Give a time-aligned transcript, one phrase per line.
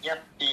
[0.00, 0.48] やっぴー、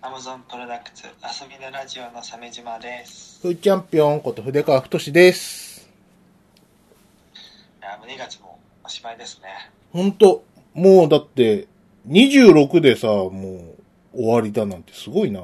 [0.00, 1.10] アマゾンプロダクツ、遊
[1.48, 3.40] びのラジオの鮫島です。
[3.42, 5.90] フーチャンピオンこと筆川太志です。
[7.80, 9.72] いや、もう2月もおしまいですね。
[9.92, 11.66] ほんと、もうだって、
[12.08, 13.74] 26でさ、も
[14.14, 15.42] う終わりだなんてすごいな。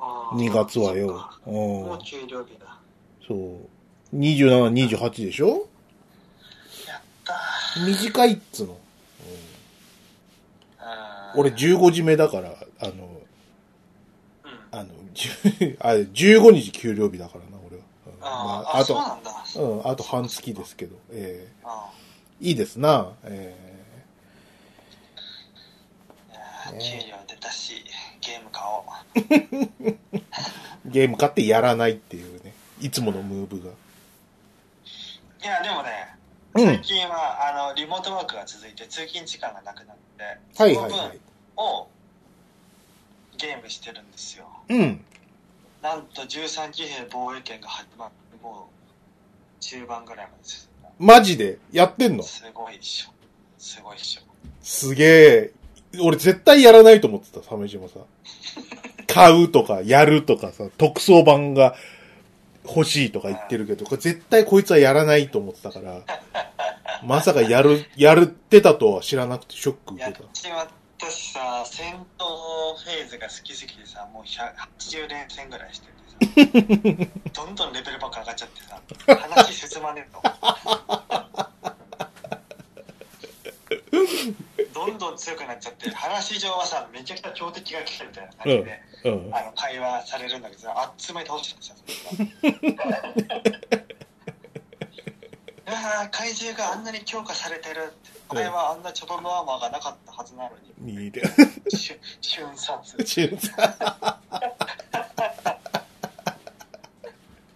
[0.00, 1.30] 2月はよ。
[1.46, 2.76] うもう給料日だ。
[3.28, 4.16] そう。
[4.16, 5.68] 27、28でしょ？
[6.88, 7.40] やった
[7.86, 8.76] 短いっつの。
[10.80, 11.13] ー。
[11.34, 12.92] うん俺15時目だから、あの、
[14.44, 14.58] うん。
[14.70, 17.82] あの、10 あ15日給料日だからな、俺は。
[18.06, 19.30] うんあー、まあ、あ、あと、そうなんだ。
[19.56, 21.90] うん、あと半月ですけど、えあ
[22.40, 23.74] えいいですな、えー
[26.32, 27.84] いやーね給料出たし、
[28.20, 28.84] ゲーム買おう。
[29.84, 29.98] え
[30.86, 33.70] ゲーム買ってやらないっていうね、いつものムーブが。
[33.70, 36.23] いや、でもね、うん
[36.56, 40.22] 最近は、あの、リモートワークが続いて通勤時間がなくなって、
[40.56, 40.90] はいはいはい。
[40.90, 41.20] その分
[41.56, 41.88] を
[43.36, 44.46] ゲームしてるんですよ。
[44.68, 45.04] うん。
[45.82, 50.90] なんと13騎兵防衛権が始まって、もう中盤ぐらいまで進んだ。
[50.98, 51.58] マジで？
[51.72, 52.22] やってんの？
[52.22, 53.10] すごいっしょ。
[53.58, 54.22] すごいっしょ。
[54.62, 55.52] すげえ。
[56.00, 57.94] 俺絶対やらないと思ってた、鮫島さ。
[59.06, 61.74] 買うとか、やるとかさ、特装版が
[62.66, 66.00] 欲しいとか言ってるけど、絶対こいつはやらないと思ってたから、
[67.04, 70.28] まさかやる、やるってたとは知らなくてショック受やっけた。
[70.32, 72.24] ちまったしさ、戦闘
[72.82, 75.92] フェーズが好きすぎてさ、もう180連戦ぐらいしてて
[77.04, 77.10] さ、
[77.44, 78.80] どんどんレベルばっか上がっちゃってさ、
[79.16, 80.22] 話進まねえと。
[84.74, 89.34] どんどん強くなっちゃって、話上はさ、めちゃくちゃ強敵が来たみたいな感じで、うん。
[89.34, 91.84] あの会話されるんだけどさ、あっつまり倒してさ、そ
[92.46, 92.84] れが
[95.66, 98.14] ああ、怪獣があんなに強化されてるって。
[98.34, 100.50] 前はあんなチョトムアーマーがなかったはずなの
[100.80, 101.04] に。
[101.04, 101.22] いいで。
[101.68, 102.96] 瞬瞬殺。
[103.04, 104.18] 中さ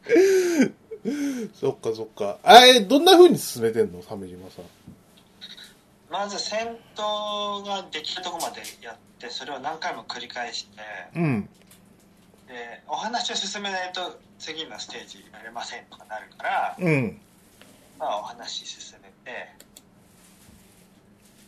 [1.55, 2.39] そっかそっか。
[2.43, 4.03] あれ、どんな風に進めてんの？
[4.03, 4.65] 鮫島さん。
[6.11, 10.81] まず戦闘ができるとこまでやって、それを何回も繰り返して、
[11.17, 11.43] うん。
[12.47, 17.21] で、お話を進めないと次のステージやれませんとかなるから、うん。
[17.99, 19.49] まあお話進めて、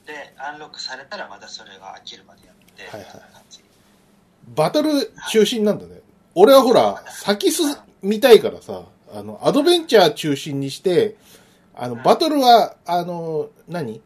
[0.06, 3.22] で、アンロックされたらまたそれが飽きるまでやって、はいはい。
[4.54, 6.00] バトル中心なんだね。
[6.34, 8.82] 俺はほら、先進みたいからさ、
[9.12, 11.16] あの、アドベンチャー中心にして、
[11.74, 14.02] あの、バトルは、あの、何？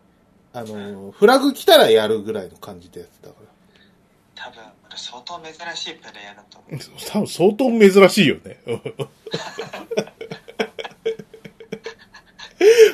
[0.54, 3.34] あの、フラグ来たらやるぐらいの感じでやってたか
[4.37, 6.72] 多分、俺相当珍しいプレイヤーだと思う。
[6.72, 6.78] ら。
[7.10, 8.60] 多分相当珍しいよね。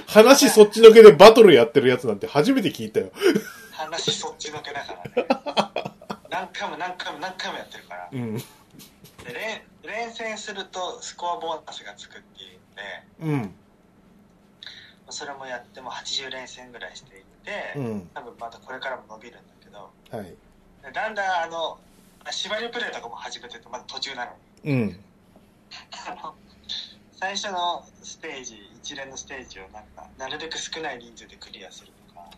[0.08, 3.12] 話そっちのけでバトルやってるやつなんて初めて聞いたよ。
[3.72, 5.12] 話そっちのけだからね。
[6.30, 8.08] 何回も何回も何回もやってるから。
[8.10, 8.36] うん。
[8.36, 8.42] で
[9.34, 12.56] 連連戦するとスコアボーナスがつくってい
[13.22, 13.54] うんでうん。
[15.10, 18.10] それもやっても80連戦ぐらいしていって、うん。
[18.14, 20.26] 多分またこれからも伸びるんだけどはい。
[20.82, 21.78] でだんだんあの
[22.30, 24.32] 縛りプレイとかも始めててまだ途中なの
[24.64, 25.04] にうん。
[27.18, 32.30] 最初のステージ一連のステージをなんかなるべく少ない人数でクリアするとか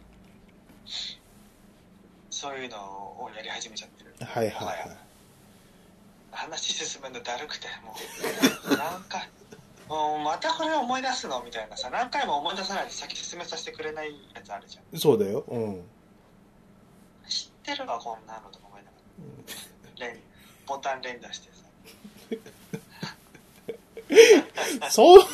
[2.30, 4.96] そういうのをやり始めちゃってるはいはいはい。
[6.32, 7.94] 話進むのだるくても
[8.64, 9.28] う 何回
[9.88, 11.43] もうまたこれ思い出すの？
[11.44, 14.98] みたいなさ何回も思い出さないと先進めさせてくれないやつあるじゃん。
[14.98, 15.44] そうだよ。
[15.48, 15.82] うん。
[17.28, 18.97] 知ってるわこんなのとか思いなが
[20.06, 20.06] ら。
[20.09, 20.19] 連
[20.66, 21.62] ボタン連打してさ。
[24.91, 25.25] そう、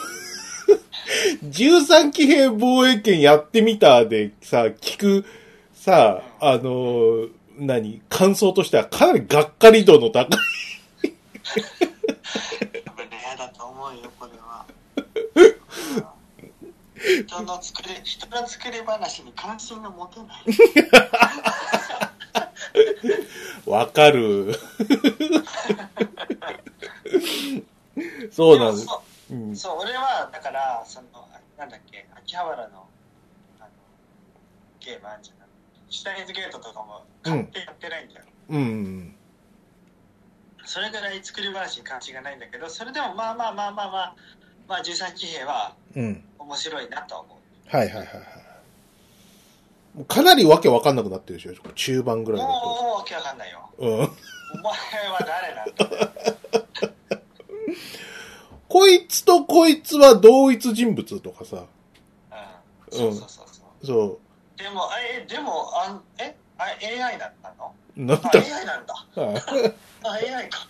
[1.45, 5.25] 13騎兵防衛権やってみたでさ、聞く、
[5.75, 8.03] さ、あのー何？
[8.09, 10.39] 感想としてはかなりがっかり度の高い。
[12.85, 14.11] 多分レアだと思うよ
[17.27, 20.29] 人の作り人の作り話に関心が持てない
[23.67, 24.55] わかる。
[28.33, 28.87] そうなんです。
[28.87, 29.57] そううん。
[29.57, 32.89] そう俺はだからそのなんだっけ秋葉原の
[33.61, 33.71] あの
[34.81, 35.39] ゲームあんじゃん
[35.91, 39.15] シュタインズゲートとかも買ってやってないんだよ、うん。
[40.65, 44.17] それぐらい作り話に関心がないんだけどそれでもまあまあまあまあまあ
[44.69, 46.25] まあ13騎兵はうん。
[46.39, 47.77] 面白いなとは思う。
[47.77, 48.17] はいはいはいはい。
[49.95, 51.53] もうかなりわけわかんなくなってるでしょ。
[51.75, 52.53] 中盤ぐらいだと。
[52.53, 53.69] もうわけわかんないよ。
[53.79, 53.89] うん。
[53.91, 54.13] お前は
[55.21, 56.13] 誰なんだ？
[58.69, 61.65] こいつとこいつは同一人物とかさ。
[62.93, 62.99] うん。
[62.99, 63.87] そうそうそうそう。
[63.87, 64.19] そ
[64.63, 66.37] でもえでもあんえ？
[66.59, 67.73] あ AI だったの？
[67.97, 68.95] なんだあ AI なんだ。
[69.15, 69.75] はい。
[70.05, 70.67] あ AI か。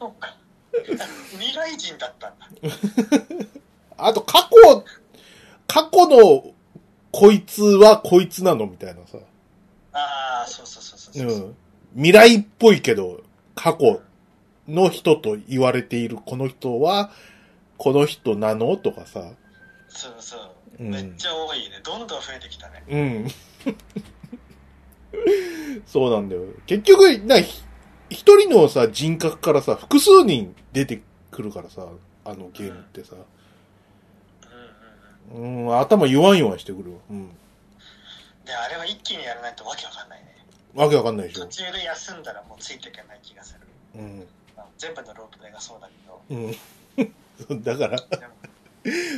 [0.00, 0.36] そうか
[1.32, 2.46] 未来人だったんだ
[3.98, 4.84] あと、過去、
[5.66, 6.52] 過去の
[7.12, 9.18] こいつはこいつなのみたいなさ。
[9.92, 11.56] ああそうそうそうそうそう、うん。
[11.94, 13.22] 未来っぽいけど、
[13.54, 14.02] 過去
[14.68, 17.10] の人と言われているこの人は、
[17.78, 19.32] この人なのとかさ。
[19.88, 23.28] そうそう、うんめっちゃ多いねどんどん増えてきたねうん。
[25.86, 26.42] そうなんだよ。
[26.66, 27.62] 結局、な、ひ
[28.10, 31.00] 一人のさ、人格からさ、複数人出て
[31.30, 31.88] くるからさ、
[32.26, 33.16] あのゲームってさ。
[35.34, 36.98] うん頭弱ん弱んしてくるわ。
[37.10, 37.28] うん。
[38.44, 40.36] であれは一気にやらないとわけわかんないね
[40.74, 41.46] わけわかんないでしょ。
[41.46, 43.60] 途中で休んだらもうついていけない気がする
[44.00, 44.26] うん。
[44.54, 46.20] まあ全部のロープレがそうだけど
[47.48, 47.62] うん。
[47.64, 47.98] だから、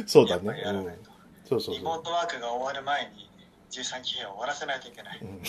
[0.07, 0.97] そうだねうんらない。
[1.03, 1.11] と
[1.49, 3.29] そうそうリモそートワークが終わる前に
[3.73, 5.27] 13期兵を終わらせないといけない、う。
[5.27, 5.43] うん。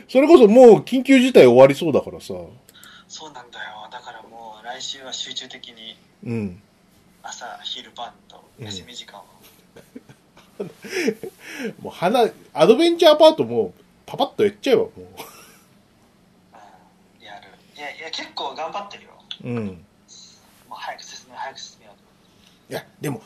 [0.08, 2.32] それこそもう緊急事態終わりそうだからさ。
[3.16, 3.88] そうなんだよ。
[3.90, 6.62] だからもう来週は集中的にうん。
[7.22, 9.24] 朝昼晩と休み時間を、
[11.80, 13.72] もう花、アドベンチャーパートもう
[14.04, 15.00] パパッとやっちゃえばもう。
[15.00, 15.04] ん。
[17.24, 17.48] やる。
[17.74, 19.10] いやいや結構頑張ってるよ。
[19.44, 19.48] う。
[19.48, 19.66] うん。
[19.66, 19.72] も
[20.72, 21.96] う早く進め早く進めよう
[22.68, 22.72] と。
[22.72, 23.22] いや、でも、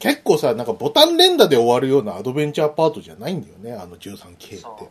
[0.00, 4.84] 結構さ、なんかボタン連打で終わるようなアドベンチャーパートじゃないんだよね、あの 13K っそう。
[4.84, 4.90] て。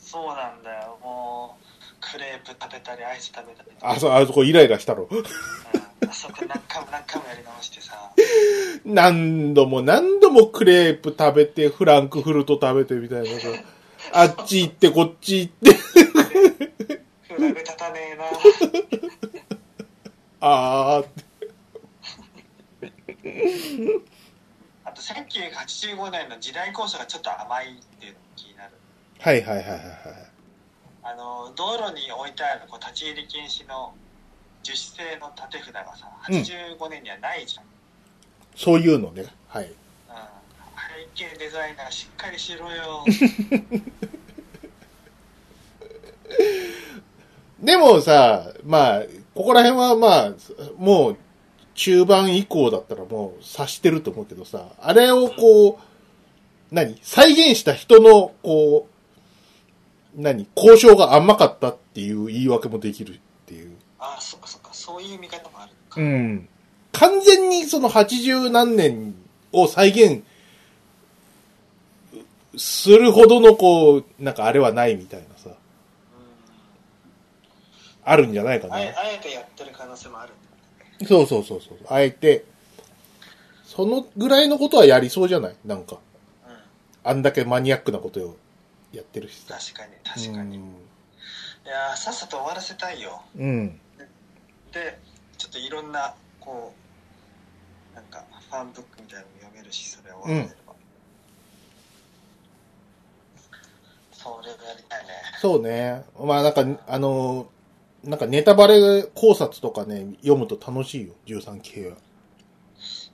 [0.00, 0.98] そうなんだよ。
[1.00, 1.75] もう
[2.12, 5.08] クレープ食べたりアイス食べたりあそ、あそこイライラしたろ。
[5.10, 5.24] うん
[6.08, 8.12] あそこ何回も何回もやり直してさ
[8.84, 13.48] 何度も何度もクレープ食べて、フランクフルト食べてみたいなさ。
[14.12, 18.24] あっち行ってこっち行って、フラグ立たねえな
[20.40, 21.26] あーって。
[24.84, 28.70] あと1985年の時代構想がちょっと甘いっていう気になる
[29.18, 29.82] はいはいはいはいはい。
[31.08, 33.94] あの道路に置いてあるこう立ち入り禁止の
[34.64, 36.34] 樹脂製の立て札がさうん。
[36.34, 37.64] 85年にはないじゃん、
[38.56, 39.26] そういうのね。
[39.46, 39.66] はい。
[39.66, 39.70] うん。
[41.14, 43.04] 背景デザイナーしっかりしろよ。
[47.62, 49.02] でもさ、まあ、
[49.34, 50.32] ここら辺はまあ、
[50.76, 51.16] もう、
[51.74, 56.98] 中盤以降だったらもう察してると思うけどさ、あれをこう、何？
[57.02, 58.95] 再現した人の、こう、
[60.16, 63.76] 何交渉が甘かったっていう言い訳もできるっていう。
[63.98, 66.48] ああそっかそっかそういう見方もあるのか、うん。
[66.92, 69.14] 完全にその80何年
[69.52, 70.22] を再現
[72.56, 75.50] するほどのこう、なんかあれはないみたいなさ、
[78.04, 78.84] あるんじゃないかなうんあ。
[78.86, 80.32] えあえてやってる可能性もある
[81.06, 81.78] そうそうそうそう。
[81.90, 82.44] あえて、
[83.66, 85.56] そのぐらいのことはやりそうじゃない？
[85.66, 85.96] なんか。
[85.96, 85.98] う
[86.52, 86.56] ん
[87.08, 88.36] あんだけマニアックなことを
[88.92, 89.58] やってるしさ。
[89.58, 90.60] 確かに確かに、い
[91.68, 93.48] やーさっさと終わらせたいようん。
[93.48, 93.80] うん。
[94.72, 94.98] で
[95.36, 96.72] ちょっといろんなこ
[97.92, 100.74] うなんかファンブックみたいなのも読めるしそれを終わらせれば、
[104.12, 105.08] それをやりたいね
[105.40, 106.04] そうね。
[106.18, 107.48] まあなんか、あの、
[108.04, 111.14] なんかネタバレ考察とかね、読むと楽しいよ。
[111.26, 111.96] 13系は。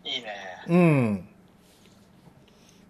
[0.05, 0.35] いいね
[0.69, 1.29] うん。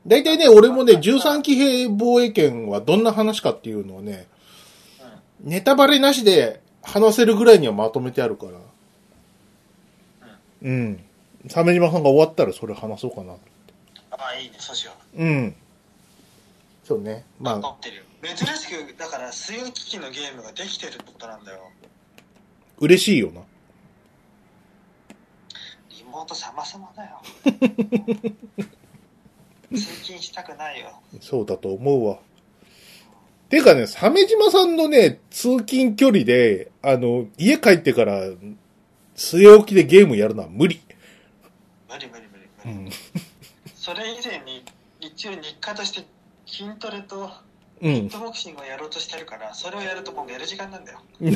[0.07, 4.43] 大体ね、俺もね、13騎兵防衛権はどんな話かっていうのをね、うん
[5.43, 8.53] ネタバレなしで話せるぐらいにはまとめてあるから。
[10.63, 11.05] うん。
[11.49, 13.33] 鮫島さんが終わったらそれ話そうかな。
[13.33, 13.37] あ
[14.11, 15.55] あいいねそうしようん。
[16.85, 17.25] そうね。
[17.41, 21.59] うまあ、珍しくだから水曜機器のゲームができてるってことなんだよ
[22.79, 23.41] 嬉しいよな。
[25.91, 27.21] リモート様々だよ
[29.73, 32.19] 通勤したくないよそうだと思うわ。
[33.49, 38.23] ていうかね、鮫島さんのね、通勤距離で、あの、家帰ってから、
[39.15, 40.81] 据え置きでゲームやるのは無理。
[41.89, 42.23] 無理無理
[42.65, 42.97] 無理無理、
[43.77, 44.65] それ以前に
[45.01, 46.03] 一応日課として
[46.47, 47.31] 筋トレと
[47.83, 48.09] うんフッ。
[48.09, 51.01] トボクシングをやろうとしてるからそれをやるともう寝る時間なんだよ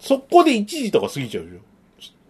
[0.00, 1.60] そこで1時とか過ぎちゃうよ。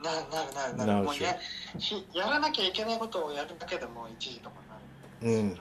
[0.02, 1.36] なるなるなるななるもうや
[1.78, 4.56] ひやらなきゃいけないことをやるだけでもう1時とか
[5.22, 5.58] なるうん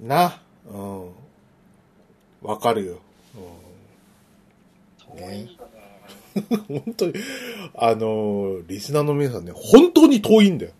[0.00, 0.40] な。
[0.66, 1.10] うん。
[2.42, 2.98] わかるよ。
[4.98, 5.56] 遠いよね
[6.34, 6.82] うん。
[6.82, 7.14] 本当に、
[7.76, 10.72] あのーリスナーの皆さんね、本当に遠いんだよ。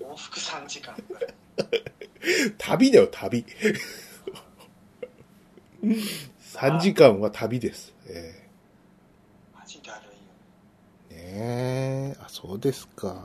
[0.00, 0.94] 往復3時間
[2.58, 3.44] 旅だよ、旅。
[5.82, 7.92] 3時間は旅です。
[8.06, 8.48] え
[9.58, 10.12] マジだるいよ
[11.10, 12.16] えねえ。
[12.20, 13.24] あ、そうですか。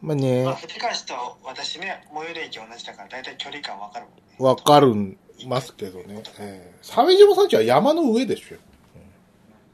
[0.00, 4.22] まあねまあ、、藤川氏と私ね、最寄り駅同じだから、だいたい距離感わかるもんね。
[4.38, 6.22] わかるますけどね。
[6.38, 8.56] ええ鮫島さんちは山の上でしょ。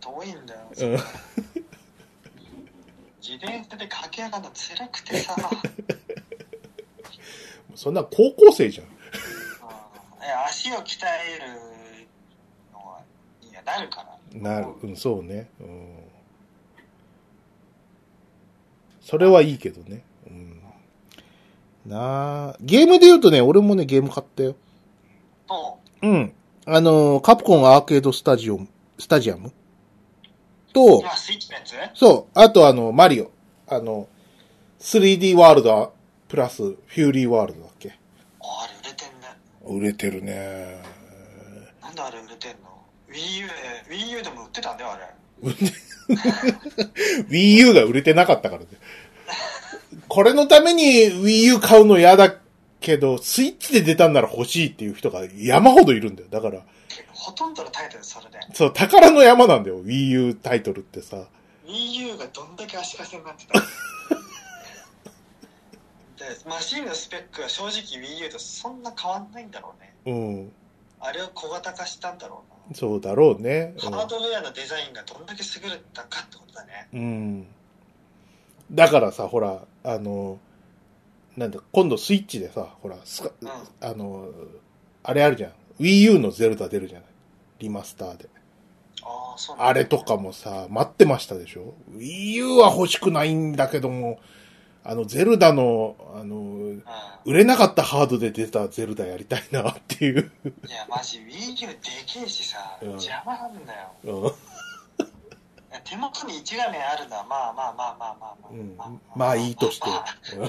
[0.00, 0.60] 遠いんだよ。
[0.70, 0.76] うん。
[3.20, 5.34] 自転車で駆け上がるの辛くてさ。
[7.74, 8.86] そんな高校生じゃん
[10.22, 11.48] え足を鍛える
[12.72, 13.02] のは、
[13.42, 14.16] いや、なるから。
[14.40, 15.50] なる、うん、そうね。
[15.60, 16.05] うん。
[19.06, 20.02] それはいいけどね。
[20.26, 20.60] うん。
[21.86, 24.56] なあ、ゲームで言うとね、俺もね、ゲーム買ったよ。
[25.46, 26.32] と、うん。
[26.66, 28.66] あの、カプコンアーケードスタジオム、
[28.98, 29.52] スタジアム？
[30.72, 31.76] と、今スイッチのやつ？
[31.94, 33.30] そう、あとあの、マリオ。
[33.68, 34.08] あの、
[34.80, 35.94] 3D ワールド
[36.26, 37.96] プラスフューリーワールドだっけ？
[38.40, 39.28] ああれ売れてんね。
[39.80, 40.82] 売れてるね。
[41.80, 43.52] なんであれ売れてんの ?Wii U で、
[43.88, 45.04] Wii U でも売ってたんだよ、あれ。
[47.28, 48.68] Wii U が売れてなかったからね。
[50.16, 52.34] これのために Wii U 買うの嫌だ
[52.80, 56.28] けど、スイッチで出たんなら欲しいっていう人が山ほどいるんだよ。
[56.30, 56.62] だから、
[57.12, 58.38] ほとんどのタイトルそれで。
[58.54, 59.84] そう、宝の山なんだよ。
[59.84, 61.26] Wii U タイトルってさ。
[61.66, 63.60] Wii U がどんだけ足かせになってた
[66.24, 69.94] で、マシンのスペックは正直 Wii U とそんな変わんないんだろうね。
[70.06, 70.50] うん。
[70.98, 73.74] あれを小型化したんだろうそうだろうね。
[73.84, 73.90] な。
[73.90, 76.88] ハードウェアのデザインがどんだけ優れたかってことだね。
[76.94, 77.46] うん。
[78.70, 78.76] うん。
[78.76, 80.38] だからさ、ほら、あの、
[81.36, 83.48] なんだ、今度スイッチでさ、ほら、スカうん。
[83.80, 84.28] あの、
[85.02, 85.52] あれあるじゃん。
[85.80, 87.08] Wii U のゼルダ出るじゃない？
[87.58, 88.28] リマスターで。
[89.02, 94.18] ああ、そうなんだあれとかもさ、待ってましたでしょ ?Wii U は欲しくないんだけども、
[94.88, 96.84] あの、ゼルダの、あの、うん。
[97.24, 100.30] 売れなかったハードで出たゼルダやりたいなっていう。
[100.44, 103.90] いや、マジ Wii U でけえしさ、うん邪魔なんだよ。
[104.04, 104.32] うん
[105.88, 108.50] 手元に一画面あるのは、まあまあまあまあまあまあ。
[108.50, 108.54] う
[108.90, 109.86] んまあいいとして
[110.28, 110.42] それ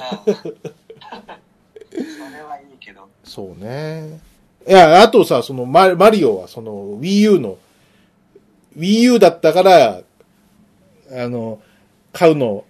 [2.42, 3.08] はいいけど。
[3.24, 4.20] そうね。
[4.68, 7.58] いや、あとさ、そのママリオはその Wii U の、
[8.78, 10.02] Wii U だったから、
[11.12, 11.62] あの、
[12.12, 12.66] 買うの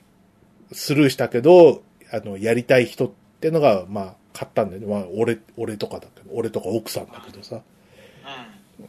[0.72, 1.82] スルーしたけど、
[2.12, 4.88] あの、やりたい人ってのが、まあ、買ったんだよね。
[4.88, 7.62] まあ、俺、俺とかだけど、俺とか奥さんだけどさ。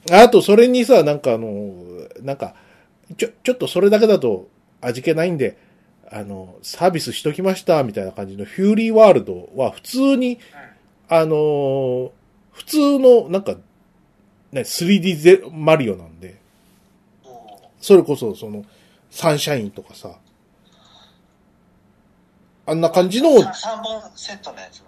[0.08, 0.14] うん。
[0.14, 1.72] あと、それにさ、なんかあの、
[2.20, 2.54] なんか、
[3.16, 4.48] ちょ、ちょっとそれだけだと
[4.80, 5.56] 味気ないんで、
[6.10, 10.38] あの、サービスしときました、みたいな感じのフューリーワールドは普通に、
[11.08, 12.10] あのー
[12.52, 13.54] 普通の、なんか、
[14.50, 16.40] ね、3D ゼマリオなんで、
[17.80, 18.64] それこそ、その、
[19.08, 20.18] サンシャインとかさ、
[22.66, 24.82] あんな感じのーさ3本セットのやつ。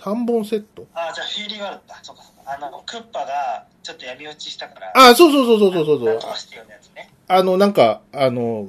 [0.00, 2.00] 3本セットああ、じゃあフィーリーワールドだ。
[2.02, 2.54] そうかそうか。
[2.54, 4.92] あの、クッパがちょっと闇落ちしたから。
[4.94, 7.10] あ、そうそうそうそうそうそうね。
[7.28, 8.68] あの、なんか、あの、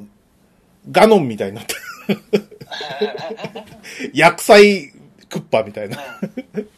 [0.91, 1.75] ガノンみたいになって、
[4.13, 4.91] 薬剤
[5.29, 5.97] クッパみたいな。
[5.97, 6.69] うん。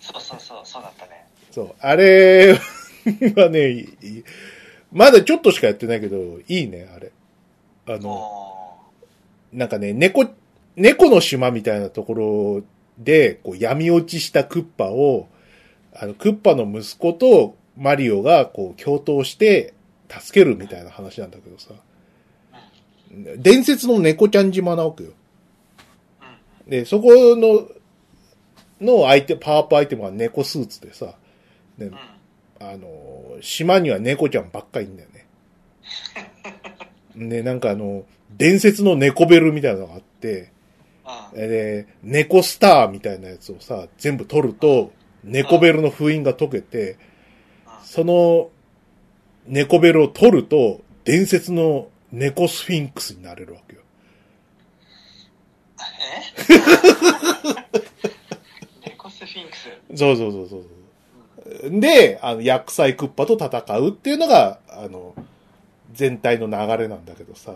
[0.00, 1.26] そうそうそう、そうだったね。
[1.50, 1.74] そう。
[1.80, 3.86] あれはね、
[4.92, 6.16] まだちょっとしかやってないけど、
[6.48, 7.12] いいね、あれ。
[7.88, 8.76] あの、お
[9.52, 10.26] なんかね、猫、
[10.76, 12.62] 猫の島みたいなところ
[12.98, 15.28] で、こう闇落ちしたクッパを、
[15.92, 19.74] あの、クッパの息子とマリオがこう共闘して
[20.08, 21.74] 助けるみたいな話なんだけどさ。
[23.38, 25.10] 伝説の猫ちゃん島なわけよ。
[26.66, 27.68] で、そこの、
[28.80, 31.14] のアイテ、パワーアップアイテムは猫スーツでさ、
[31.78, 31.90] ね。
[32.58, 35.26] あの、島には猫ちゃんばっかりいんだよね。
[37.28, 38.04] で、なんかあの、
[38.36, 40.50] 伝説の猫ベルみたいなのがあって、
[41.32, 46.98] で、猫スターみたいなやつをさ、全部取ると、猫ベルの封印が解けて、
[47.82, 48.50] その、
[49.46, 53.82] 猫ベルを取ると、伝説の猫スフィンクスになれるわけよ。
[58.82, 58.86] え？
[58.90, 59.68] 猫スフィンクス？
[59.94, 61.80] そうそうそうそう。
[61.80, 65.14] で、あの、薬剤クッパと戦うっていうのが、あの、
[65.92, 67.54] 全体の流れなんだけどさ、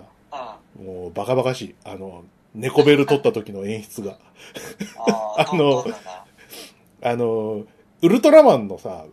[0.79, 0.87] うん。
[0.87, 1.75] もうバカバカしい。
[1.85, 4.19] あの、猫ベル取った時の演出が。
[4.99, 5.85] ああ、あの
[7.03, 7.65] あの、
[8.03, 9.07] ウルトラマンのさ、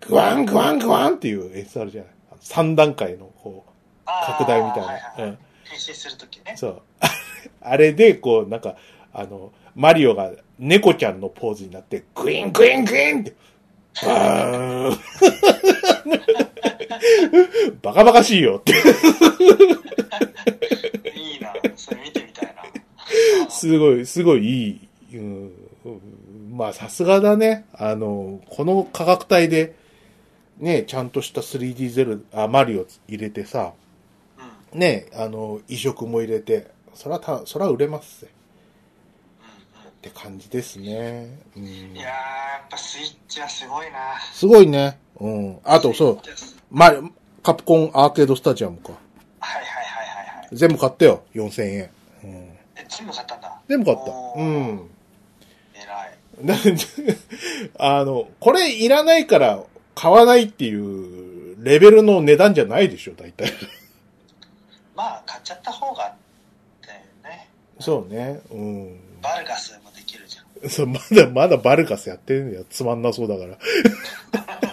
[0.00, 2.12] グワングワングワンっていう演出あるじゃない？
[2.40, 3.70] 三段階の、こう、
[4.26, 4.86] 拡大みたいな。
[4.86, 5.38] はいはいはいうん。
[5.64, 6.54] 変身するときね。
[6.56, 6.82] そう。
[7.60, 8.76] あれで、こう、なんか、
[9.12, 13.34] あの、マリオが猫ちゃんのポーズになって、グイングイングインって、
[14.04, 14.98] バーン
[17.82, 18.72] バカバカしいよって。
[21.14, 21.52] いいな。
[21.76, 22.31] それ見てみ。
[23.50, 24.68] すごい、すごいい
[25.12, 25.16] い。
[25.18, 25.52] うん、
[26.52, 27.66] まあ、さすがだね。
[27.74, 29.74] あの、この価格帯で、
[30.58, 33.72] ね、ちゃんとした 3D ゼル、あ、マリオ入れてさ、
[34.72, 38.28] ね、あの、移植も入れて、そらた、そら売れますぜ。
[38.30, 38.42] うん
[39.88, 41.38] って感じですね。
[41.56, 41.68] うんうん。
[41.68, 42.10] いやー、や
[42.64, 43.98] っぱスイッチはすごいな。
[44.32, 44.98] すごいね。
[45.20, 45.58] うん。
[45.62, 46.18] あと、そう、
[46.70, 46.92] ま、
[47.42, 48.92] カプコンアーケードスタジアムか。
[49.38, 50.48] はいはいはいはいはい。
[50.52, 51.22] 全部買ったよ。
[51.34, 51.90] 4000円。
[52.24, 52.51] うん。
[52.76, 53.60] え、全部買ったんだ。
[53.68, 54.40] 全部買った。
[54.40, 54.90] うん。
[55.74, 56.22] 偉い。
[56.40, 56.54] で
[57.78, 59.62] あの、これいらないから
[59.94, 63.52] 買わないっていうレベルの値段じゃないでしょ、大体。
[64.96, 66.14] まあ、買っちゃった方が、
[67.24, 67.48] ね。
[67.78, 68.40] そうね。
[68.50, 69.00] うん。
[69.20, 70.70] バルガスもできるじゃん。
[70.70, 72.64] そう、まだ、まだバルカスやってるんだよ。
[72.68, 73.58] つまんなそうだから。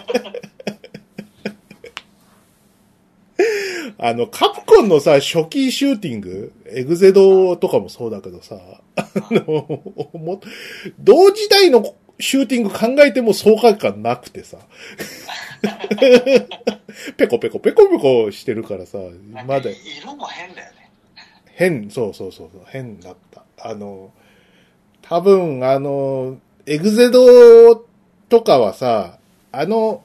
[4.02, 8.56] あの、カプコンのさ、初期シューティング、エグゼドとかもそうだけどさ、
[8.96, 9.82] あの、
[10.14, 10.40] も
[11.00, 14.58] 同時代のシューティング考えても爽快感なくてさ、
[17.18, 19.00] ペコペコペコペコしてるからさ、
[19.46, 20.90] まだ、色も変だよね。
[21.56, 23.44] 変、そうそうそうそう、変だった。
[23.58, 24.14] あの、
[25.02, 27.76] 多分、あの、エグゼド
[28.30, 29.20] とかはさ、
[29.52, 30.04] あの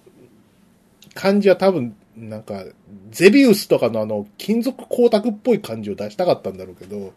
[1.15, 2.64] 感じは多分、なんか、
[3.11, 7.11] ゼビウスとかのあの、金属光沢っぽい感じを出したかったんだろうけど、はいは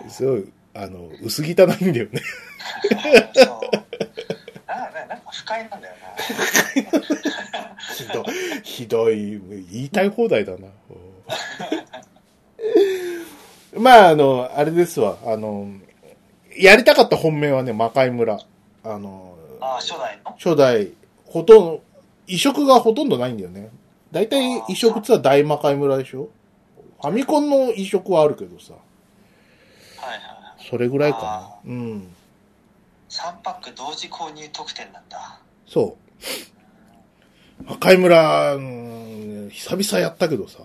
[0.00, 0.10] いはい。
[0.10, 2.22] すごい、あの、薄汚いんだよね。
[3.34, 3.60] そう。
[4.66, 5.94] ああ、なんか不快なんだよ
[7.94, 8.24] ひどい、
[8.62, 10.68] ひどい、言いたい放題だな。
[13.78, 15.68] まあ、あの、あれですわ、あの、
[16.56, 18.38] やりたかった本命はね、魔界村。
[18.84, 20.32] あの、あ、初代の？
[20.32, 20.92] 初代、
[21.24, 21.82] ほとんど、
[22.26, 23.70] 移植がほとんどないんだよね。
[24.12, 26.28] だいたい移植ってのは大魔界村でしょ？
[27.00, 28.78] ファミコンの移植はあるけどさ、は
[30.08, 30.68] いはいはい。
[30.70, 31.18] それぐらいか
[31.64, 31.74] あな。
[31.74, 32.08] うん。
[33.08, 35.40] 3パック同時購入特典なんだ。
[35.66, 35.96] そ
[37.60, 37.64] う。
[37.64, 40.60] 魔界村、うん久々やったけどさ、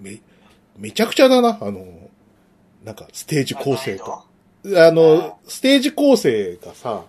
[0.00, 0.20] め、
[0.76, 1.84] めちゃくちゃだな、あの、
[2.84, 4.12] なんか、ステージ構成と。
[4.14, 4.24] あ
[4.88, 7.04] あの、ステージ構成がさ、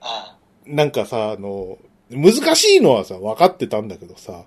[0.00, 0.36] あ
[0.66, 1.78] なんかさ、あの、
[2.10, 4.42] 難しいのはさ、分かってたんだけどさ、うん。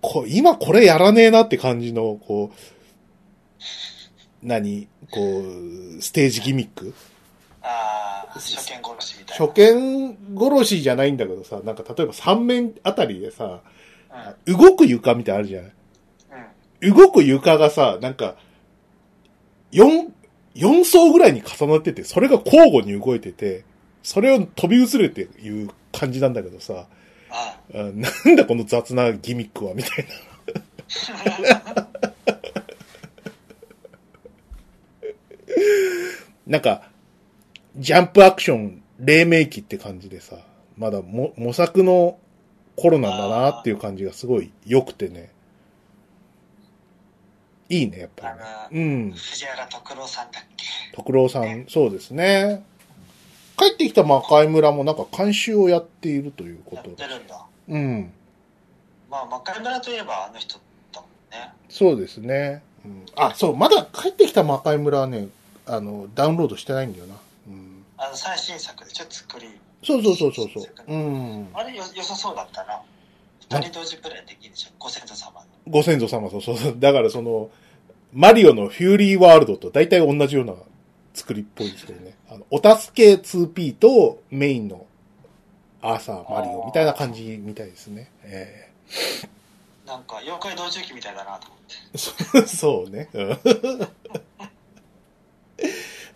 [0.00, 2.56] こ今これやらねえなって感じの、こう、
[4.42, 4.88] 何？
[5.10, 6.94] こう、ステージギミック？
[7.62, 9.46] ああ、初見殺しみたいな。
[9.46, 13.60] 初見殺しじゃないんだけどさ、なんか例えば3面あたりでさ、
[14.46, 14.56] うん。
[14.56, 15.72] 動く床みたいなのあるじゃない？
[16.82, 16.96] うん。
[16.96, 18.36] 動く床がさ、なんか、
[19.72, 20.10] 4、
[20.54, 23.64] 4層ぐらいに重なってて、それが交互に動いてて、
[24.02, 26.86] それを飛び移るっていう感じなんだけどさ、
[27.30, 27.90] ああな
[28.32, 31.88] んだこの雑なギミックは、みたいな。
[36.46, 36.90] なんか、
[37.76, 40.36] ジャンプアクション、黎明期って感じでさ、
[40.76, 42.18] まだも模索の
[42.76, 45.30] 頃なんだなっていう感じがすごい良くてね。
[47.68, 48.36] いいね、やっぱ
[48.70, 48.84] りね。
[48.84, 49.12] うん。
[49.12, 50.64] 藤原徳郎さんだっけ？
[50.94, 52.62] 徳郎さん、そうですね。
[53.58, 56.84] 帰ってきた魔界村もなんか監修をやっているというこやっ。
[56.84, 57.44] てるんだ。
[57.68, 58.12] うん。
[59.10, 60.58] まあ、魔界村といえばあの人
[60.92, 61.52] だもんね。
[61.68, 62.62] そうですね。
[62.84, 65.28] うん、あ、そう、まだ帰ってきた魔界村はね、
[65.66, 67.14] あの、ダウンロードしてないんだよな。
[67.48, 67.84] うん。
[67.96, 69.04] あの最新作でちょ？
[69.04, 69.46] っと作り。
[69.82, 70.66] そうそうそうそうそう。
[70.86, 71.48] うん。
[71.54, 72.80] あれよ良さそうだったな。
[73.48, 74.70] 二人同時プレイできるでしょ？
[74.78, 75.46] ご先祖様の。
[75.68, 76.76] ご先祖様、そうそう。
[76.78, 77.50] だからその、
[78.12, 80.54] マリオのフューリーワールドと大体同じような
[81.16, 82.14] 作りっぽいですけどね。
[82.28, 84.84] あの、お助け 2P とメインの
[85.80, 88.10] アーサー、マリオみたいな感じみたいですね。
[88.22, 88.70] え
[89.86, 91.60] なんか、妖怪同時期みたいだなと思っ
[92.32, 92.38] て。
[92.38, 93.08] え そうね。
[93.14, 93.38] うん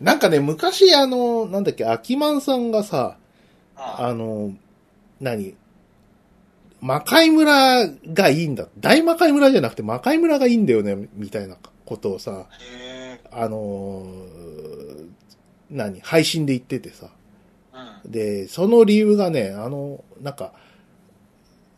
[0.03, 3.17] なんかね、昔あの、なんだっけ、アキマンさんがさ、
[3.77, 4.53] ああの、
[5.21, 5.55] 何
[6.81, 8.67] 魔界村がいいんだ。
[8.79, 12.47] 大魔界村じゃなくて魔界村がいいんだよね、みたいなことをさ。
[13.33, 14.80] あのー
[15.71, 17.11] 何配信で言っててさ。
[18.05, 18.11] うん。
[18.11, 20.53] で、その理由がね、あの、なんか、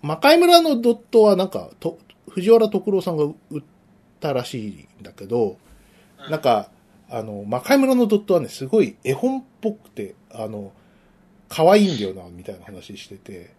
[0.00, 3.62] 魔界村のドットはなんか、と、藤原徳郎さんが売っ
[4.20, 5.58] たらしいんだけど、
[6.26, 6.70] うなん、か、
[7.08, 10.72] あの、魔界村のドットはね、すごい絵本っぽくて、あの、
[11.48, 13.50] 可愛いんだよな、みたいな話してて、へ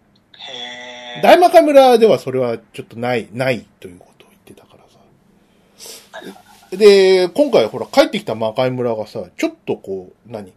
[1.18, 1.22] え。
[1.22, 6.34] 大魔界村ではそれはちょっとない、ないということを言ってたからさ。
[6.70, 10.52] で、今回ほら帰ってきた魔界村がさ、ちょっとこう、何？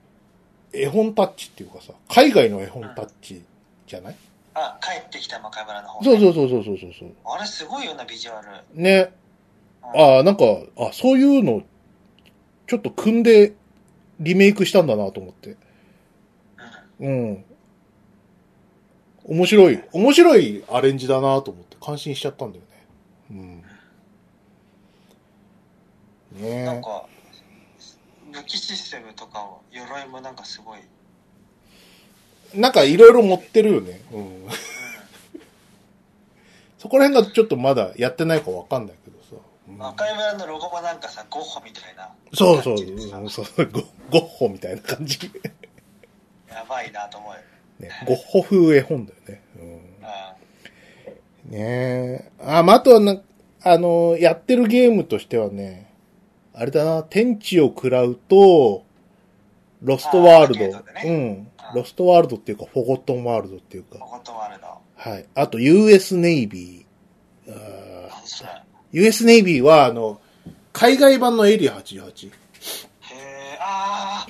[0.74, 3.41] 絵本タッチっていうかさ、海外の絵本タッチ
[3.88, 4.15] じゃない、
[4.54, 7.10] あ、帰ってきた魔界村の方、そうそうそうそうそうそうそう。
[7.26, 8.48] あれすごいよな、ビジュアル。
[8.74, 9.12] ね。
[9.12, 9.17] うん
[9.96, 10.43] ああ、なんか、
[10.78, 11.63] あ、そういうの、
[12.67, 13.54] ちょっと組んで
[14.20, 15.56] リメイクしたんだなと思って。
[17.00, 17.30] うん。
[17.30, 17.46] うん。
[19.24, 22.70] 面白い、面白いアレンジだなと思って感心しちゃったんだよね。
[23.32, 23.63] うん。
[26.38, 27.06] ねなんか、
[28.32, 30.80] 武器システムとかを、鎧もなんかすごい、
[32.54, 34.02] なんかいろいろ持ってるよね。
[34.12, 34.47] うん。
[36.78, 39.41] そこら辺がちょっとまだやってないかわかんないけどさ。
[39.69, 42.10] うん赤い村のロゴもなんかさ、ゴッホみたいな。
[42.34, 45.19] そうそう、感じでさうんそうゴゴッホみたいな感じ。
[46.50, 47.39] やばいなと思うよ。
[47.80, 49.41] ね、ゴッホ風絵本だよね。
[49.60, 49.71] うん
[51.50, 51.52] うん。
[51.52, 52.32] ねえ。
[52.41, 53.17] あ、まあ、あとはな、
[53.63, 55.87] あの、やってるゲームとしてはね、
[56.60, 58.84] あれだな、天地を食らうと、
[59.84, 60.65] ロストワールド。
[60.65, 61.48] あーアーケードでうん。
[61.76, 64.67] ロストワールドっていうか、フォゴットンワールドっていうか、おことワールド。
[64.96, 65.26] はい。
[65.36, 67.54] あと、US ネイビー。
[67.54, 70.20] あー US ネイビーは、あの、
[70.74, 72.32] 海外版のエリア88。
[72.32, 74.28] え、ああ、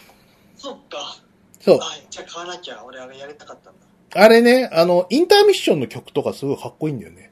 [0.58, 1.18] そっか。
[1.62, 1.80] そう。
[1.82, 2.84] あじゃあ買わなきゃ。
[2.84, 3.80] 俺あれやりたかったんだ。
[4.22, 7.32] あれね、あの、インターミッションの曲とかすごいかっこいいんだよね。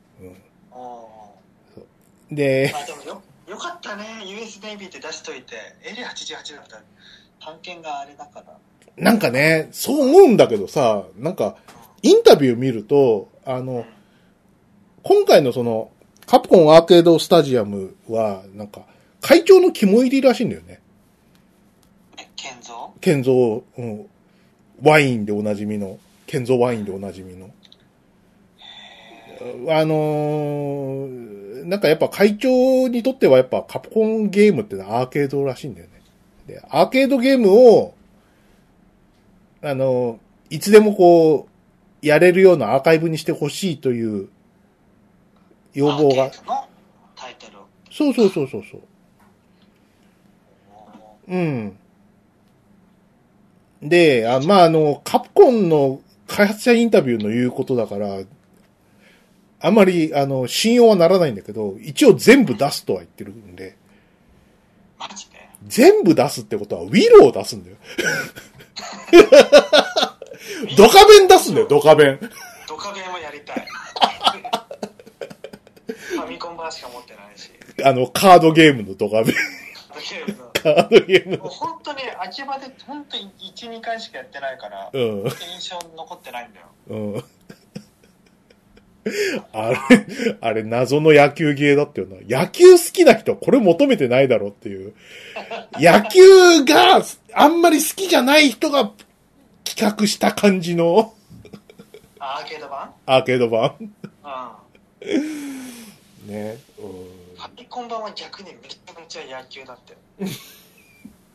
[2.30, 2.36] うん。
[2.36, 4.24] でー。、あ、でもよ、よかったね。
[4.26, 5.56] US ネイビーって出しといて。
[5.84, 6.84] エリア88だったら、
[7.40, 8.58] 探検があれだから。
[8.98, 11.58] なんかね、そう思うんだけどさ、なんか、
[12.02, 13.86] インタビュー見ると、あの、
[15.04, 15.92] 今回のその、
[16.26, 18.82] カプコンアーケードスタジアムは、なんか、
[19.22, 20.82] 会長の肝入りらしいんだよね。
[22.18, 22.94] え、建造？
[23.00, 24.08] 建造、うん、
[24.82, 27.52] ワインでおなじみの、建造ワインでおなじみの。
[29.70, 35.94] あのーなんかやっぱ会長にとってはやっぱカプコンゲームってのはアーケードらしいんだよね。
[36.46, 37.96] で、アーケードゲームを、
[39.64, 40.18] あのー
[40.52, 41.48] いつでもこ
[42.04, 44.30] う、やれるようなアーカイブにしてほしいという
[45.74, 46.32] 要望が。
[47.92, 48.82] そうそうそうそうそう。
[51.28, 51.78] おうん。
[53.82, 58.20] で、あまあ、あの、カプコンの開発者インタビューの言うことだから、
[59.66, 63.76] あんまり、あの、信用はならないんだけど、一応全部出すとは言ってるんで、
[65.00, 65.50] マジで？
[65.66, 67.78] 全部出すってことは、ウィルを出すんだよ。
[70.78, 72.20] ドカベン出すんだよ、ドカベン。
[72.68, 73.66] ドカベンもやりたい。
[75.88, 77.50] ファミコン版しか持ってないし。
[77.84, 79.36] あの、カードゲームのドカベン。
[79.36, 85.24] ゲームのカードゲームもう本当に秋葉で本当に1、2回しかやってないから、の。
[85.24, 86.68] 印象残ってないんだよ。
[86.90, 87.24] うん。
[89.06, 89.12] うん。
[89.54, 89.78] あれ、
[90.42, 92.18] あれ謎の野球ゲーだったよな。
[92.28, 94.94] 野球好きな人はこれ求めてないだろうっていう。
[95.74, 97.02] 野球が
[97.34, 98.92] あんまり好きじゃない人が
[99.64, 101.14] 企画した感じの
[102.20, 102.94] あアーケード版？
[103.06, 103.76] アーケード版。
[103.80, 103.84] う
[106.28, 106.28] ん。
[106.28, 106.58] ね。
[106.80, 110.00] うファミコン版は逆にめちゃめちゃ野球だったよ。
[110.24, 110.26] ん。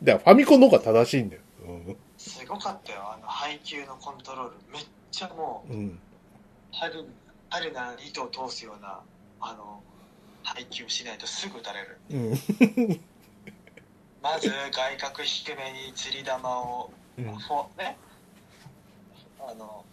[0.03, 1.41] だからファミコンの方が正しいんだよ。
[2.17, 2.99] すごかったよ。
[3.03, 4.55] あの配球のコントロール。
[4.73, 4.81] めっ
[5.11, 5.79] ちゃもう、うん。
[5.79, 5.99] うん。
[6.73, 7.05] 春、
[7.51, 9.01] 春な糸を通すような、
[9.41, 9.83] あの、
[10.43, 11.97] 配球しないとすぐ打たれる。
[12.11, 12.29] うん。
[14.23, 17.97] まず外角低めに釣り玉を、うんフォね、
[19.39, 19.85] あの、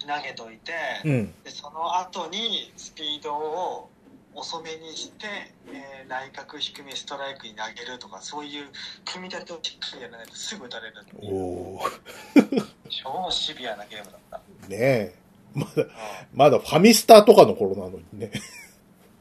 [0.00, 0.72] 投げといて、
[1.04, 1.34] うん。
[1.42, 3.88] でその後にスピードを
[4.34, 5.26] 遅めにして、
[5.68, 8.66] えー内角低めストライクに投げるとかそういう
[9.06, 12.64] 組み立てをしっかりやらないとすぐ打たれるおー。
[12.90, 15.21] 超シビアなゲームだった、ねえ。
[15.54, 15.88] まだ、うん、
[16.34, 18.30] まだファミスターとかの頃なのにね。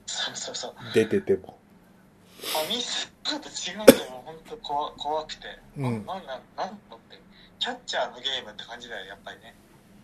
[0.05, 1.57] そうそうそう出てても。
[2.39, 5.43] ファミスタと違うんだよ本当怖怖くて、
[5.77, 7.19] うんななんなんなんのって
[7.59, 9.55] キャッチャーのゲームって感じだよやっぱりね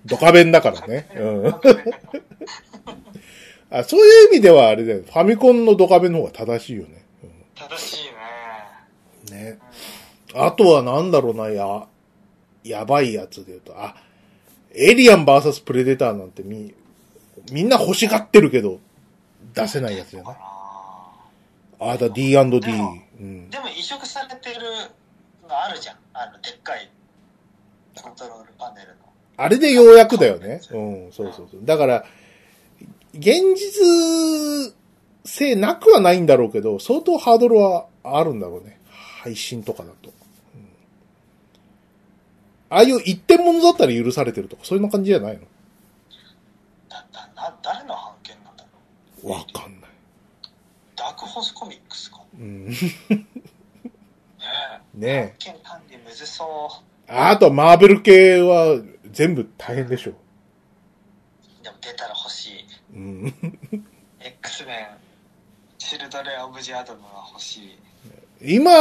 [0.06, 1.10] ドカベンだからね。
[1.16, 1.54] うん。
[3.70, 5.04] あそういう意味ではあれだよ。
[5.04, 7.04] ファミコンのドカベンの方が正しいよね。
[7.56, 8.12] 正しいね、
[9.28, 9.50] うん、ね。
[9.52, 11.88] うんあとはなんだろうな、や、
[12.64, 13.96] やばいやつで言うと、あ、
[14.80, 16.74] エイリアン VS プレデターなんてみ、
[17.52, 18.80] みんな欲しがってるけど、
[19.54, 20.42] 出せないやつじゃないか
[21.80, 22.60] あ、だ D&D。
[22.62, 23.50] でもうん。
[23.50, 24.62] でも移植されてる
[25.48, 26.90] のあるじゃんあのでっかい
[27.96, 28.94] コントロールパネルの
[29.38, 30.62] あれでようやくだよね。
[30.72, 31.62] うん、そうそうそう。
[31.64, 32.06] だから、
[33.14, 34.74] 現実
[35.26, 38.80] 性なくはないんだろうけど、相当ハードルはあるんだろうね。
[38.90, 40.12] 配信とかだと。
[42.70, 45.42] うんああいう一点物だったら許されてるとか、そういうの感じじゃないの？
[46.90, 48.66] だだな誰の版権なんだ
[49.24, 49.32] ろう？
[49.32, 49.90] わかんない。
[50.96, 52.68] ダークホースコミックスかうん。
[52.70, 52.76] ね
[53.10, 53.16] え
[54.96, 55.22] ねえ。
[55.22, 56.46] 版権管理むずそ
[57.08, 58.82] うあと、マーベル系は
[59.14, 60.12] 全部大変でしょ。
[61.64, 63.34] でも出たら欲しいうん。
[64.20, 64.88] X メン
[65.78, 67.80] チルドレン・オブ・ジ・アドムが欲しい
[68.42, 68.72] 今、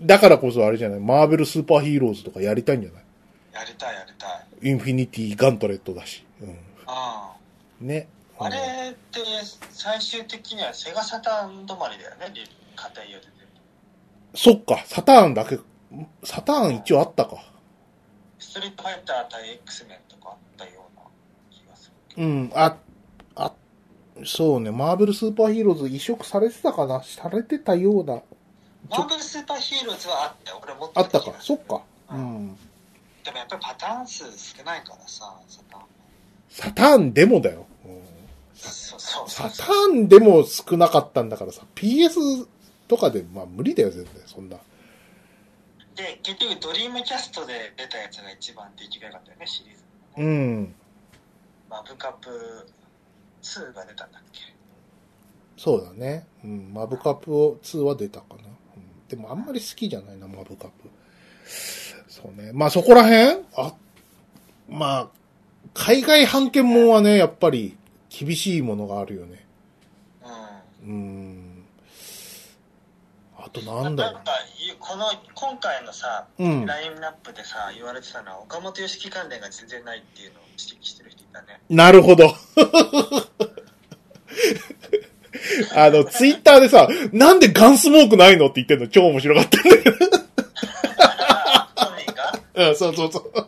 [0.00, 1.00] だからこそあれじゃない？
[1.00, 3.03] マーベルスーパーヒーローズとかやりたいんじゃない？
[3.54, 6.24] やりたいやりたいインフィニティガントレットだし。
[6.42, 6.58] うん。
[6.86, 7.32] あ
[7.80, 8.08] ね。
[8.38, 8.56] あれ
[8.90, 9.20] って
[9.70, 13.26] 最終的にはセガサターン止まりだよね家庭用で
[14.36, 15.60] そっか、サターンだけ、
[16.24, 17.36] サターン一応あったか。
[18.40, 21.02] ストリートファイター対 X メンとかあったような
[21.52, 22.24] 気がする。
[22.24, 22.76] うん、あ、
[23.36, 23.52] あ、
[24.24, 27.00] そうね、マーベルスーパーヒーローズ移植されてたかな？
[27.04, 28.22] されてたような、
[28.90, 30.60] マーベルスーパーヒーローズはあったよ。
[30.64, 31.82] 俺持ってあったかそっか。
[32.10, 32.58] ううんん。
[33.24, 35.88] でもやっぱりパターン数少ないからさ、サターンも。
[36.50, 37.66] サターンでもだよ。
[37.84, 38.00] うん
[38.54, 39.72] そうそうサタ。
[39.72, 42.46] ーンでも少なかったんだからさ、PS
[42.86, 44.58] とかで、まあ無理だよ、全然、そんな。
[45.96, 49.82] で、結局ドリームキャストで出たやつが一番出来が良かったよね、シリーズ。
[50.18, 50.74] うん。
[51.70, 52.66] マブカップ
[53.42, 54.40] 2が出たんだっけ？
[55.56, 56.26] そうだね。
[56.44, 56.72] うん。
[56.74, 58.42] マブカップを2は出たかな。
[58.42, 58.46] う
[58.78, 60.90] ん、でもあんまり好きじゃないな、マブカップ。
[62.14, 62.52] そうね。
[62.54, 63.44] まあそこら辺？
[63.56, 63.74] あ、
[64.68, 65.08] まあ、
[65.74, 67.76] 海外版権もんはね、やっぱり
[68.08, 69.44] 厳しいものがあるよね。
[70.84, 70.90] うん。
[70.90, 71.64] うん。
[73.36, 74.32] あとなんだろなんか
[74.78, 76.44] この今回のさ、う。
[76.44, 76.66] うん。
[76.66, 82.32] ラインナップでさ言われてたのは岡本良樹関連が全然ないっていうのを指摘してる人いたねなるほど。
[85.74, 90.23] あの、ツイッターでさ、なんでガンスモークないのって言ってんの超面白かったんだけど。
[92.54, 93.32] うん、そうそうそう。
[93.34, 93.44] うん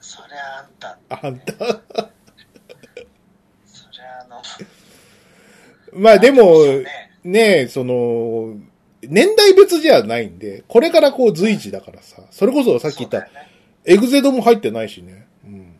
[0.00, 1.52] そりゃあんたあんた。
[3.64, 4.42] そりゃあの
[5.92, 6.84] まあでも、ね
[7.24, 8.56] ねえ、その、
[9.02, 13.28] 年代別じゃないんで、これからこう随時だからさ、それこそさっき言ったね
[13.84, 15.26] エグゼドも入ってないしね。
[15.44, 15.74] うん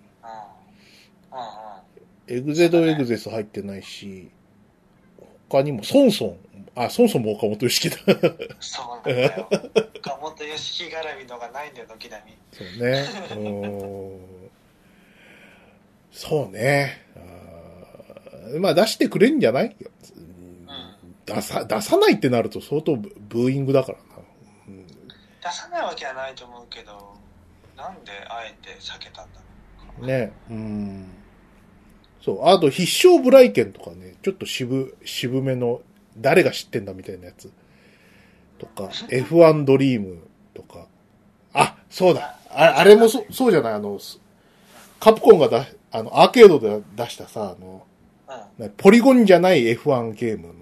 [2.30, 4.30] エグゼドエグゼス入ってないし、
[5.48, 6.36] 他にも、ソンソン。
[6.84, 7.96] あ、ソンソンも岡本良樹だ。
[8.60, 9.48] そうなんだよ
[9.98, 13.06] 岡本良樹絡みのがないんだよ軒並みそうね。
[13.30, 14.50] うーん
[16.12, 17.06] そうね。
[17.16, 19.76] あーまあ出してくれんじゃない？
[21.26, 24.04] 出さ、出さないってなると相当ブブーイングだからな。
[24.68, 26.92] うん出さないわけはないと思うけど
[27.76, 29.40] なんであえて避けたんだ
[29.98, 30.32] ろうね。
[30.50, 31.06] うん。
[32.20, 32.46] そう。
[32.48, 35.80] あと、必勝ブライケンとかね、ちょっと渋、渋めの、
[36.20, 37.50] 誰が知ってんだみたいなやつ。
[38.58, 40.18] とか、F1 ドリーム
[40.54, 40.86] とか。
[41.52, 42.38] あ、そうだ。
[42.50, 43.72] ああれもそそうじゃない？
[43.74, 44.20] あの、す
[44.98, 47.86] カプコンがだ、あの、アーケードで出したさ、あの、
[48.58, 50.54] うんねポリゴンじゃない F1 ゲームの、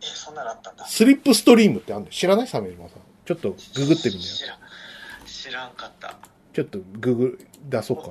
[0.00, 2.46] えそんなのあったんだスリップストリームってあるんだよ知らない？
[2.46, 3.00] 鮫島さん。
[3.26, 4.26] ちょっとググってみなよ。
[4.26, 4.58] 知らん
[5.26, 6.16] 知らんかった
[6.52, 7.38] ちょっとググ、
[7.68, 8.10] 出そうか。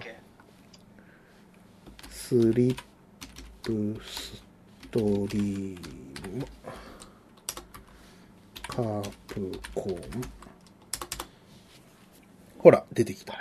[2.09, 2.77] スリッ
[3.63, 4.48] プスト
[4.97, 5.79] リー
[6.35, 6.45] ム
[8.67, 9.99] カープコン。
[12.57, 13.33] ほら出てきた。
[13.33, 13.37] い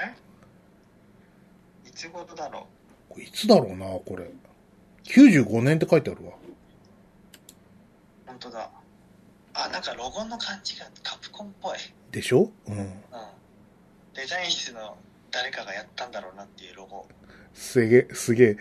[1.95, 2.67] つ頃だろ
[3.11, 3.15] う？
[3.15, 4.31] これいつだろうなこれ。
[5.05, 6.33] 95年って書いてあるわ。
[8.27, 8.71] 本当だ。
[9.55, 11.79] あなんかロゴの感じがカプコンっぽい。
[12.13, 12.51] でしょ？
[12.67, 12.79] うん。
[12.79, 12.93] うん。
[14.15, 14.97] デザイン室の
[15.31, 17.07] 誰かがやったんだろうなっていうロゴ。
[17.55, 18.57] すげえすげえ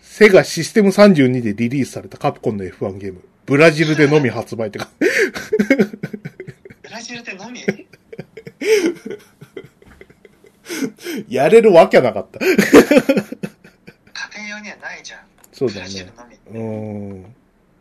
[0.00, 3.22] セガシステム32でリリースされたカプコンの F1 ゲーム。
[3.46, 4.88] ブラジルでのみ発売ってか。
[6.82, 7.64] ブラジルでのみ？
[11.28, 12.38] やれるわけなかった。
[12.38, 12.46] 家
[14.36, 15.20] 庭用にはないじゃん。
[15.58, 16.38] ブラジそうだね。
[16.50, 16.60] ルのみ。
[16.60, 16.62] う
[17.26, 17.34] ん。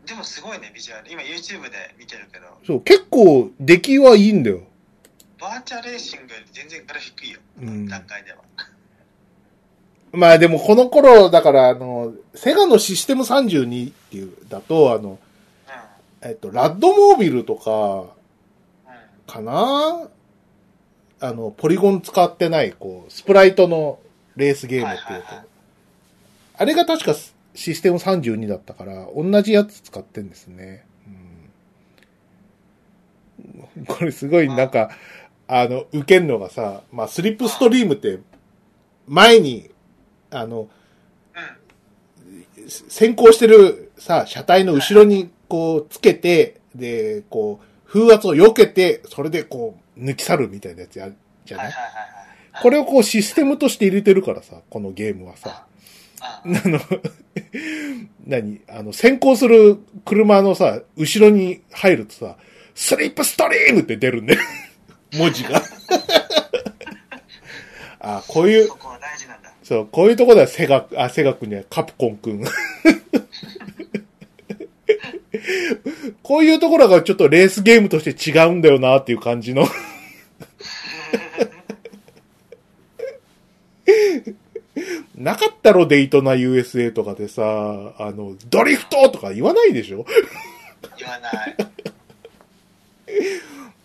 [0.06, 1.12] でもすごいねビジュアル。
[1.12, 2.48] 今 YouTube で見てるけど。
[2.66, 4.64] そう結構出来はいいんだよ。
[5.40, 7.88] バーチャレーシングより全然グラフィックいいよ、うん。
[7.88, 8.40] 段階では
[10.12, 15.20] まあでもこの頃、だからあの、セガのシステム32っていう、だと、あの、
[16.22, 18.06] えっと、ラッドモービルとか、
[19.32, 20.08] かな？
[21.22, 24.00] あの、ポリゴン使ってない、こう、スプライトの
[24.36, 25.14] レースゲームっていうと。
[25.14, 25.46] はいはいはい。
[26.58, 27.14] あれが確か
[27.54, 30.86] システム32だったから、同じやつ使ってんですね。
[33.78, 34.90] うん、これすごいなんか、
[35.48, 38.20] あの、受けんのがさ、まあ、スリップストリームって、
[39.08, 39.70] 前に、
[40.32, 40.70] あの、うん
[42.68, 51.10] 先行してるさ、車体の後ろにこうつけて、で、こう、風圧を避けて、それでこう、抜き去るみたいなやつや
[51.46, 51.74] じゃない？
[52.62, 55.66] これをこうシステムとして入れてるからさ、このゲームはさ。
[56.22, 56.80] ああの、
[58.28, 58.62] 何？
[58.68, 62.38] あの、先行する車のさ、後ろに入るとさ、
[62.76, 64.42] スリップストリームって出るんだよ。
[65.14, 65.64] 文字が。
[68.02, 69.39] あ、こういうそ、こは大事なんだ
[69.70, 72.44] そう、こういうとこではセガ、あ、セガ君にはカプコン君。
[76.24, 79.68] こういうところがちょっとレースゲームとして違うんだよなっていう感じの。
[85.16, 87.44] なかかったろ、デイトナ USA とかでさ、
[88.00, 90.04] あの、ドリフトとか言わないでしょ？
[90.98, 91.56] 言わない。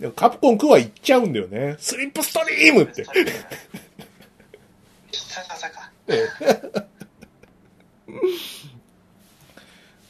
[0.01, 1.77] でもカプコン君は言っちゃうんだよね。
[1.79, 3.05] スリップストリームって。
[5.35, 5.91] さかさか。
[6.07, 6.29] え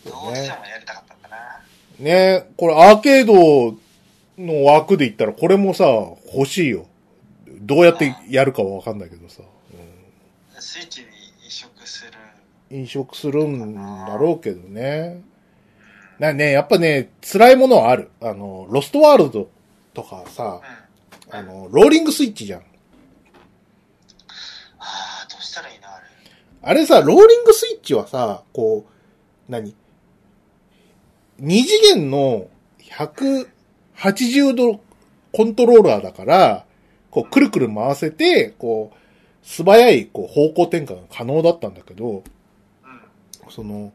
[0.04, 1.60] どうしてもやりたかったんだな。
[1.98, 3.78] ねこれアーケード
[4.36, 5.84] の枠で言ったらこれもさ、
[6.34, 6.86] 欲しいよ。
[7.46, 9.42] どうやってやるかはわかんないけどさ。
[10.58, 11.06] スイッチに
[11.46, 12.12] 移植する。
[12.70, 13.74] うん、飲食するん
[14.06, 15.22] だろうけどね。
[16.18, 18.10] なね、やっぱね、辛いものはある。
[18.20, 19.48] あの、ロストワールド
[19.94, 20.60] とかさ、
[21.32, 21.38] うん。
[21.38, 22.60] あの、ローリングスイッチじゃん。
[22.60, 22.64] あ
[24.78, 26.04] あ、どうしたらいいのあれ。
[26.64, 29.74] あれさ、ローリングスイッチはさ、こう、何？
[31.38, 32.48] 二次元の
[32.80, 34.80] 180度
[35.32, 36.64] コントローラーだから、
[37.10, 38.96] こう、くるくる回せて、こう、
[39.46, 42.22] 素早い、こう、方向転換が可能だったんだけど、うん。
[43.50, 43.92] その、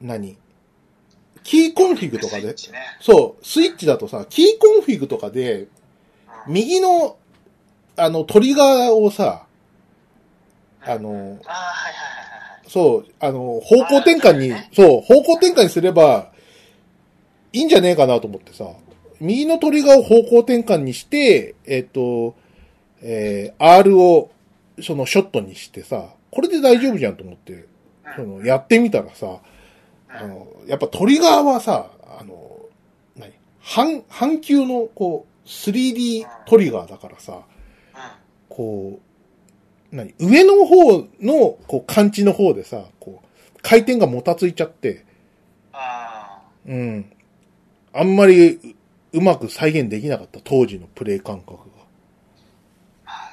[0.00, 0.36] 何？
[1.42, 2.54] キーコンフィグとかで。
[3.00, 5.68] そう、スイッチだとさ、キーコンフィグとかで、うん
[6.46, 7.16] 右の、
[7.96, 9.46] あの、トリガーをさ、
[10.86, 11.38] あの。
[12.68, 16.30] そう、あの、方向転換にそう方向転換にすれば、
[17.52, 18.68] いいんじゃねえかなと思ってさ、
[19.20, 22.34] 右のトリガーを方向転換にして、えっ、と、
[23.02, 24.30] えー R を、
[24.82, 27.66] そのショットにしてさ、これで大丈夫じゃんと思って、
[28.16, 28.38] そうん。
[28.40, 29.38] の、やってみたらさ、
[30.08, 32.58] あの、やっぱトリガーはさ、あの、
[33.16, 33.32] 何？
[33.60, 37.40] 半、半球の、こう、3D トリガーだからさ、うん。
[38.48, 39.13] こう、
[39.94, 40.12] 何？
[40.18, 45.04] 上の方の、こう、感知の方でさ、こう、回転がもたついちゃって、
[45.72, 47.12] あうん。
[47.92, 48.60] あんまりう、
[49.12, 51.58] うまく再現できなかった、当時のプレイ感覚が。
[53.06, 53.30] あ、まあ、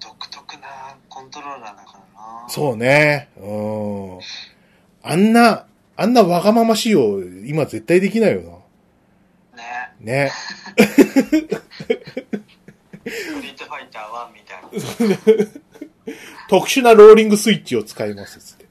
[0.00, 0.68] 独特な
[1.08, 2.48] コントローラーだからな。
[2.48, 3.30] そうね。
[3.38, 4.20] うん。
[5.02, 8.48] あんな、あんなわがまま仕様、今絶対できないよね。
[9.56, 9.62] な。
[10.00, 10.30] ね。
[13.04, 15.16] ストリートファイター1みたいな。
[16.48, 18.64] 特殊なローリングスイッチを使います、つって。
[18.64, 18.68] ね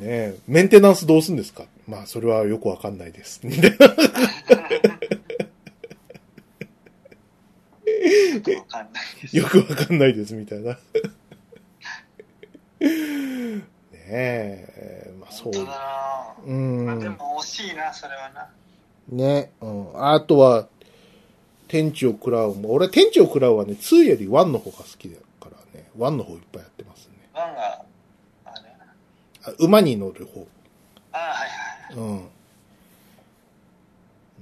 [0.00, 1.64] え、メンテナンスどうすんですか？
[1.86, 3.40] まあ、それはよくわかんないです。
[3.42, 3.94] みたいなわ
[8.66, 9.36] かんないです。
[9.36, 10.78] よくわかんないです、みたいな。
[12.80, 13.62] ね
[14.10, 15.52] え、まあそう。
[15.52, 16.34] 本当だな。
[16.46, 17.12] うまあ、でん。
[17.12, 18.48] も惜しいな、それはな。
[19.08, 20.12] ね、うん。
[20.12, 20.68] あとは、
[21.66, 25.27] 天地を食らうも、俺天地を食らうはね、2より1の方が好きだからね、
[25.98, 27.14] 1の方いっぱいやってますね。
[27.34, 27.84] ワンが、
[28.44, 28.54] あれ
[29.44, 30.46] あ馬に乗る方。
[31.12, 31.46] ああ、は
[31.94, 32.08] いはい。
[32.08, 32.28] うん。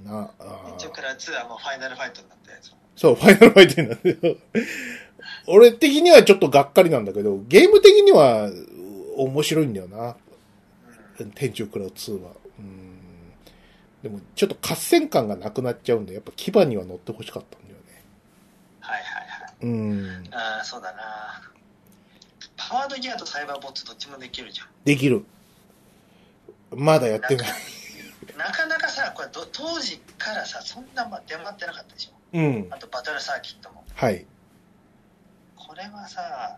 [0.05, 2.71] な、あー一応から2はもうファイナルファイトになったやつ。
[2.95, 4.39] そう、ファイナルファイトになってる。
[5.47, 8.53] 俺的にはちょっとがっかりなんだけど、ゲーム的にはう
[9.17, 10.15] 面白いんだよな。
[11.19, 11.31] うん。
[11.31, 12.31] 天地を食らう2は。
[12.59, 12.99] うん。
[14.03, 17.66] でも、ちょっと合戦感がなくなっちゃうんで、やっぱ牙には乗ってほしかったね。
[19.61, 20.29] うん。
[20.31, 21.41] ああ、そうだな。
[22.55, 24.67] パワードギアとサイバーボットどっちもできるじゃん。
[24.83, 25.25] できる。
[26.75, 27.47] まだやってない。
[28.37, 32.37] なかなかさ、これど当時からさ、そんなま出回ってなかったでしょ。
[32.37, 32.67] うん。
[32.69, 33.83] あとバトルサーキットも。
[33.93, 34.25] はい。
[35.55, 36.57] これはさ、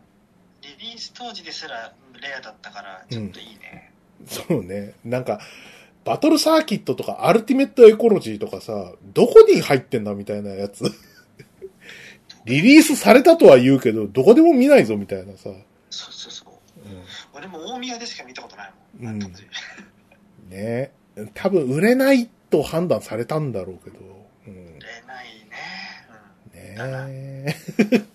[0.61, 3.91] リリース当時ですらレアだったから、ちょっといいね。
[4.27, 4.93] そうね。
[5.05, 5.39] なんか、
[6.05, 10.83] バトルサーキットとかアルティメットエコロジーとかさ、どこに入ってんだみたいなやつ。
[12.49, 15.51] リリースされたとは言うけど、どこでも見ないぞみたいなさ。
[15.91, 16.49] そうそうそう。
[16.89, 19.13] うん俺も大宮でしか見たことないもん。
[19.13, 19.33] うん
[20.49, 20.91] ね
[21.35, 23.99] 多分売れないと判断されたんだろうけど。
[24.47, 25.25] うん、売れない
[26.55, 26.75] ね。
[26.75, 28.07] ねうん。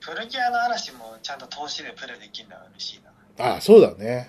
[0.00, 3.00] プロギアの嵐もちゃんと投資でプレイできるのは嬉しい
[3.38, 3.56] な。
[3.56, 4.28] あ、そうだね。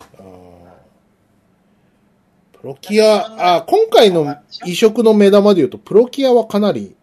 [2.60, 4.36] プロキア、あ、今回の
[4.66, 6.97] 移植の目玉で言うと、プロキアはかなり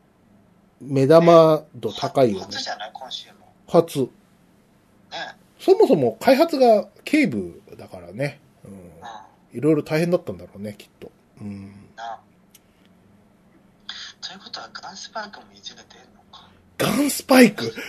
[0.80, 2.44] 目玉度高いよね。
[2.46, 2.90] 初じゃない？
[2.92, 3.34] 今週も。
[3.68, 4.00] 初。
[4.00, 4.08] ね。
[5.58, 8.40] そもそも開発が警部だからね。
[8.64, 8.78] うんうん。
[9.58, 11.10] いろいろ大変だったんだろうね、きっと。
[11.40, 11.72] うん。
[11.96, 12.18] な
[14.20, 16.48] ということはガンスパークもいずれ出るのか？
[16.78, 17.72] ガンスパイク？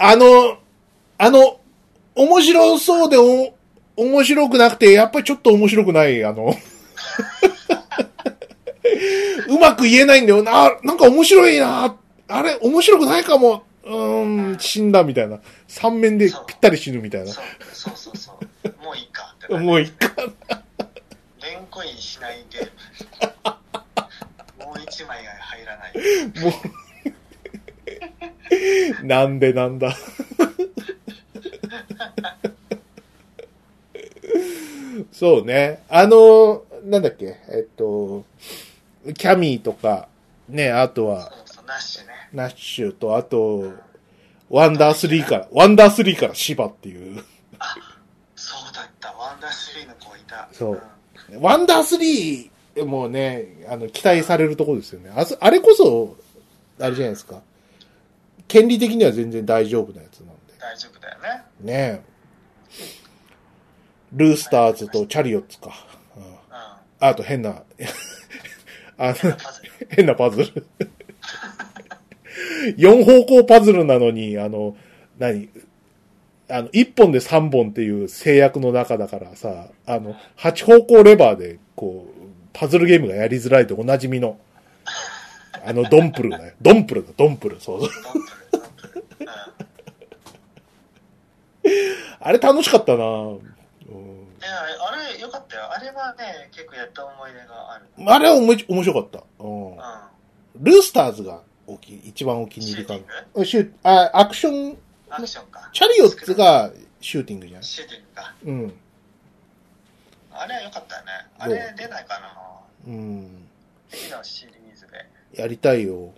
[0.00, 0.58] あの、
[1.18, 1.60] あの、
[2.14, 3.54] 面白そうでお、
[3.96, 6.54] 面白くなくて、やっぱりちょっと面白くない、あの、
[9.48, 11.96] うまく言えないんだよな、なんか面白いな、
[12.28, 15.40] あれ、面白くないかも、うーん、死んだみたいな。
[15.66, 17.32] 三面でぴったり死ぬみたいな。
[17.32, 18.32] そうそうそうそ
[18.64, 18.84] う。
[18.84, 19.64] もういいかってなる。
[19.64, 20.14] もういいか。
[21.42, 22.70] レンコインしないで、
[24.64, 25.92] もう一枚が入らない。
[26.40, 26.52] も
[29.02, 29.96] う、なんでなんだ。
[35.10, 35.82] そうね。
[35.88, 38.24] あの、なんだっけ、えっと、
[39.16, 40.08] キャミーとか、
[40.48, 42.12] ね、あとは、そうそう、ナッシュね。
[42.32, 43.72] ナッシュと、あと、
[44.48, 47.24] ワンダースリーから、ワンダースリーからシバっていう。
[48.36, 49.12] そうだった。
[49.12, 50.48] ワンダースリーの子いた。
[50.52, 50.80] そうん
[51.40, 55.10] ワンダースリーもね、あの、期待されるところですよね。
[55.14, 56.16] あそあれこそ、
[56.78, 57.40] あれじゃないですか。
[58.48, 60.34] 権利的には全然大丈夫なやつなんで。
[60.58, 61.42] 大丈夫だよね。
[61.60, 62.02] ねえ。
[64.12, 65.70] ルースターズとチャリオッツか。
[66.16, 66.34] うんうん。
[67.00, 67.62] あと変な、
[68.98, 69.36] あの。
[69.90, 70.66] 変なパズル。
[72.76, 74.76] 4 方向パズルなのに、あの、
[75.18, 75.48] 何？
[76.48, 82.12] あの、1本で3本っていう制約の中だからさ、あの、8方向レバーで、こう、
[82.52, 84.38] パズルゲームがやりづらいとおなじみの、
[85.64, 86.54] あの、ドンプルだよ。
[86.60, 87.60] ドンプルだ、ドンプル。
[87.60, 87.90] そうそう。
[92.20, 93.51] あれ楽しかったなうん
[94.42, 95.72] いや、あれ、よかったよ。
[95.72, 97.86] あれはね、結構やった思い出がある。
[98.06, 99.22] あれはおもし面白かった。
[99.38, 99.80] うんう
[100.60, 102.64] ルースターズがおき一番お気ん。
[102.64, 103.44] に入りかシューティンな。
[103.46, 104.78] シューあ、アクション、グ
[105.10, 105.70] アクションか。
[105.72, 106.70] チャリオッツが
[107.00, 107.62] シューティングじゃん。
[107.62, 108.34] シューティングか。
[108.44, 108.74] うん。
[110.32, 111.12] あれはよかったよね。
[111.38, 112.34] あれ出ないかな
[112.86, 113.48] うん。
[113.90, 114.98] 次のシリーズで。
[114.98, 115.10] ね。
[115.34, 116.12] やりたいよ。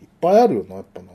[0.00, 1.06] いっぱいあるよな、やっぱな。
[1.06, 1.12] うん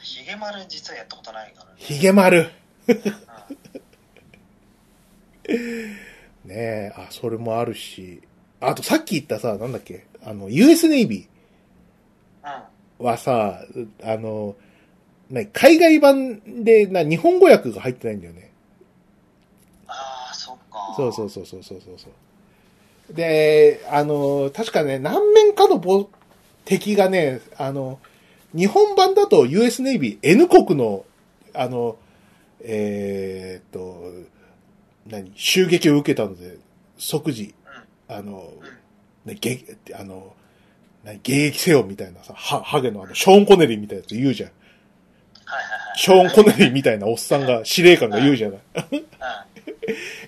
[0.00, 1.72] ヒゲ丸実はやったことないからね。
[1.78, 2.48] ヒゲ丸。
[2.88, 2.92] う
[5.52, 5.96] ん
[6.44, 8.22] ねえ、あ、それもあるし。
[8.60, 11.28] あとさっき言ったさ、なんだっけ、あの、US ネイビ
[12.44, 12.50] うん。
[12.50, 12.62] ー
[13.08, 13.60] はさ、
[14.02, 14.54] あの、
[15.30, 18.50] な海外版でな日本語訳が入ってないんだよね。
[19.88, 20.94] ああ、そっか。
[20.96, 23.14] そうそうそうそうそうそうそう。
[23.14, 26.08] で、あの、確かね、何面かのぼ
[26.64, 27.98] 敵がね、あの、
[28.54, 31.04] 日本版だと US ネイビー N 国の、
[31.54, 31.96] あの、
[32.68, 34.02] えーっと、
[35.06, 36.58] 何、襲撃を受けたので、
[36.98, 37.54] 即時、
[38.08, 38.52] あの、
[39.24, 39.60] ね、げ、
[39.94, 40.34] あの、
[41.04, 44.50] 何、迎撃せよみたいなさ、は、ハゲのあの、ショーン・コネリーみたいなやつ言うじゃん。
[45.44, 45.98] はいはいはい。
[45.98, 48.60] ショーン・コネリーみたいなおっさんが、司令官が言うじゃない。
[48.92, 49.06] うん。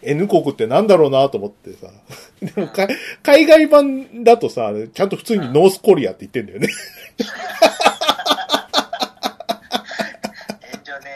[0.03, 1.89] N 国ってなんだろうなと思ってさ。
[2.41, 2.86] でもか
[3.22, 6.68] 海外版だとさ、ちゃんと普通にノースコリアって言ってんだよね。
[10.62, 11.11] 遠慮ね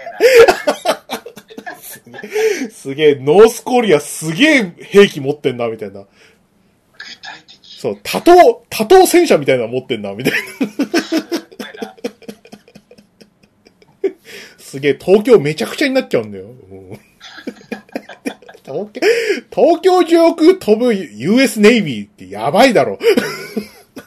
[2.07, 2.12] えな。
[2.70, 6.01] すげえ、ノースコリアすげえ兵器持ってんな、みたいな。
[6.01, 6.07] 具
[7.23, 7.59] 体的。
[7.62, 10.39] そう、多頭、多頭戦車みたいなの持ってんな、みたいな。
[14.59, 16.45] すげえ、東京めちゃくちゃになっちゃうんだよ。
[16.45, 16.49] う
[16.95, 16.99] ん
[18.64, 19.01] 東京、
[19.51, 22.99] 東京上空飛ぶ US ネイビーってやばいだろ。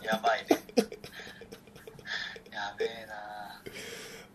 [0.02, 0.55] やばいね。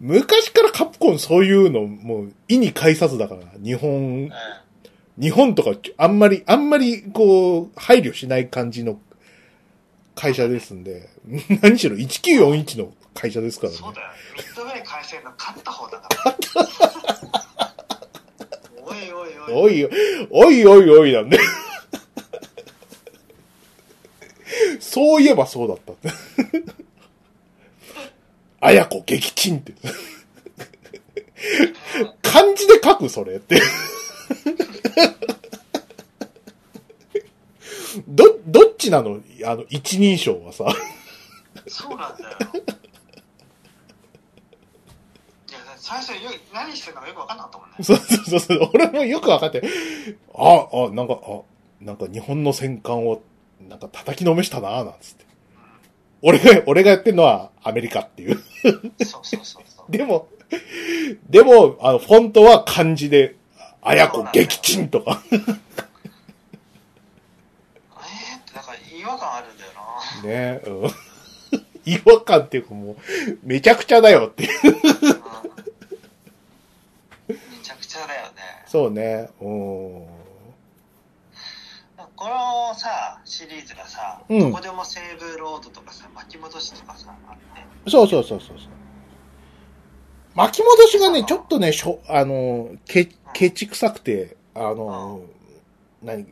[0.01, 4.31] 昔からカプコンそういうのもう意に介さずだから、日本うん。
[5.21, 8.99] 日本とか、あんまり、あんまり、こう、配慮しない感じの
[10.15, 11.11] 会社ですんで、
[11.61, 13.79] 何しろ1941の会社ですからね。
[13.79, 14.07] そうだよ。
[14.37, 16.35] ミッドウェイ回線の勝った方だから。
[18.83, 19.29] おいおい。
[19.53, 19.85] おい
[20.31, 21.39] おい、おいおいおいなんで。
[24.81, 25.93] そういえばそうだった。
[28.61, 29.75] あやこ撃沈って。
[32.23, 33.61] 漢字で書くそれって。
[38.07, 39.21] ど、どっちなの？
[39.45, 40.65] あの、一人称はさ。
[41.67, 42.37] そうなんだよ。
[45.49, 47.77] いや、最初よ何してるのかよく分かんなかったもんね。
[47.83, 49.63] そうそうそうそう、俺もよくわかって、
[50.35, 51.41] あ、あ、なんか、あ、
[51.81, 53.23] なんか日本の戦艦を、
[53.69, 55.25] なんか叩きのめしたななんつって。
[56.23, 58.37] 俺が、俺がやってるのはアメリカっていう。
[59.05, 59.93] そうそうそうそう。
[59.93, 60.29] でも、
[61.29, 63.37] でも、あの、フォントは漢字で、
[63.83, 65.23] あやこ撃沈とか。
[65.33, 65.51] えーって、
[68.55, 69.73] なんか違和感あるんだよ
[70.23, 70.29] な。
[70.29, 70.91] ねうん。
[71.87, 72.97] 違和感っていうかもう、
[73.43, 74.51] めちゃくちゃだよっていう。
[74.67, 74.81] うん
[77.29, 78.31] めちゃくちゃだよね。
[78.67, 79.31] そうね。
[79.41, 80.20] うん。
[82.81, 87.37] さ、シリーズがさ、うんどこでもセーブロードとかさ、巻き戻しとかさ、あっ
[87.85, 87.91] て。
[87.91, 88.69] そうそうそうそうそう。
[90.35, 95.21] 巻き戻しがね、ちょっとね、しょ、あの、け、ケチ臭くて、あの、
[96.03, 96.27] 何、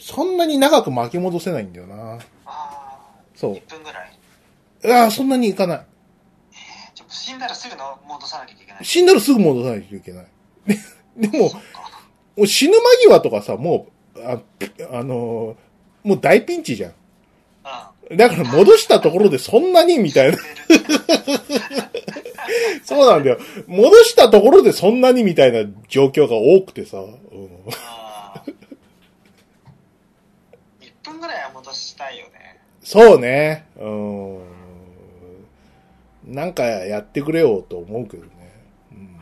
[0.00, 2.14] そんなに長く巻き戻せないんだよな。
[2.14, 3.00] ああ、
[3.34, 5.02] そう1分ぐらい。
[5.02, 5.86] ああ、そんなにいかない。
[6.52, 8.84] えー、ちょ死んだらすぐの戻さなきゃいけない。
[8.84, 10.26] 死んだらすぐ戻さないといけない。
[10.66, 10.78] で
[11.28, 11.52] でも
[12.46, 13.86] 死ぬ間際とかさ、も
[14.16, 14.40] う、あ、
[14.90, 15.56] あの、
[16.02, 16.92] もう大ピンチじゃん。
[18.10, 18.16] うん。
[18.16, 20.38] だから戻したところでそんなにみたいな。
[22.84, 23.38] そうなんだよ。
[23.66, 26.98] 戻したところでそんなにみたいな状況が多くてさ。
[26.98, 27.16] うん、
[27.70, 28.54] あー
[30.80, 32.60] 1分ぐらいは戻したいよね。
[32.82, 33.66] そうね。
[33.78, 34.42] うん。
[36.24, 38.30] なんかやってくれよと思うけどね。
[38.92, 39.18] うん、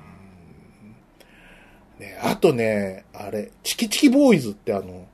[1.98, 5.06] ねあとね、あれ、チキチキボーイズってあの、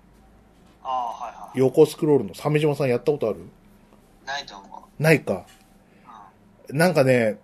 [0.88, 1.58] はいはい。
[1.58, 3.40] 横スクロールの鮫島さんやったことある？
[4.24, 5.02] ないと思う。
[5.02, 5.32] ないか。
[5.34, 5.42] うん
[6.68, 7.38] なんかね、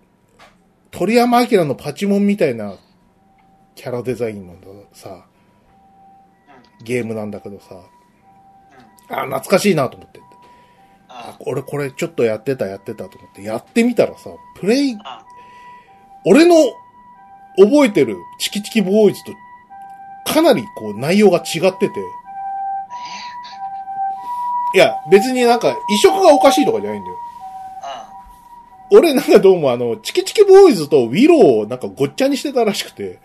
[0.91, 2.75] 鳥山明のパチモンみたいな
[3.73, 4.55] キャラデザインの
[4.91, 5.25] さ、
[6.83, 7.79] ゲームなんだけどさ。
[9.07, 10.19] あ、懐かしいなと思って。
[11.07, 14.29] ああ、俺これちょっとやってたやってたと思って、やってみたらさ、
[14.59, 15.25] プレイ、あ、
[16.25, 16.55] 俺の
[17.57, 19.31] 覚えてるチキチキボーイズと
[20.33, 21.93] かなりこう内容が違ってて、
[24.73, 27.17] いや、別になんか移植がおかしいとかじゃないんだよ。
[28.91, 28.97] うん。
[28.97, 33.19] 俺なんかどうもあの、チキチキボーイズとウィローをなんかごっちゃにしてたらしくて、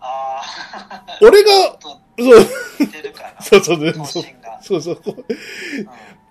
[0.00, 0.42] あ
[0.74, 1.50] あ、俺が、
[1.80, 2.00] そう。
[2.18, 4.24] そう そうそう、頭そう。
[4.80, 5.00] そう。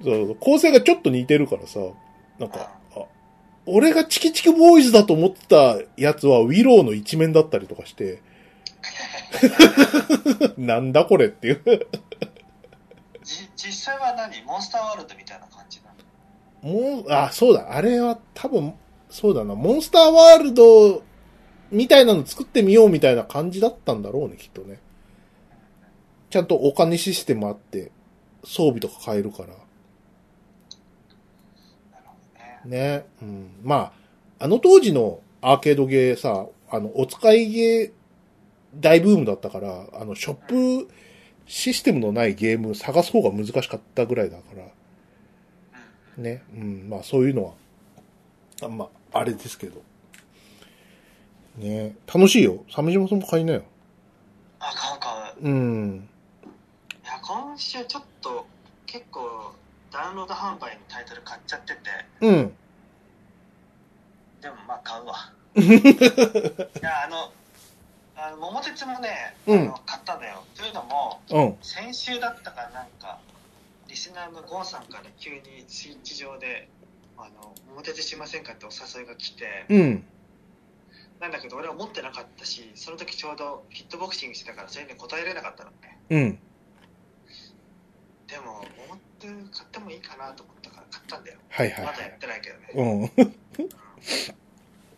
[0.03, 1.79] そう構成がちょっと似てるからさ、
[2.37, 2.99] なんか、あ
[3.65, 8.21] 俺がチキチキボーイズだと思ってたやつはウィローの一面だったりとかして、
[10.57, 11.61] なんだこれっていう。
[13.25, 14.41] じ実際は何？
[14.43, 15.87] モンスターワールドみたいな感じな
[16.63, 16.95] の？
[16.95, 18.73] もう、あ、そうだ、あれは多分、
[19.09, 21.03] そうだな、モンスターワールド
[21.71, 24.79] みたいなの作ってみようみたいな感じだったんだろうね、きっとね。
[26.29, 27.91] ちゃんとお金システムあって、
[28.43, 29.49] 装備とか買えるから。
[32.65, 32.77] ね。
[32.99, 33.05] ね。
[33.21, 33.49] うん。
[33.63, 37.91] まあ、あの当時のアーケードゲーさ、あの、お使いゲー
[38.79, 40.33] 大ブームだったから、あの、ショッ
[40.85, 40.89] プ
[41.47, 44.63] システムのないゲーム探す方が難しかったぐらいだから、
[46.17, 46.23] うん。
[46.23, 46.43] ね。
[46.55, 46.89] うん。
[46.89, 47.53] まあ、そういうのは、
[48.63, 49.81] あまあ、あれですけど。
[51.57, 52.63] ね楽しいよ。
[52.69, 53.63] 鮫島さんも買いなよ。
[54.59, 55.47] あ、買う買う。
[55.47, 56.09] うん。
[57.03, 58.45] いや、今週ちょっと
[58.85, 59.53] 結構
[59.91, 61.79] ダウンロード販売のタイトル買っちゃってて、
[62.21, 62.53] うん。
[64.41, 65.31] でもまあ買うわ。
[65.55, 67.31] いや、あの、
[68.17, 70.43] あの桃鉄もね、あうんの買ったんだよ。
[70.55, 71.57] というのも、うん。
[71.61, 73.19] 先週だったかなんか、
[73.89, 76.69] リスナーのゴンさんから急にスイッチ上で、
[77.17, 80.05] あの、桃鉄しませんかってお誘いが来て、うん。
[81.19, 85.99] なんだけど俺は持ってなかったし、その時ちょうどヒットボクシングしてたから、それに答えられなかったのね。
[86.09, 86.39] うん。
[88.27, 91.39] でも、桃鉄買ってもいいかなと思ったから買ったんだよ。
[91.49, 92.69] はいはいはまだやってないけどね。
[92.73, 92.77] い。
[92.77, 93.35] うん。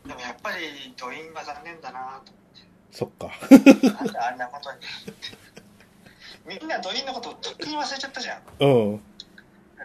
[0.07, 2.31] でもやっぱりドインは残念だなと
[2.97, 3.29] そっか。
[3.51, 4.79] なんであんなことに
[6.59, 9.01] みんなドインのこととっくに忘れちゃったじゃんうん。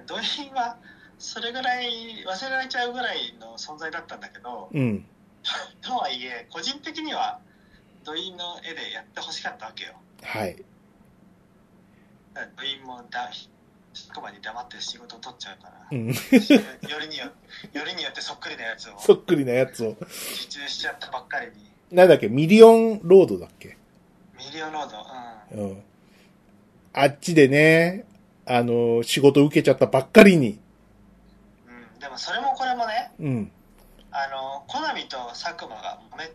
[0.07, 0.79] ドインは
[1.19, 5.05] それぐらい忘れられちゃうぐらいの存在だったんだけどうん。
[5.83, 7.41] とはいえ個人的には
[8.03, 9.93] ドインの絵でやってほしかったわけよ
[10.23, 10.57] はい。
[12.57, 13.31] ドインもだ
[13.93, 16.07] そこまで黙って仕事を取っちゃうからうん。
[16.09, 16.15] よ
[16.99, 17.27] りによ
[17.75, 19.91] よりによってそっくりなやつをそっくりなやつを。
[19.91, 20.07] 受
[20.49, 22.29] 注しちゃったばっかりになんだっけ？
[22.29, 23.77] ミリオンロードだっけ？
[24.39, 24.97] ミリオンロード
[25.63, 25.83] うんうん。
[26.95, 28.07] あっちでね、
[28.47, 30.59] あの、仕事受けちゃったばっかりに。
[31.69, 33.53] うん、でもそれもこれもねうん。
[34.11, 36.33] あのコナミと佐久間が揉めて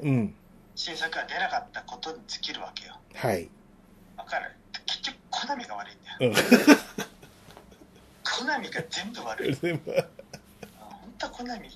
[0.00, 0.34] うん。
[0.76, 3.48] 新作が出なかったことに尽きるわけよはい。
[4.16, 4.52] わかる？
[4.86, 6.34] 結局コナミが悪いんだようん。
[8.38, 9.80] コナミが全部悪い本
[11.18, 11.68] 当はコナミ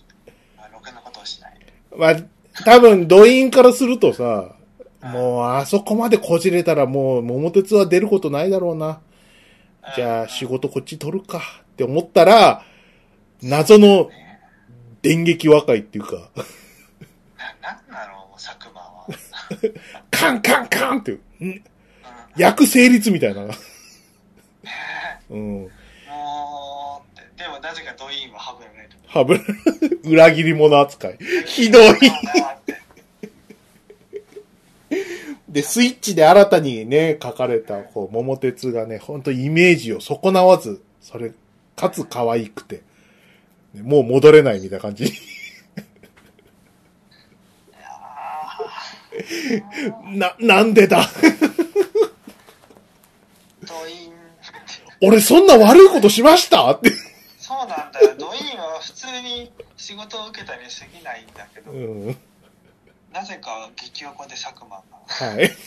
[0.57, 1.59] はろくなことをしない
[1.97, 2.17] まあ、
[2.65, 4.55] 多分、ドインからするとさ、
[5.03, 9.01] もう、あそこまでこじれたらもう、桃鉄は出ることないだろうな。
[9.97, 11.41] じゃあ、仕事事こっち取るか。
[11.73, 12.65] って思ったら、
[13.43, 14.09] 謎の
[15.03, 16.31] 電撃和解っていうか、
[17.61, 19.07] ななんなの佐久間は、
[20.11, 21.13] カンカンカンって。
[21.13, 21.65] んうん。
[22.37, 23.45] 役成立みたいな。
[23.45, 23.55] ね
[25.31, 25.39] うん。
[25.39, 28.71] えもうでもなぜかドインはハブら
[29.23, 31.19] れるハブ、 裏切り者扱い。
[31.47, 31.95] ひどい。
[35.49, 41.33] で、スイッチで新たにね、書かれた、こう、桃鉄がね、ほんとイメージを損なわず、それ、
[41.77, 42.83] かつ可愛くて、
[43.73, 45.13] ねもう戻れないみたいな感じ。
[50.13, 51.09] な、なんでだ？
[55.01, 56.71] 俺そんな悪いことしました？
[56.73, 56.91] って。
[57.45, 62.17] そうなんだよドインは普通に仕事を受けたに過ぎないんだけど、うん。
[63.13, 65.51] なぜか激横で佐久間がはい。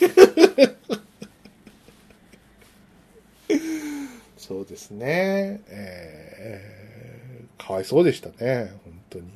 [4.36, 5.60] そうですね。
[5.68, 9.30] えー、かわいそうでしたね、本当に。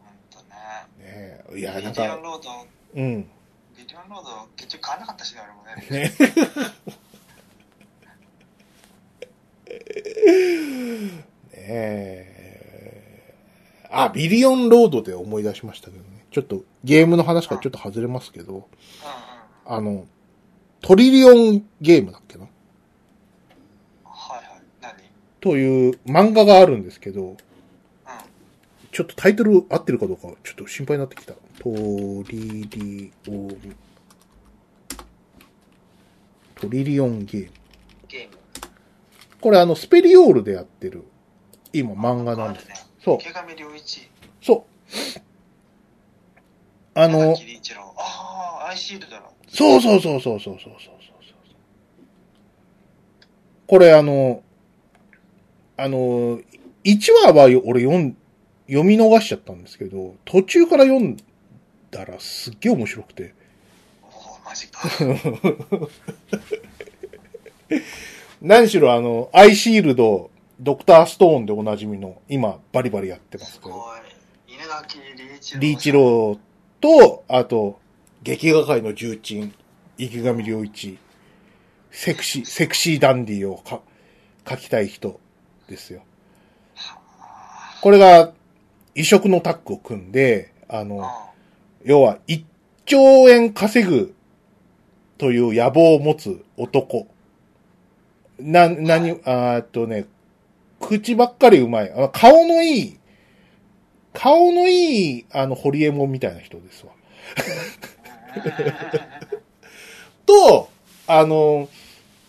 [0.00, 0.56] ほんとね。
[0.98, 3.30] ねいや、なんビリオンか、ロード、うん。
[3.76, 5.86] ビリオンロード結局買わなかったしね、俺もね。
[5.90, 6.10] ね。
[9.68, 13.34] ねえ。
[13.90, 16.24] あ、ビリオンロードで思い出しましたけどね。
[16.30, 18.68] ちょっとゲームの話からちょっと外れますけど。
[19.66, 20.06] あの、
[20.80, 22.46] トリリオンゲームだっけな？
[24.04, 24.46] はいはい。
[24.80, 24.94] 何？
[25.40, 27.36] という漫画があるんですけど、うん。
[28.92, 31.34] ちょっとタイトル合ってるかどうかちょっと心配になってきた。
[31.34, 31.40] ト
[32.30, 33.56] リリオン。
[36.54, 37.52] トリリオンゲーム。
[39.40, 41.04] これあの、スペリオールでやってる、
[41.72, 42.68] 今漫画なんです。
[42.68, 43.18] ね、そう。
[43.20, 44.08] 池上良一。
[44.42, 45.20] そう。
[46.94, 47.36] あの、
[47.96, 49.32] ああ、アイシールドの。
[49.48, 50.98] そうそうそうそうそうそうそう。
[53.68, 54.42] これあの、
[55.76, 56.40] あの、
[56.84, 58.16] 1話は俺読ん、
[58.66, 61.16] 読み逃しちゃったんですけど、途中から読ん
[61.90, 63.34] だらすっげえ面白くて。
[64.02, 64.80] おお、マジか。
[68.40, 70.30] 何しろあの、アイシールド、
[70.60, 73.72] ドクターストーンでおなじみの、今バリバリやってますすけど。
[73.72, 74.54] ごい。
[74.54, 75.60] 稲垣理一郎。
[75.60, 76.38] リーチロー
[76.80, 77.80] と、あと、
[78.22, 79.52] 劇画界の重鎮、
[79.96, 80.98] 池上良一、
[81.90, 83.80] セクシー、セクシーダンディをか
[84.48, 85.18] 書きたい人
[85.68, 86.02] ですよ。
[87.80, 88.32] これが、
[88.94, 91.30] 異色のタッグを組んで、あの、あ
[91.84, 92.44] 要は、1
[92.84, 94.14] 兆円稼ぐ
[95.16, 97.08] という野望を持つ男。
[98.38, 100.06] な、なに、あーっとね、
[100.80, 101.92] 口ばっかりうまい。
[101.92, 102.98] あ顔のいい、
[104.12, 106.92] 顔のいい、あの、ホリエモンみたいな人ですわ。
[110.26, 110.68] と、
[111.06, 111.68] あの、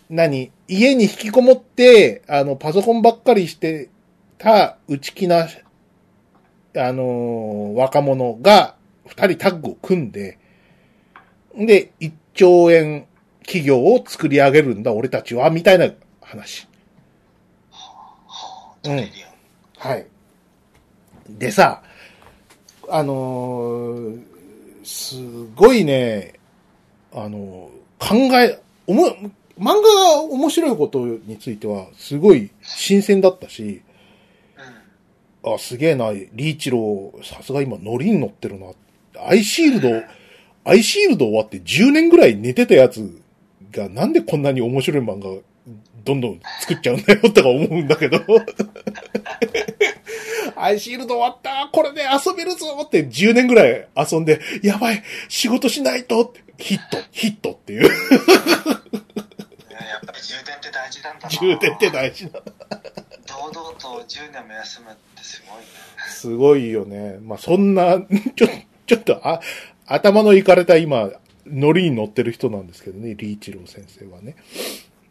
[0.10, 3.89] 何家に引きこもって、あの、パソコンばっかりして
[4.38, 5.47] た内気な、
[6.76, 10.39] あの、若者が二人タッグを組んで、
[11.55, 13.05] で、一兆円
[13.50, 15.89] 企業を作り上げるんだ、俺たちは、みたいな
[16.22, 16.68] 話。
[17.72, 19.24] はあ、トレリ
[19.84, 19.91] アン。
[19.91, 20.06] はい。
[21.28, 21.82] でさ、
[22.88, 24.24] あのー
[24.84, 25.16] す
[25.56, 26.34] ごいね、
[27.12, 29.08] あのー考え、おも、
[29.60, 33.82] 漫画が面白いことについては、すごい新鮮だったし、
[35.43, 35.54] うん。
[35.56, 38.68] あ、すげえな、リーチロー、さすが今ノリに乗ってるな。
[39.28, 40.04] アイシールド、
[40.66, 43.22] アイシールド終わって10年ぐらい寝てたやつ
[43.72, 45.41] がなんでこんなに面白い漫画
[46.03, 48.20] どんどん作っちゃうんだよとか思うんだけど。
[50.55, 57.84] アイシールド終わったこれで遊べるぞって10年ぐらい遊んで、やばい仕事しないとヒット、ヒットっていう。
[57.84, 57.95] いやや
[59.97, 61.30] っぱり充電って大事なんだな。
[61.30, 62.32] 充電って大事な。
[62.32, 65.65] 堂々と10年も休むってすごいね。
[66.09, 67.20] すごいよね。
[67.22, 67.97] まあ、そんな、
[68.36, 68.47] ちょ、
[68.86, 69.39] ちょっと、あ、
[69.88, 71.09] 頭のいかれた今、
[71.52, 74.36] ノリに乗ってる人なんですけどね、リーチロー先生はね。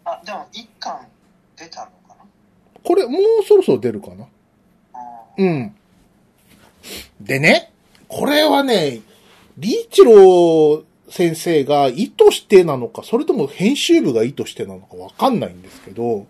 [0.05, 1.07] あ、でも一巻
[1.57, 2.25] 出たのかな？
[2.83, 4.27] これ、もうそろそろ出るかな？
[4.95, 4.99] あ
[5.37, 5.75] うん。
[7.21, 7.73] でね、
[8.07, 9.01] これはね、
[9.59, 16.27] リーチロー先生が意図してなのか、それとも編集部が意図してなのかわかんないんですけど、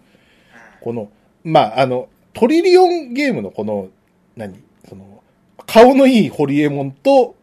[0.81, 1.11] この、
[1.45, 3.89] まあ、あの、トリリオンゲームのこの、
[4.37, 4.63] 何？
[4.89, 5.23] その、
[5.67, 7.35] 顔のいいホリエモンと、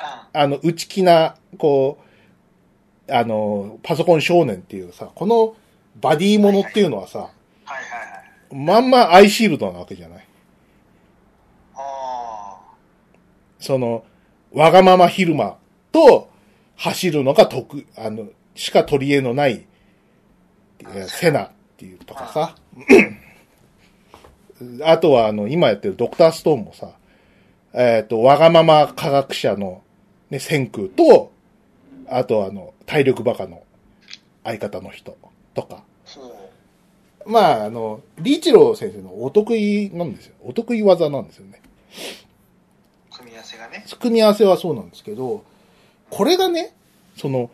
[0.00, 1.98] ああの、内気な、こ
[3.08, 5.56] う、あの、パソコン少年っていうさ、この
[6.00, 7.30] バディものっていうのはさ。
[8.52, 10.26] まんまアイシールドなわけじゃない？
[11.76, 12.58] あ
[13.60, 14.04] その、
[14.52, 15.56] わがまま昼間
[15.92, 16.28] と
[16.76, 18.26] 走るのが得、あの、
[18.56, 19.66] しか取り柄のない、
[20.80, 22.56] えーセナっていうとかさ。
[24.84, 26.90] あとは、あの、今やってるドクターストーンもさ、
[27.72, 29.82] えっ、と、わがまま科学者の、
[30.30, 31.32] ね、千空と、
[32.08, 33.62] あとあの、体力バカの
[34.44, 35.16] 相方の人
[35.54, 35.76] とか。
[35.76, 36.50] あ、ほ
[37.26, 40.34] まあ、あの、リーチロー先生のお得意なんですよ。
[40.42, 41.60] お得意技なんですよね。
[43.12, 43.16] う。
[43.18, 43.84] 組み合わせがね。
[44.00, 45.44] 組み合わせはそうなんですけど、
[46.08, 46.74] これがね、
[47.16, 47.50] その、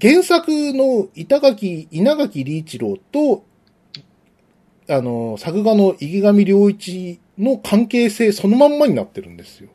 [0.00, 3.44] 原作の板垣、稲垣理一郎と、
[4.88, 9.70] あの、作画の池上良一の関係性そのまんまになってるんですよ。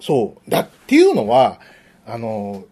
[0.00, 0.60] そうだ。
[0.60, 1.60] っていうのは、
[2.06, 2.64] あの、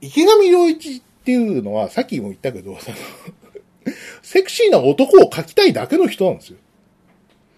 [0.00, 2.96] 池上良一っていうのは、さっきも言ったけど、そ の
[4.22, 6.58] セクシーな男を描きたいだけの人なんですよ。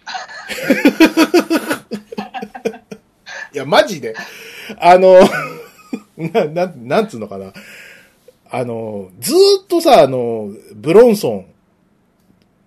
[3.55, 4.15] いや、マジで。
[4.79, 5.21] あの、
[6.33, 7.53] な、な、なんつうのかな。
[8.51, 11.47] あの、ずーっとさ、あの、ブロンソン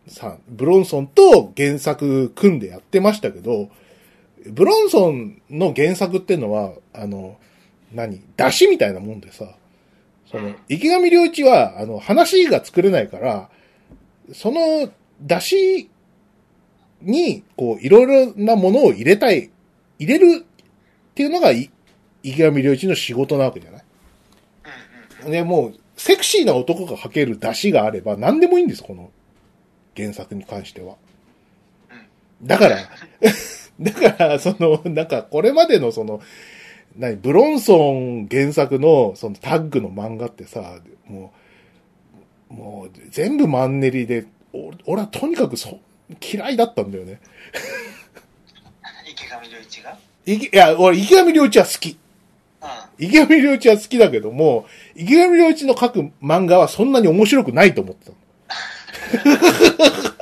[0.07, 3.69] さん、ブロンソンと原作組んでやってましたけど、
[4.51, 7.37] ブロンソンの原作っていうのは、あの、
[7.93, 8.21] 何？
[8.37, 9.55] 出汁みたいなもんでさ、
[10.29, 13.49] その、池上良一は、あの、話が作れないから、
[14.33, 14.91] その
[15.21, 15.89] 出汁
[17.01, 19.49] に、こう、いろいろなものを入れたい、
[19.97, 21.71] 入れるっていうのが、い
[22.21, 23.79] 池上良一の仕事なわけじゃな
[25.27, 25.29] い？
[25.29, 29.11] ね、もう、セクシーな男が吐ける出汁があれば何でもいいんです、この
[29.97, 30.95] 原作に関しては。
[32.43, 32.77] だから、
[33.79, 36.21] だから、その、なんか、これまでのその、
[36.97, 41.31] 何、ブロンソン原作のそのタッグの漫画ってさ、も
[42.51, 45.79] う、もう、全部マンネリで、お俺はとにかくそ、
[46.21, 47.21] 嫌いだったんだよね。
[49.07, 49.97] 池上良一が？
[50.25, 51.97] いや、俺、池上良一は好き。
[52.61, 53.05] うん。
[53.05, 54.65] 池上良一は好きだけども、
[54.95, 58.17] 池上良一の書く漫画はそんなに面白くないと思ってたの。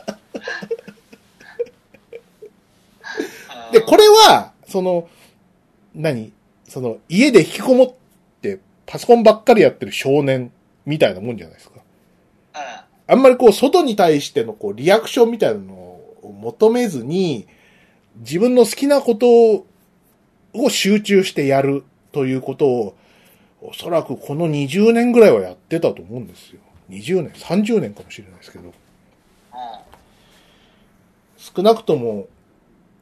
[3.71, 5.09] で、これは、その、
[5.93, 6.33] 何？
[6.67, 7.93] その、家で引きこもっ
[8.41, 10.51] て、パソコンばっかりやってる少年
[10.85, 11.79] みたいなもんじゃないですか。
[12.55, 12.61] うん。
[13.07, 17.47] あんまりこう、外に対してのこう、リアクションみたいなのを求めずに、
[18.17, 19.27] 自分の好きなこと
[20.53, 22.95] を集中してやるということを、
[23.61, 26.59] おそらくこの20年ぐらいはやってたと思うんですよ。
[26.89, 28.65] 20年、30年かもしれないですけど。
[28.65, 28.73] うん。
[31.37, 32.27] 少なくとも、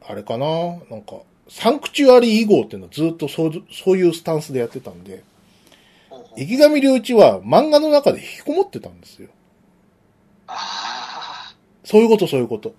[0.08, 0.46] あれかな？
[0.90, 5.22] なんか、サンクチュアリー以号っていうのはずっとそうそういうスタンスでやってたんで、
[6.36, 9.28] 池上良一は漫画の中で引きこもってたんですよ。
[10.46, 11.54] ああ、
[11.84, 12.74] そういうこと、そういうこと。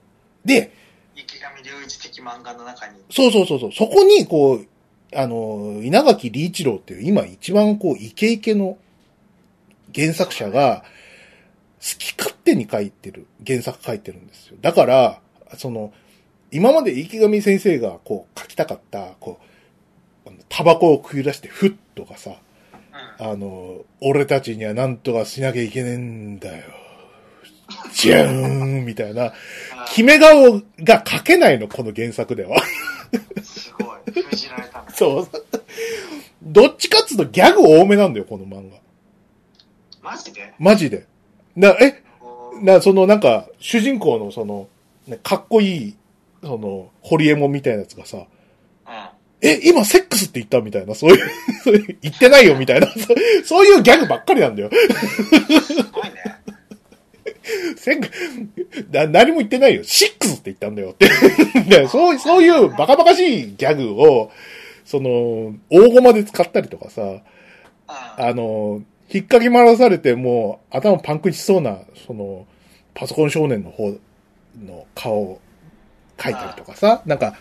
[0.46, 0.72] で、
[1.16, 3.00] 池上良一的漫画の中に。
[3.10, 4.68] そうそうそうそう、そこにこう、
[5.16, 8.78] あの、稲垣理一郎っていう今一番こう、イケイケの
[9.94, 10.84] 原作者が、
[11.80, 14.58] 好き勝手に書いてる、原作書いてるんですよ。
[14.62, 15.22] だから、
[15.58, 15.94] その、
[16.52, 19.40] 今まで池上先生がこう書きたかった、こ
[20.26, 22.32] う、あのタバコを食い出してフッとかさ、
[23.20, 23.32] うん。
[23.32, 26.64] あの、俺たちにはなんとかしなきゃいけねえんだよ。
[27.92, 29.34] じゃーんみたいな、
[29.90, 32.62] 決め顔が書けないの、この原作では。
[33.44, 34.24] すごい。
[34.24, 34.86] 封じられた。
[34.94, 35.28] そう。
[36.44, 38.78] どっちかっつうとギャグ多めなんだよ、この漫画。
[40.02, 40.54] マジで？
[40.60, 41.06] マジで。
[41.58, 42.02] な、え、
[42.62, 44.70] な、そのなんか、主人公のその、
[45.06, 45.96] ね、かっこいい、
[46.48, 48.26] その、ホリエモンみたいなやつがさ、うん。
[49.42, 51.30] え、今セックスって言ったみたいな、そういう、
[51.64, 52.88] そういう言ってないよみたいな、
[53.46, 54.70] そういうギャグばっかりなんだよ。
[55.62, 56.12] すごいね。
[57.78, 58.10] セック、
[58.92, 59.84] な、何も言ってないよ。
[59.84, 61.08] シックスって言ったんだよって。
[61.70, 64.32] で そう、そういうバカバカしいギャグを、
[64.86, 67.22] その、大駒で使ったりとかさ、うん。
[67.90, 72.46] あの、引っかき回らされてもう頭パンクしそうな、その、
[72.94, 73.96] パソコン少年の方
[74.66, 75.40] の顔
[76.18, 77.36] を描いたりとかさ、なんか、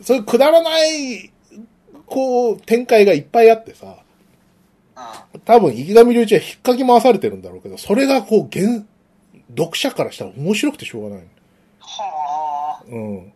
[0.00, 1.30] うそういうくだらない、
[2.06, 3.96] こう、展開がいっぱいあってさ。
[5.44, 8.82] 多分、池上良一は引っかき回されてるんだろうけど、それがこう、原、
[9.56, 11.26] 読者からしたら面白くてしょうがない。
[11.80, 12.84] はあ。
[12.86, 13.32] うん。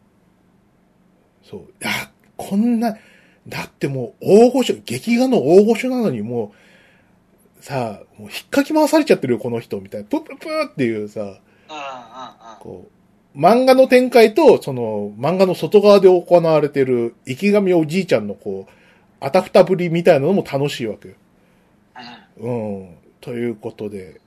[1.44, 1.60] そう。
[1.60, 1.90] いや、
[2.36, 2.96] こんな、
[3.48, 6.52] だってもう大御所、劇画の大御所なのにも
[7.60, 10.06] う、さあ、もう引っかき回されちゃってるよ、この人、みたいな。
[10.08, 11.38] プップップーっていうさ。
[12.60, 13.01] こう、
[13.36, 18.72] 漫画の展開と、その、漫画の外側で行われてる、池上おじいちゃんのこう、
[19.20, 21.14] あたふたぶりみたいなのも楽しいわけよ。
[22.38, 22.80] うん。
[22.80, 22.96] うん。
[23.20, 24.20] ということで、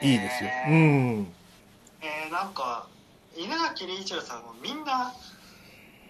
[0.00, 0.50] いいですよ。
[0.50, 1.26] へーうん。
[2.00, 2.86] えー、なんか、
[3.36, 5.12] 稲垣理一郎さんもみんな、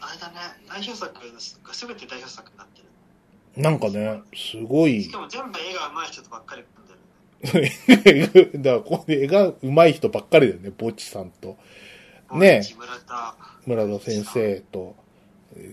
[0.01, 0.35] あれだね、
[0.69, 3.63] 代表作が全て代表作になってる。
[3.63, 5.21] なんかね、すごいしか。
[5.21, 8.53] も全部絵が上手い人とばっかり組んでるね。
[8.63, 11.57] だから、この絵が上手い人ばっかりだよね、ぼっちさんと。
[12.33, 14.01] ね木村田。
[14.01, 14.97] 先生と。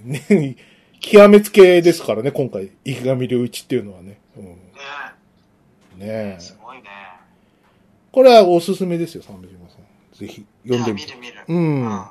[0.04, 0.56] ね、
[1.00, 4.20] 極めつけですからね、今回、池上良一っていうのはね。
[4.38, 4.56] うん、ね
[5.98, 6.90] ねえすごいね。
[8.12, 10.18] これはおすすめですよ、鮫島さん。
[10.18, 11.16] ぜひ、読んでみて。
[11.16, 11.44] 見る見る。
[11.48, 12.08] うんっ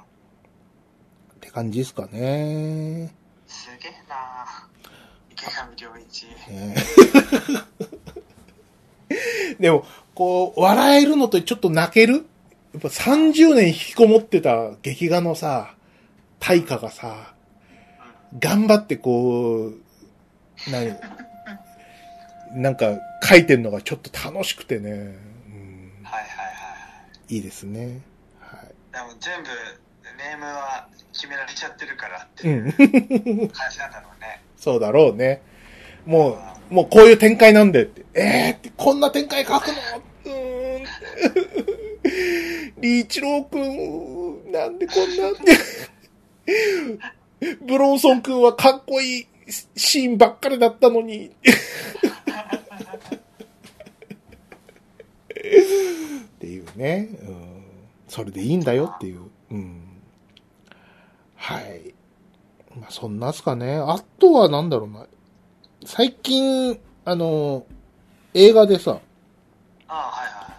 [1.40, 3.14] て感じですかね。
[3.47, 4.68] すげえな
[5.32, 6.26] 池上良一。
[6.51, 6.76] ね
[9.59, 12.26] でも、こう、笑えるのとちょっと泣ける
[12.75, 15.77] やっぱ30年引きこもってた劇画のさ、
[16.41, 17.35] 大化がさ、
[18.37, 19.75] 頑張ってこう、
[20.72, 20.99] 何、
[22.61, 26.53] なんか書いてんのがちょっと楽しくてね、うん、はいはいは
[27.31, 27.37] い。
[27.37, 28.01] いいですね。
[28.41, 28.61] はい。
[28.93, 29.49] でも全部、
[30.18, 34.43] ネームは決められちゃってるからってういうん感じなんだろうね。
[34.59, 35.43] そうだろうね。
[36.07, 36.39] も
[36.70, 38.05] う、もうこういう展開なんでって。
[38.14, 39.75] えーって、こんな展開書くの。
[42.81, 45.31] リーチロー君、なんでこんな。
[47.66, 49.27] ブロンソン君はかっこいい
[49.77, 51.27] シーンばっかりだったのに。
[51.27, 51.31] っ
[56.39, 57.64] ていうね、うん。
[58.09, 59.22] それでいいんだよっていう。
[59.51, 59.83] うん。
[61.37, 61.95] はい。
[62.79, 63.77] まあ、そんなっすかね。
[63.77, 65.07] あとはなんだろうな。
[65.85, 67.66] 最近、あの、
[68.33, 69.01] 映画でさ、
[69.89, 70.55] ああ、はいはい。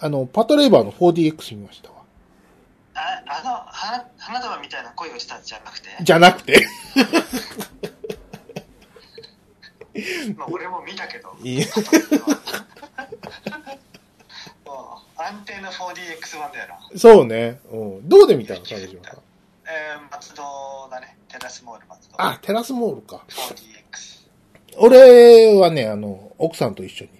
[0.00, 2.02] あの、パトレーバーの 4DX 見ましたわ。
[2.94, 6.66] ああの花花束みたいな恋をしたんじゃなくて、じゃなくて。
[10.36, 11.66] まあ、俺も見たけど、 いい
[14.64, 16.98] もう安定の 4DX 版だよな。
[16.98, 17.60] そうね。
[17.70, 18.08] うん。
[18.08, 18.60] どうで見たの？
[18.64, 19.22] 彼女は。
[19.66, 20.42] えー、松戸
[20.90, 21.16] だね。
[21.28, 22.20] テラスモール松戸。
[22.22, 23.24] あ、テラスモールか。
[23.28, 24.28] 4DX。
[24.78, 27.10] 俺はね、あの、奥さんと一緒に、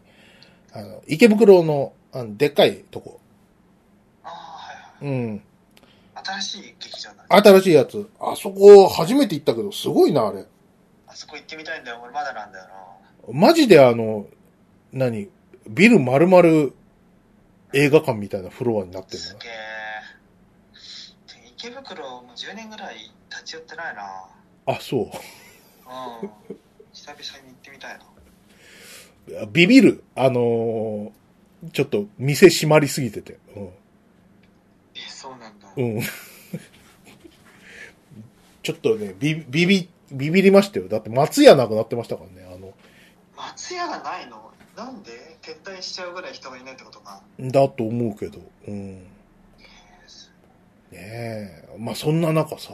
[0.73, 3.21] あの、池袋の、あの、でっかいとこ。
[4.25, 5.31] ああ、はいうん。
[5.31, 5.43] はい。
[6.25, 8.11] 新しい劇場なんで新しいやつ。
[8.21, 10.47] あそこ、初めて行ったけど、すごいな、あれ。
[11.07, 12.01] あそこ行ってみたいんだよ。
[12.03, 13.33] 俺まだなんだよな。
[13.33, 14.27] マジであの、
[14.93, 15.29] 何？
[15.69, 16.73] ビル丸々
[17.73, 19.53] 映画館みたいなフロアになってるすげえ。
[21.43, 24.03] で池袋もう10年ぐらい立ち寄ってないな。
[24.67, 24.75] の。
[24.75, 25.01] あ、そう。
[25.05, 25.11] うん。
[26.93, 28.01] 久々に行ってみたいな。
[29.53, 30.05] ビビる。
[30.15, 31.13] あのー
[31.73, 33.39] ちょっと店閉まりすぎてて。
[33.55, 33.71] え、
[35.09, 35.73] そうなんだ。
[35.77, 35.97] うん。
[35.97, 36.03] うん。
[38.65, 40.89] ちょっとね、ビビビ、ビビりましたよ。
[40.89, 42.53] だって松屋なくなってましたからね。
[42.53, 42.73] あの、
[43.37, 44.51] 松屋がないの？
[44.77, 45.13] なんで？
[45.41, 47.23] 撤退しちゃうぐらい人がいないってことか。
[47.39, 48.41] だと思うけど。
[48.67, 48.95] うん。
[48.97, 49.05] ね
[50.93, 51.69] え。
[51.79, 52.73] まあそんな中さ、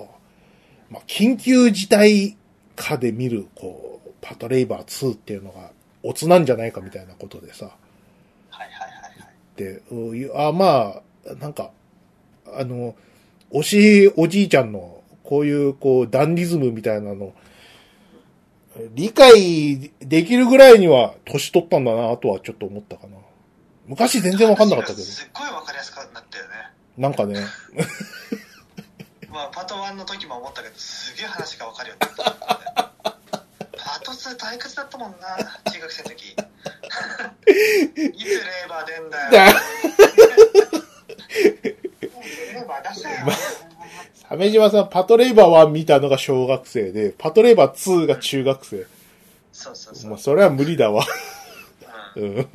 [0.89, 2.39] まあ緊急事態
[2.75, 5.73] 下で見る、こう、パトレイバー2っていうのが、
[6.03, 7.67] オツなんじゃないかみたいなことでさ。
[8.51, 9.35] はいはいはいはい。
[9.57, 11.71] で、うんあ、まあ、なんか、
[12.47, 12.95] あの、
[13.53, 17.35] 推しおじいちゃんの、こういう、こう、ダンディズムみたいなの、
[18.95, 23.17] 理解できるぐらいには、年取ったんだな、とはちょっと思ったかな。
[23.87, 26.51] 昔全然わかんなかったけど、すっごいわかりやすくなったよね。
[26.97, 27.41] なんかね、
[29.31, 32.43] まあ、パト1の時も思ったけど、すげえ話がわかるようになった。
[32.75, 32.88] パ
[34.37, 35.37] ト2退屈だったもんな、
[35.73, 36.29] 中学生の時。
[37.49, 39.31] いつレーバー出んだよ。
[39.31, 43.15] だレーバー出せよ。
[44.29, 48.87] 鮫島さん、パトレイバー1見たのが小学生で、パトレイバー2が中学生。
[49.53, 50.11] そうそうそう。
[50.11, 51.07] まあ、それは無理だわ。
[52.17, 52.49] うん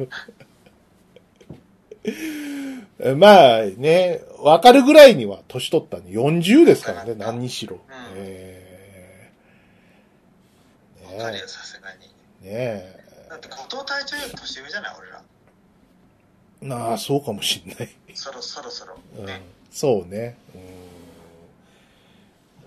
[2.99, 3.19] うん。
[3.19, 6.03] まあね、わかるぐらいには年取ったね。
[6.09, 7.80] 40ですからね、何にしろ。
[8.15, 8.43] えー、
[11.14, 12.09] ねわかるよ、さすがに。
[12.43, 12.93] え。
[12.95, 15.24] ねだって、後藤隊長より年上じゃない、俺ら。
[16.61, 16.66] え。
[16.66, 17.89] なあ、そうかもしんない。
[18.14, 18.97] そろそろそろ。
[19.18, 19.41] うんね。、
[19.72, 20.38] そうね。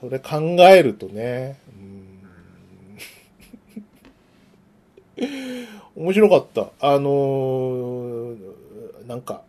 [0.02, 0.38] うん、それ考
[0.68, 1.58] えるとね、
[5.18, 6.70] うん、面白かった。
[6.80, 8.56] あのー
[9.06, 9.42] なんか、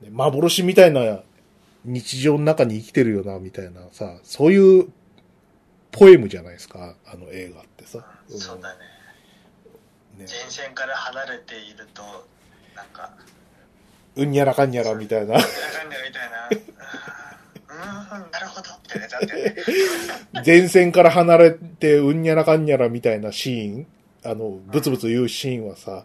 [0.00, 1.20] ね幻みたいな
[1.84, 4.88] 日常の中に生きてるよな、みたいなさ、そういう
[5.92, 7.98] ポエムじゃないですか、あの映画ってさ。
[8.28, 8.78] うんそうだね。
[10.18, 12.02] ね前線から離れていると、
[12.76, 13.10] なんか、
[14.16, 15.34] うんにゃらかんにゃらみたいな。
[15.34, 15.46] わか
[15.84, 16.48] んないみたいな。
[17.70, 18.70] うーん、なるほど。
[18.82, 19.54] みたいなやつあったよね。
[20.44, 23.86] 前線から離れて、うんにゃらかんにゃらみたいなシーン、
[24.24, 26.04] あの、ブツブツ言うシーンはさ、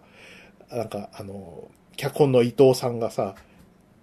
[0.72, 3.36] なんか、あの、脚本の伊藤さんがさ、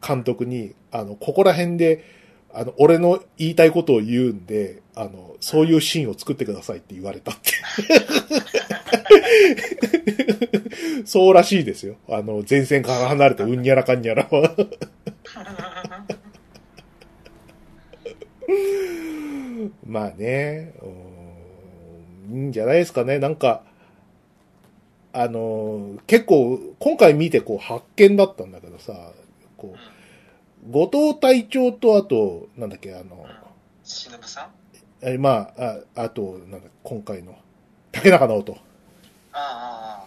[0.06, 2.04] 監督に、あの、ここら辺で、
[2.52, 7.50] あの、俺の言いたいことを言うんで、あの、そういうシーンを作ってくださいって言われたって。
[11.04, 11.96] そうらしいですよ。
[12.08, 14.54] あの、前線から離れて、うんにゃらかんにゃらは。
[19.84, 20.74] まあね、
[22.30, 23.18] いいんじゃないですかね。
[23.18, 23.64] なんか、
[25.12, 29.12] あの、結構、今回見てこう発見だったんだけどさ、
[29.56, 29.74] こ
[30.68, 33.26] う、後藤隊長とあと、なんだっけ、あの、
[33.82, 34.61] しのぶさん？
[35.02, 37.36] えまあ、ああと、なんだ、今回の、
[37.90, 38.56] 竹中直人
[39.32, 40.04] あ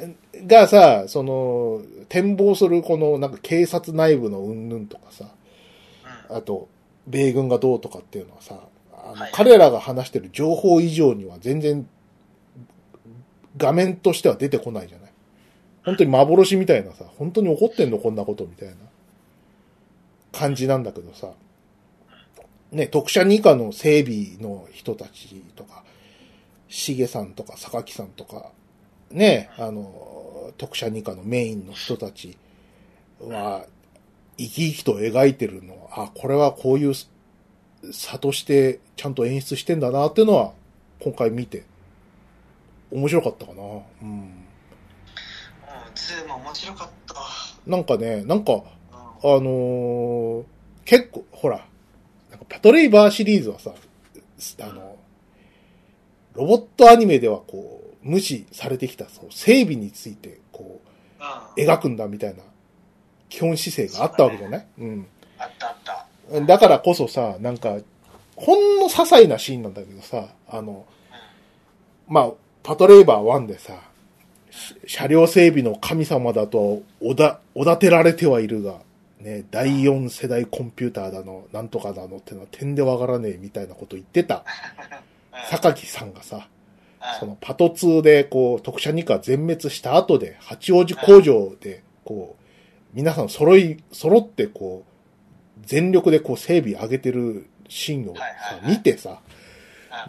[0.00, 0.02] あ、
[0.46, 5.24] がさ、その、展望するこの、なんか警察内部の云々とかさ、
[6.30, 6.36] うん。
[6.36, 6.68] あと、
[7.08, 8.60] 米軍がどうとかっていうのはさ、
[8.92, 11.88] あのはい彼らが話してる情報以上には全然
[13.56, 15.12] 画面としては出てこないじゃない。
[15.84, 18.74] 本当に幻みたいなさ、本当に怒ってんのこんなことみたいな
[20.32, 21.32] 感じなんだけどさ、
[22.72, 25.84] ね、特殊二課の整備の人たちとか、
[26.68, 28.52] しげさんとか榊さんとか、
[29.10, 32.36] ね、あの、特殊二課のメインの人たち
[33.20, 33.64] は、
[34.36, 36.94] 生き生きと描いてるのは、あ、これはこういう
[37.92, 40.52] 差としてちゃんと演出してんだなっていうのは、
[41.00, 41.64] 今回見て、
[42.90, 43.62] 面白かったかな。
[43.62, 44.10] うん。
[44.10, 44.28] うん、
[45.94, 47.14] ズーム面白かった。
[47.66, 48.60] なんかね、なんか、うん。
[48.60, 48.64] あ
[49.40, 50.44] のー
[50.84, 51.66] 結構、ほら、
[52.48, 53.72] パトレイバーシリーズはさ、
[54.60, 54.96] あの、
[56.34, 60.80] ロボットアニメではこう、無視されてきた、そう、整備について、こ
[61.20, 61.22] う、
[61.58, 61.64] うん。
[61.66, 62.42] 描くんだみたいな、
[63.28, 64.66] 基本姿勢があったわけじゃない？
[64.78, 65.06] うん。
[65.38, 65.76] あったあっ
[66.30, 66.40] た。
[66.46, 67.78] だからこそさ、なんか、
[68.36, 70.86] ほんの些細なシーンなんだけどさ、あの、
[72.06, 72.30] まあ、
[72.62, 73.74] パトレイバー1でさ、
[74.50, 78.78] し車両整備の神様だと、おだ、おだてられてはいるが、
[79.20, 84.44] ね、第4世代コンピューターだの、なんとかだのってのは点でわからねえみたいなこと言ってた、
[85.32, 85.40] うん。
[85.50, 86.42] 榊さんがさ、うん
[87.20, 92.44] そのパト2でこう、特殊二課全滅した後で、八王子工場で、こう、
[92.92, 98.22] 皆さん揃い、揃ってこう、全力でこう整備上げてるシーンをさ
[98.66, 99.20] 見てさ、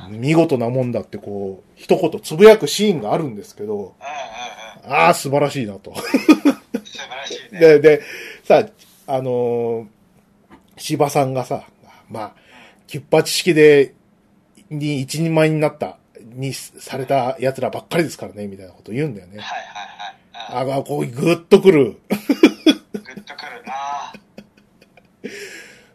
[0.09, 0.19] うん。
[0.19, 3.95] 見事なもんだってこう、一言つぶやくシーンがあるんですけど。
[4.87, 5.93] ああ、素晴らしいなと。
[5.95, 7.59] 素晴らしいね。
[7.59, 8.01] で、で、
[8.43, 8.65] さ、
[9.09, 9.87] あのー
[10.79, 11.65] 芝さんがさ、
[12.09, 12.33] まあ、
[12.87, 13.93] キュッパチ式で、
[14.69, 19.39] に一人前になった、にされた奴らばっかりですからね、みたいなこと言うんだよね。
[19.39, 20.63] はいはいはい。
[20.63, 21.83] うんあが、こう、ぐっとくる。
[21.83, 22.11] グ
[22.97, 24.13] ッとくるな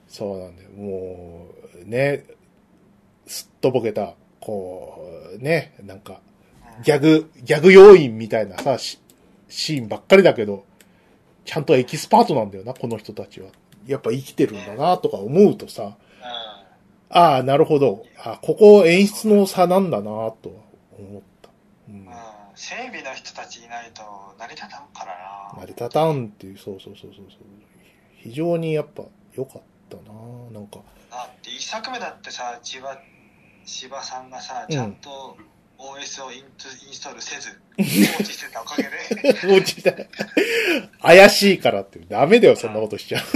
[0.07, 0.71] そうなんだよ。
[0.71, 1.49] も
[1.83, 2.25] う、ね、
[3.27, 6.21] すっとぼけた、こう、ね、なんか、
[6.85, 9.01] ギャグ、ギャグ要員みたいなさ、シ
[9.49, 10.65] シーンばっかりだけど、
[11.45, 13.49] ちゃんとエキスパートなんだよな、この人たちは。
[13.87, 15.93] やっぱ生きてるんだな、とか思うとさ、うん。
[17.11, 18.05] ああ、なるほど。
[18.19, 20.31] あここ演出の差なんだな、とは
[20.99, 21.51] 思った。
[21.89, 22.09] うんうん。
[22.55, 24.03] 整備の人たちいないと
[24.39, 27.39] 成り立たんからな成り立たんっていう、そうそうそうそうそう。
[28.17, 30.13] 非常にやっぱ良かったな、
[30.53, 30.79] なんか。
[31.11, 32.99] だって一作目だってさ千葉
[33.65, 35.37] 芝さんがさちゃんと
[35.79, 37.83] OS をイントインストールせず 放
[38.23, 38.91] 置してたおかげで
[39.57, 39.93] 落ちた。
[41.03, 42.01] 怪しいからって。
[42.09, 43.23] ダメだよ、そんなことしちゃう。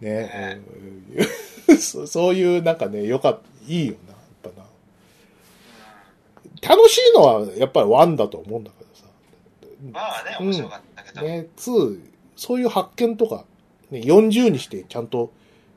[0.00, 0.60] ね、
[1.66, 4.20] うんそ そういう、なんかね、よかった、いいよな、やっ
[6.62, 6.76] ぱな。
[6.76, 9.04] 楽しいのは、やっぱりワンだと思うんだけどさ。
[9.84, 12.00] うんまあね面白かったけど、ね、2、
[12.36, 13.44] そういう発見とか、
[13.90, 15.30] ね、40にしてちゃんと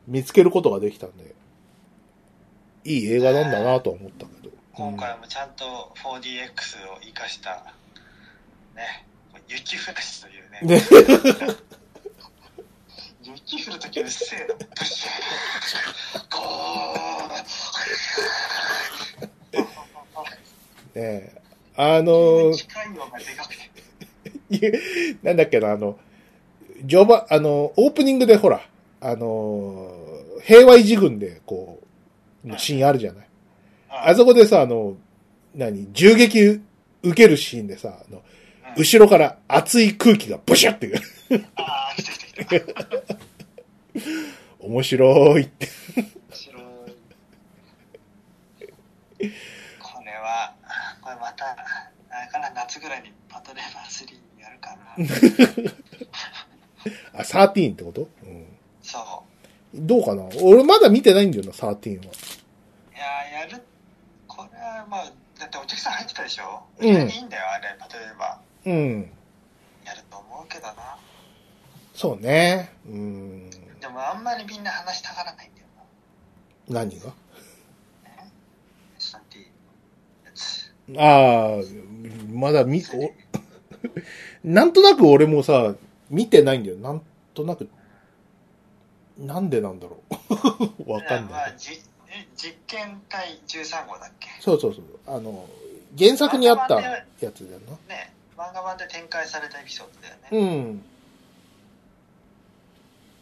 [0.10, 1.36] 見つけることができたんで、
[2.84, 4.50] いい映画なんだなとは思ったけど。
[4.74, 7.74] 今回もちゃんと 4DX を生かした
[8.76, 9.06] ね
[9.48, 10.80] 雪降らしというね。
[10.80, 10.82] ね。
[13.24, 15.12] 雪降るときうっせえのブシュ。
[16.20, 21.00] ーゴー。
[21.00, 21.36] ね
[21.76, 23.70] あの近いようがでかくて。
[25.22, 26.00] なんだっけな、あの、
[26.82, 28.62] 序盤、あの、オープニングでほら、
[29.02, 29.92] あの、
[30.44, 31.82] 平和維持軍で、こ
[32.44, 33.30] う、のシーンあるじゃない。
[33.90, 34.98] あそこでさ、あの、
[35.56, 36.62] 何、銃撃受
[37.16, 38.24] けるシーンでさ、あの、うん
[38.78, 41.46] 後ろから熱い空気がブシュってくる。
[41.56, 43.16] ああ来た来た来た。
[44.66, 45.68] 面白いって。
[45.96, 46.64] 面白い。
[49.80, 50.54] これは
[51.02, 51.46] これまた
[52.12, 54.96] あれかな夏ぐらいにパトレーバー3やるかな。
[57.20, 58.08] あ、13ってこと？
[59.80, 60.24] どうかな？
[60.44, 61.74] 俺まだ見てないんだよな、13は。
[61.74, 63.64] いやーやる
[64.28, 66.64] これはまあだってお客さん入ってたでしょ？
[66.80, 68.74] うんいいんだよあれパトレーバうん。
[68.74, 69.08] ー
[69.88, 70.98] やると思うけどな
[71.94, 72.72] そうね。
[72.86, 73.50] うん。
[73.80, 75.68] でもあんまりみんな話したがらないんだよ
[76.70, 77.12] な何が
[79.00, 79.40] ？S3T
[80.26, 81.64] やつああ、
[82.34, 83.12] まだ見、お
[84.44, 85.76] なんとなく俺もさ、
[86.10, 86.78] 見てないんだよ。
[86.78, 87.02] なん
[87.34, 87.70] となく、
[89.20, 90.02] なんでなんだろ
[90.88, 90.90] う？
[90.92, 94.30] わかんない実験体13号だっけ？
[94.40, 94.86] そうそうそう。
[95.06, 95.48] あの、
[95.98, 97.04] 原作にあったや
[97.34, 100.38] つだよね漫画版で展開されたエピソードだよね、な。
[100.38, 100.86] うん。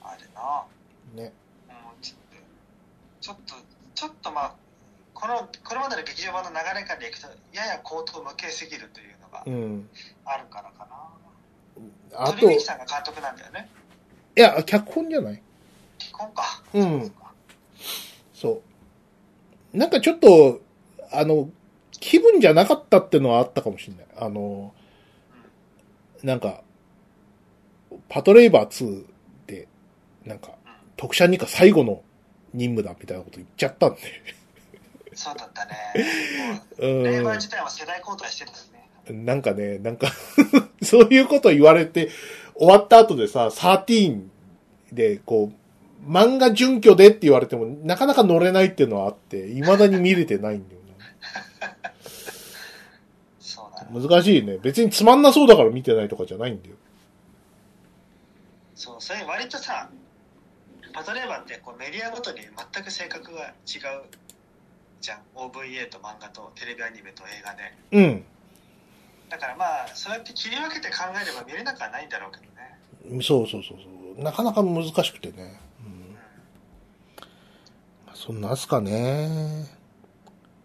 [0.03, 1.33] あれなね。
[1.69, 1.77] うん
[3.19, 3.55] ちょっと
[3.95, 4.53] ちょっとまあ
[5.13, 9.89] このこれまでの劇場版の流れからいくとやや口頭無形すぎるというのがうん。
[10.23, 10.85] あるからか
[12.13, 13.69] な、あと、い鳥海さんが監督なんだよね
[14.35, 15.41] や、脚本じゃない
[16.17, 17.11] かうん
[18.33, 18.61] そ
[19.73, 19.77] う。
[19.77, 20.61] なんかちょっと、
[21.11, 21.49] あの、
[21.91, 24.05] 気分じゃなかったってのはあったかもしれない。
[24.17, 24.73] あの、
[26.23, 26.61] なんか、
[28.09, 29.05] パトレイバー2
[29.47, 29.67] で、
[30.25, 30.51] なんか、
[30.95, 32.03] 特殊二課最後の
[32.53, 33.99] 任務だみたいなこと言っちゃったんで。
[35.13, 35.73] そうだったね。
[36.77, 37.49] うもう、レーバーん自。
[37.49, 38.87] 体は世代交代してたしね。
[39.13, 40.11] なんかね、なんか
[40.83, 42.09] そういうこと言われて、
[42.55, 44.27] 終わった後でさ、13
[44.91, 45.66] で、こう、
[46.07, 50.77] 漫画準拠でって言われても、なかなか乗れないっていうのはあって、未だに見れてないんだよ
[53.39, 54.09] そうだ。
[54.09, 54.57] 難しいね。
[54.57, 56.75] 別につまんなそうだから見てないとかじゃないんだよ。
[58.75, 59.89] そう、それ割とさ、
[60.93, 63.53] パトレーバーってこうメディアごとに全く性格が違う
[65.01, 65.19] じゃん。
[65.35, 67.73] OVA と漫画とテレビアニメと映画で。
[67.91, 68.23] うん。
[69.29, 72.43] だからまあ、そうやって切り分けて考えれば見れなくはないんだろうけど
[73.13, 73.21] ね。
[73.21, 73.83] そうそうそうそ
[74.19, 74.23] う。
[74.23, 75.66] なかなか難しくてね。
[78.17, 79.67] そんなんすかね。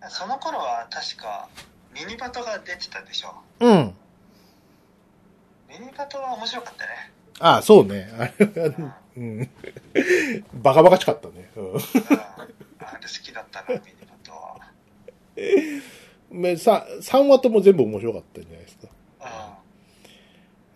[0.09, 1.49] その頃は確か
[1.95, 3.35] ミニパトが出てたでしょ。
[3.61, 3.95] うん。
[5.69, 7.13] ミニパトは面白かったね。
[7.41, 8.11] ああ、そうね。
[8.19, 9.51] あれは、うん。
[10.63, 11.51] バカバカしかったね。
[11.57, 11.73] うん。
[11.73, 11.85] うん、あれ
[13.03, 14.57] 好きだったな、ミニパトは。
[16.31, 18.89] めさ3話とも全部面白かったんじゃないですか。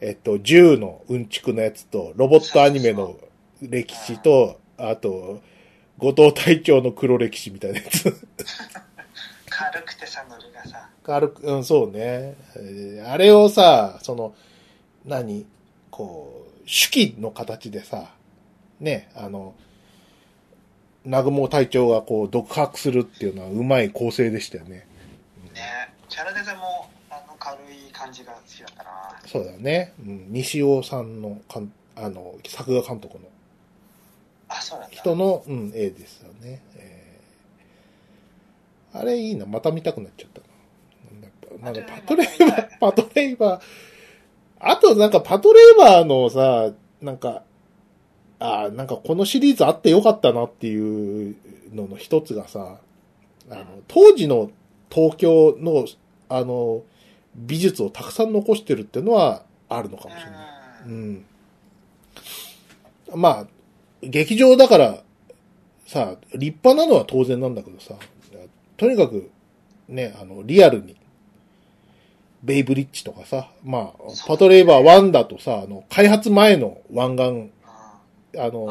[0.02, 0.06] うん。
[0.08, 3.16] えっと、銃のうんちくのやつと、ロボットアニメの
[3.62, 5.40] 歴史と、あと、
[5.98, 8.28] 後藤隊長の黒歴史みたいなやつ。
[9.48, 10.88] 軽くてさ、ノリがさ。
[11.02, 12.36] 軽く、うん、そうね。
[12.56, 14.34] えーあれをさ、その、
[15.06, 15.46] 何？
[15.90, 18.10] こう、手記の形でさ、
[18.80, 19.54] ね、あの、
[21.04, 24.86] 南雲隊長がこう、独白するっていうのはうまい構成でしたよね。
[25.54, 28.90] ねキャラデザもあの軽い感じが好きだったな。
[29.24, 29.94] そうだね。
[30.00, 33.24] うん、西尾さんのかん、あの、作画監督の。
[34.90, 36.62] 人の、うん、絵ですよね。
[36.76, 37.06] えー
[38.98, 41.64] あれいいな、また見たくなっちゃったな。
[41.64, 43.62] なんだなんかパトレーバー、パトレーバー、
[44.58, 47.42] あとなんかパトレーバーのさ、なんか、
[48.38, 51.36] あーなんかこのシリーズあってよかったなっていう
[51.74, 52.78] のの一つがさ、
[53.50, 54.50] あの、当時の
[54.90, 55.86] 東京の、
[56.28, 56.82] あの、
[57.34, 60.34] 美術をたくさん残してるっていうのはあるのかもしれない。
[60.86, 60.88] う。
[60.88, 61.26] うんん。
[63.14, 63.46] まあ、
[64.08, 65.02] 劇場だから、
[65.86, 67.94] さ、立派なのは当然なんだけどさ、
[68.76, 69.30] とにかく、
[69.88, 70.96] ね、あの、リアルに、
[72.42, 73.92] ベイブリッジとかさ、まあ、
[74.26, 78.68] パトレーバー1だとさ、あの、開発前の湾岸、あの、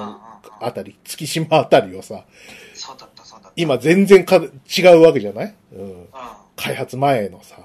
[0.62, 2.26] あたり、月島あたりをさ。
[3.56, 5.56] 今全然か違うわけじゃない？
[5.74, 5.82] うん。
[5.82, 6.08] うん。
[6.56, 7.58] 開発前のさ、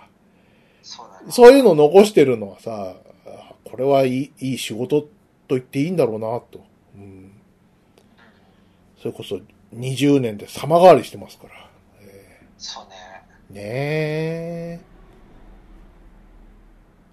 [1.28, 2.94] そういうのを残してるのはさ、
[3.26, 5.08] あこれはいいいい仕事と
[5.50, 6.64] 言っていいんだろうな、と。
[9.04, 9.12] うん。
[9.12, 9.40] それこそ
[9.74, 11.54] 20年で様変わりしてますから。
[12.02, 12.90] えそうね。
[13.52, 14.80] ーねえ。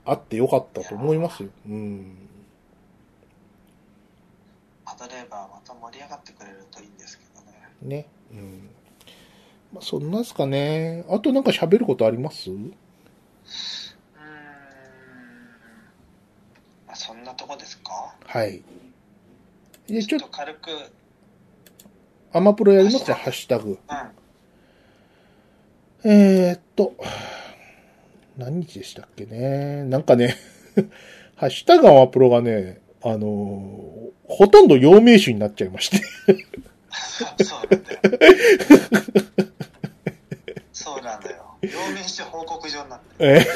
[0.06, 1.50] あってよかったと思いますよ。
[1.68, 2.18] うん。
[4.86, 7.52] パトレーバーまた盛り上がってくれるといいんですけどね。
[7.82, 8.08] ね。
[8.32, 8.70] うん。
[9.74, 11.04] まあ、そんなんすかね。
[11.10, 12.50] あとなんか喋ることあります？
[12.50, 12.70] うーん。
[16.88, 18.16] まあ、そんなとこですか？
[18.26, 18.64] はい。
[19.88, 20.78] で、ちょっと軽く、うん。
[22.38, 23.80] アマプロやりますよ、ハッシュタグ。
[26.04, 26.94] えーっと、
[28.38, 29.84] 何日でしたっけね。
[29.84, 30.36] なんかね、
[31.36, 33.88] ハッシュタグアマプロがね、あのー
[34.30, 36.02] ほとんど陽明酒になっちゃいまして。
[37.44, 38.00] そうなんだよ。
[40.74, 41.38] そうなんだよ。
[41.62, 43.06] 両面して報告状になって。
[43.20, 43.46] え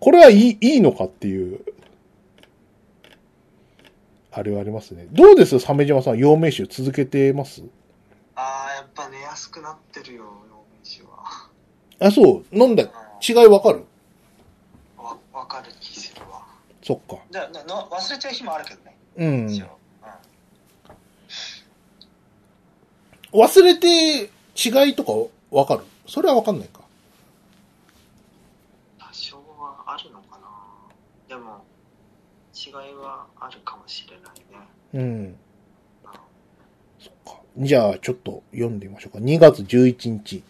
[0.00, 1.63] これはいい、いいのかっていう、
[4.36, 5.06] あれはありますね。
[5.12, 5.60] どうです？
[5.60, 7.62] 鮫島さん、陽明酒続けてます？
[8.34, 11.48] ああ、やっぱ寝やすくなってるよ、両面酒は。
[12.00, 12.44] あ、そう？
[12.52, 12.82] 飲んだ？
[12.82, 12.90] う
[13.26, 13.78] 違いわかる？
[13.78, 13.84] ん
[14.96, 16.42] わ、わかる気するわ。
[16.82, 17.22] そっか。
[17.30, 18.96] だなの忘れちゃう日もあるけどね。
[19.16, 19.48] うん。
[19.48, 19.66] 一応。
[23.32, 25.12] 忘れて違いとか
[25.50, 25.84] わかる？
[26.08, 26.80] それはわかんないか。
[28.98, 30.48] 多少はあるのかな。
[31.28, 31.64] でも、
[32.54, 34.68] 違いはあるかもしれないね。
[34.94, 35.36] うん。
[36.98, 37.40] そっか。
[37.58, 39.18] じゃあ、ちょっと読んでみましょうか。
[39.18, 40.42] 2月11日。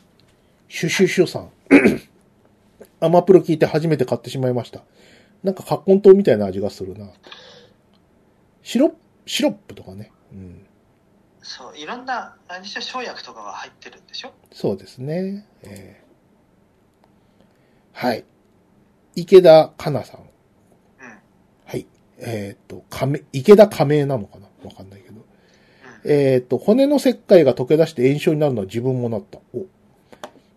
[0.68, 1.50] シュシュシュさん。
[3.00, 4.82] アマプロ聞いて初めて買ってしまいました。
[5.42, 7.08] なんか、カッコン糖みたいな味がするな。
[8.62, 8.96] シロップ、
[9.26, 10.10] シロップとかね。
[10.32, 10.66] うん。
[11.42, 14.32] そう、いろんな、何でしょ、生薬とかが入ってるんでしょ？
[14.52, 15.46] そうですね。
[15.62, 16.04] えー
[17.96, 18.24] はい。
[19.14, 20.20] 池田かなさん。
[22.18, 24.46] えっ、と、亀、池田亀井なのかな？
[24.64, 25.24] わかんないけど。
[26.04, 29.38] えっ、と、骨の石灰が溶け出して炎症になるのは自分もなった。
[29.54, 29.66] お。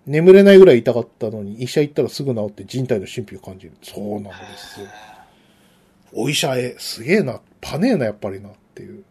[0.05, 3.73] 眠れないぐらい痛かったのに、医者行ったらすぐ治って人体の神秘を感じる。
[3.81, 4.87] そうなんですよ。
[6.13, 9.03] お医者へ、すげえな、パネーな、やっぱりな、っていう。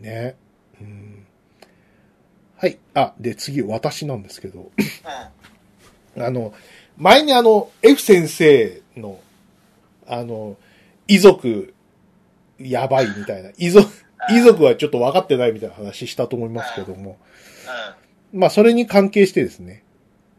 [0.00, 0.34] ね。
[0.80, 1.26] うん。
[2.56, 2.78] はい。
[2.94, 4.72] あ、で、次、私なんですけど。
[6.16, 6.22] うん。
[6.22, 6.52] あの、
[6.96, 9.20] 前にあの、F 先生の、
[10.08, 10.56] あの、
[11.08, 11.74] 遺族、
[12.58, 13.88] やばいみたいな、遺族、
[14.30, 17.18] 遺族はちょっと分かってないみたいな話したと思いますけども、
[18.32, 19.84] まあ、それに関係してですね、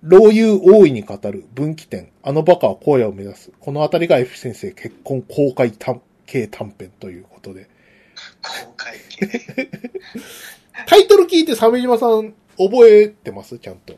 [0.03, 3.51] 老友大いに語る分岐点、あのバカは荒野を目指す。
[3.59, 7.67] このあたりが F 先生結婚公開短系短編ということで。
[8.41, 9.69] 公開系。
[10.85, 13.57] タイトル聞いて鮫島さん覚えてます？
[13.57, 13.93] ちゃんと。
[13.93, 13.97] い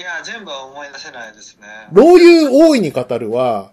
[0.00, 1.66] や、全部は思い出せないですね。
[1.92, 3.72] 老友大いに語るは、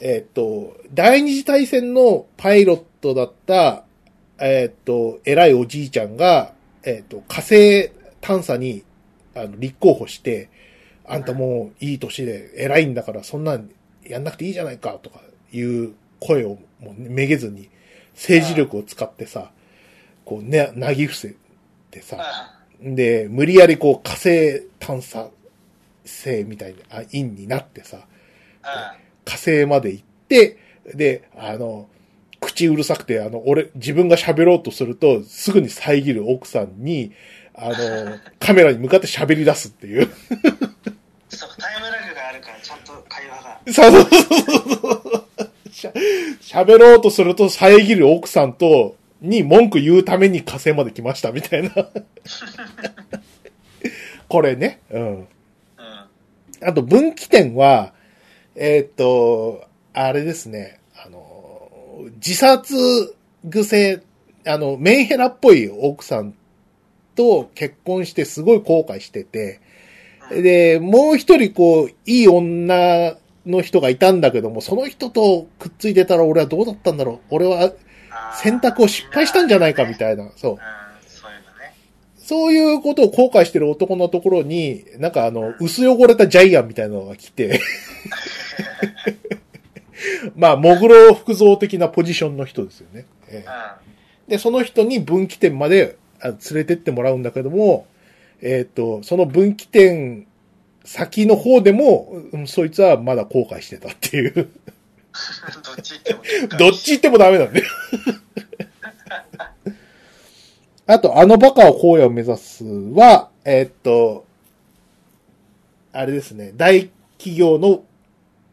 [0.00, 3.84] えっ、と、第二次大戦のパイロットだった、
[4.38, 6.52] えっ、と、偉いおじいちゃんが、
[6.82, 7.90] えっ、と、火星
[8.20, 8.84] 探査に、
[9.34, 10.50] あの、立候補して、
[11.06, 13.70] あんたもういい年で偉いんだからそんなん
[14.04, 15.20] やんなくていいじゃないかとか
[15.52, 17.68] いう声をもうめげずに
[18.14, 19.50] 政治力を使ってさ、
[20.24, 21.34] こうね、なぎ伏せ
[21.90, 22.18] てさ、
[22.80, 25.28] で、無理やりこう火星探査
[26.04, 29.03] 生みたいな、あ、院になってさ、うん。
[29.24, 30.58] 火星まで行って、
[30.94, 31.88] で、あの、
[32.40, 37.12] 口うるさくて、あの、俺、自分が喋ろうとすると、すぐに遮る奥さんに、
[37.54, 37.74] あの、
[38.38, 40.08] カメラに向かって喋り出すっていう。
[41.28, 43.60] そう、タイムラグがあるから、ちゃんと会話が。
[43.72, 45.24] そうそうそうそう。
[45.72, 45.92] しゃ
[46.40, 51.70] 喋ろうとすると遮る奥さんと、に文句言うために火星まで来ましたみたいな。
[54.28, 54.80] これね。
[54.90, 55.16] うん。
[55.16, 55.26] うん。
[56.60, 57.93] あと分岐点は、
[58.56, 61.70] えーっと、あれですね、あの、
[62.16, 63.14] 自殺
[63.50, 64.02] 癖、
[64.46, 66.34] あの、メンヘラっぽい奥さん
[67.16, 69.60] と結婚してすごい後悔してて、
[70.30, 73.16] で、もう一人こう、いい女
[73.46, 77.34] の人がいたんだけども、その人とくっついてたら俺はどうだったんだろう？
[77.34, 77.72] 俺は
[78.40, 80.58] 選択を失敗したんじゃないかみたいな、そう。
[82.16, 87.60] そういうことを後悔してる男のところに、なんかあの、薄汚れたジャイアンみたいなのが来て、
[90.36, 93.06] まあ、モグロ福造的なポジションの人ですよね。
[93.28, 93.48] ええ
[94.26, 94.30] うん。
[94.30, 97.86] で、その人に分岐点まであ連れてってもらうんだけども、
[98.40, 100.26] えっ、と、その分岐点
[100.84, 104.32] 先の方でも、うんそいつはまだ後悔してたっていう。
[105.62, 106.22] どっち行っても
[106.58, 107.66] どっち行ってもダメなんだよ。
[110.86, 114.26] あと、あのバカは荒野を目指すは、えーっと、
[115.92, 117.84] あれですね、大企業の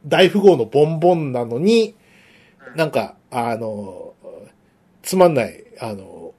[0.06, 1.95] 大富豪のボンボンなのに、
[2.76, 4.14] なんか、あの、
[5.03, 6.34] つまんない、あの、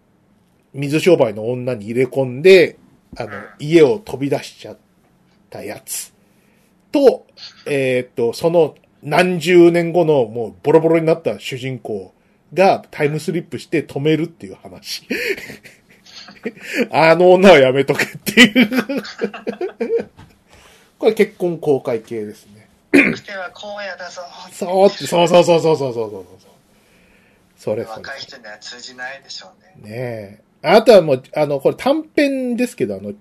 [0.73, 2.79] 水商売の女に入れ込んで、
[3.17, 4.79] あの、家を飛び出しちゃっ
[5.51, 6.13] たやつ。
[6.91, 7.27] と、
[7.67, 12.15] えーっと、その何十年後のもうボロボロになった主人公
[12.55, 15.07] がタイムスリップして止めるっていう話。
[16.91, 18.69] あの女はやめとけっていう。
[20.99, 22.62] これ結婚公開系ですね。
[22.93, 24.23] くせはうだぞ。
[24.53, 26.27] そう、そうそうそうそうそうそうそう。
[27.57, 27.97] それそれ。
[27.97, 29.51] 若い人には通じないでしょ
[29.81, 29.91] うね。
[29.91, 30.69] ねえ。
[30.77, 33.15] あとはもう、あの、これ短編ですけど、あの、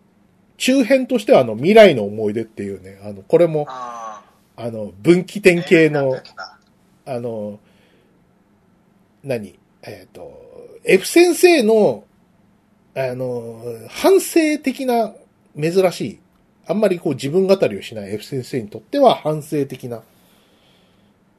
[0.58, 4.22] 中編としてはあの、未来の思い出っていうね、あの、これも、あ
[4.58, 6.22] の、分岐点系の、
[7.06, 7.60] あの、
[9.24, 9.58] 何？
[9.84, 12.04] えっ、ー、と、F 先生の、
[12.96, 15.14] あの、反省的な
[15.60, 16.20] 珍しい
[16.72, 20.02] あんまりこう自分語りをしない F 先生にとっては反省的な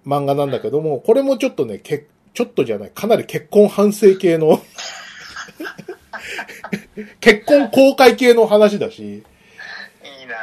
[0.06, 4.60] 漫画なんだけども、これもちょっとね、けちょっとじゃない、かなり結婚反省系の、
[7.20, 10.36] 結婚公開系の話だし、いいな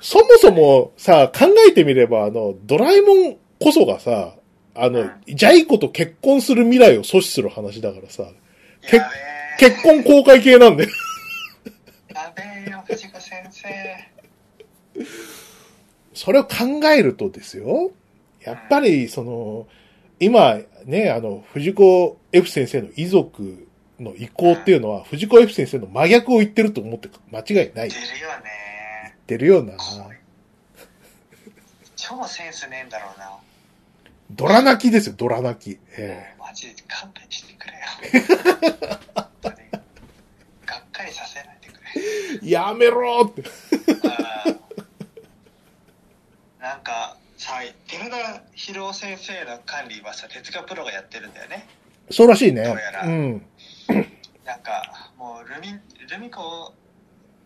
[0.00, 4.34] そもそもさ、考えてみれば、あの、ドラえもんこそがさ、
[4.74, 8.24] あの、ジャイ子と結婚する未来を阻止する話だからさ、
[8.82, 9.00] け。
[9.56, 10.90] 結婚公開系なんだよ。
[12.12, 14.13] やべえよ、藤子先生。
[16.14, 17.90] それを考えるとですよ、
[18.42, 19.66] やっぱり、その、
[20.20, 23.66] 今、ね、あの、藤子 F 先生の遺族
[23.98, 27.88] の意向っていうのは、藤子 F 先生の真逆を言ってると思って間違いない。
[27.88, 29.16] 言っ出るよね。
[29.26, 29.74] てるような。
[31.96, 33.30] 超センスねえんだろうな。
[34.30, 35.78] ドラ泣きですよ、ドラ泣き。
[35.96, 37.80] えマジで勘弁してくれよ。
[39.14, 42.48] がっかりさせないでくれ。
[42.48, 43.42] えやめろーって。
[46.64, 51.68] なんかさ、寺田博夫先生の管理はさ、哲学プロがやってるんだよね。
[52.10, 52.90] そうらしいねどうや。
[52.90, 53.44] らうん。
[54.46, 55.78] なんか、もうルミ、
[56.08, 56.72] ルミ子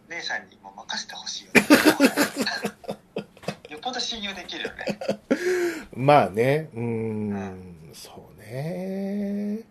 [0.09, 1.51] 姉さんにもう任せてほしいよ。
[3.71, 4.87] よっぽど信用できるよね。
[5.93, 9.63] まあね、うーん、そうね。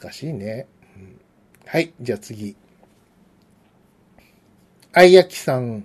[0.00, 0.66] 難しいね。
[0.96, 1.20] うん
[1.66, 2.56] はい、じゃあ次。
[4.94, 5.84] あいやきさん。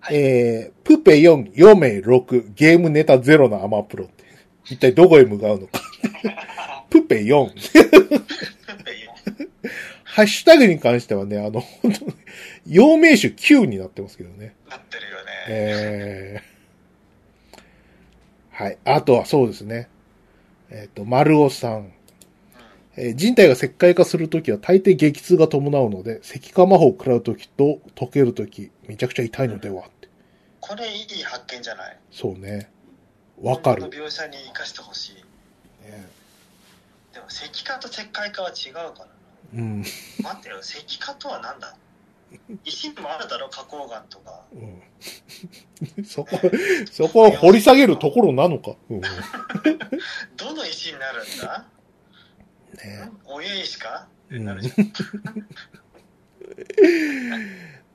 [0.00, 4.24] はいえー、プペ4、4名6、ゲームネタ0のアマプロって。
[4.64, 5.80] 一体どこへ向かうのか。
[6.88, 7.50] プペ4。
[10.04, 12.12] ハッシュタグに関してはね、あの、本当に、
[12.66, 14.54] 陽明酒9になってますけどね。
[14.68, 15.30] なってるよね。
[15.48, 17.60] えー、
[18.50, 18.78] はい。
[18.84, 19.88] あとはそうですね。
[20.70, 21.92] えっ、と、丸尾さん。
[22.96, 30.08] えー人体が石灰化するときは大抵激痛が伴うので、石化魔法を食らうときと溶けるとき、めちゃくちゃ痛いのではって。
[30.60, 31.98] これいい発見じゃない？
[32.10, 32.70] そうね。
[33.40, 33.88] わかるこ。
[33.88, 35.14] の描写に生かしてほしい。
[35.86, 36.06] ね
[37.14, 39.06] でも石化と石灰化は違うからな。
[39.54, 39.80] うん。
[39.80, 41.74] 待ってよ、石化とは何だ？
[42.64, 44.42] 石にもあるだろ、花崗岩とか。
[44.52, 44.56] う
[46.00, 46.38] ん、 そこ、
[46.92, 48.76] そこは掘り下げるところなのか。
[48.90, 49.00] うん。
[49.00, 49.08] ね
[50.36, 51.66] どの石になるんだ？
[53.24, 54.46] 親石かってうん。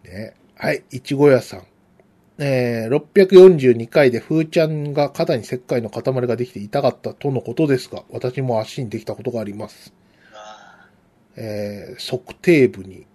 [0.03, 1.67] ねはい、いちご屋さん。
[2.37, 9.93] えー、642回でふーちゃんが肩に石灰の塊ができて痛かったとのことですが、私も足にできたことがあります。
[10.33, 10.89] あ
[11.37, 13.05] えー、測定部に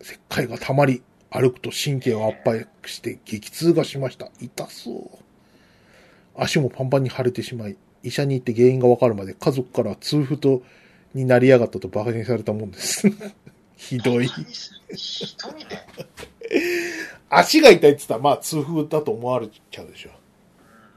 [0.00, 4.30] 石灰が溜まり、歩くと神経を圧迫して激痛がしました。
[4.40, 5.18] 痛そう。
[6.36, 10.62] 足もパンパンに腫れてしまい、医者に行って原因がわかるまで家族から痛風と
[11.14, 13.08] になりやがったと馬鹿にされたもんです。
[13.76, 14.28] ひどい。
[14.94, 15.86] ひどいね。
[17.30, 20.10] 足が痛いって言ったら、まあ痛風だと思われちゃうでしょ。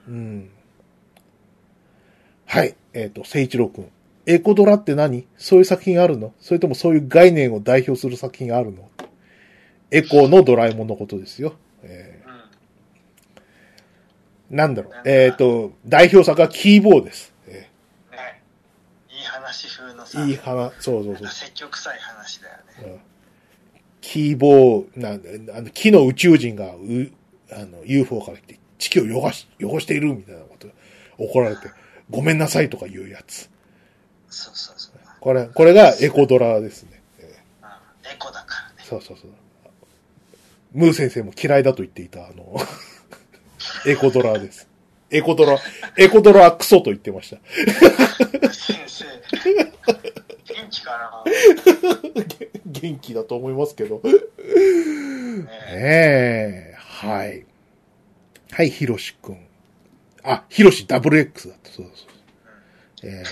[0.08, 0.50] うん。
[2.46, 2.76] はい。
[2.94, 3.92] えっ、と、聖一郎くん。
[4.26, 5.26] エコドラって何？
[5.38, 6.34] そういう作品あるの？
[6.40, 8.90] それともそういう概念を代表する作品あるの？
[9.92, 11.54] エコのドラえもんのことですよ。
[11.84, 12.22] え
[14.50, 14.56] うん。
[14.56, 14.94] ーなんだろう。
[15.06, 17.31] えっ、と、代表作はキーボーです。
[19.52, 21.28] 風のさ、ーいい話、そうそうそう。
[21.28, 22.94] 積極臭い話だよね。
[22.94, 23.12] うん
[24.02, 27.12] キーボー、なんあの、木の宇宙人が、う、
[27.52, 30.68] あの、UFO から来て、地球を汚し、汚しているみたいなこと、
[31.18, 31.72] 怒られて、
[32.10, 33.50] ごめんなさいとか言うやつ。
[34.30, 34.92] そうそうそう。
[35.20, 37.02] これ、これがエコドラですね。
[37.20, 37.24] え
[37.62, 38.12] うん。
[38.12, 38.86] エコだからねー。
[38.86, 39.32] そうそうそう。
[40.74, 42.58] ムー先生も嫌いだと言っていた、あの、
[43.86, 44.68] エコドラです。
[45.12, 45.58] エコドラ、
[45.98, 47.38] エコドラはクソと言ってました。
[48.54, 49.06] 先生、
[49.46, 51.32] 元気かな？
[52.72, 54.02] 元気だと思いますけど。
[54.04, 54.12] ね
[55.74, 57.46] ええはい。
[58.52, 59.38] はい、ひろしくん。
[60.24, 61.72] あ、ひろし WX だった。
[61.72, 63.10] そうそうそう。
[63.10, 63.24] え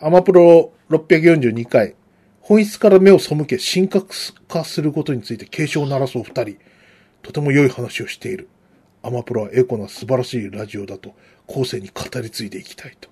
[0.00, 1.94] ー、アマプロ642回。
[2.40, 4.08] 本質から目を背け、深刻
[4.48, 6.58] 化することについて警鐘を鳴らすお二人。
[7.22, 8.48] とても良い話をしている。
[9.02, 11.14] アマプロはエコな素晴らしいラジオだと、
[11.46, 13.08] 後世に語り継いでいきたいと。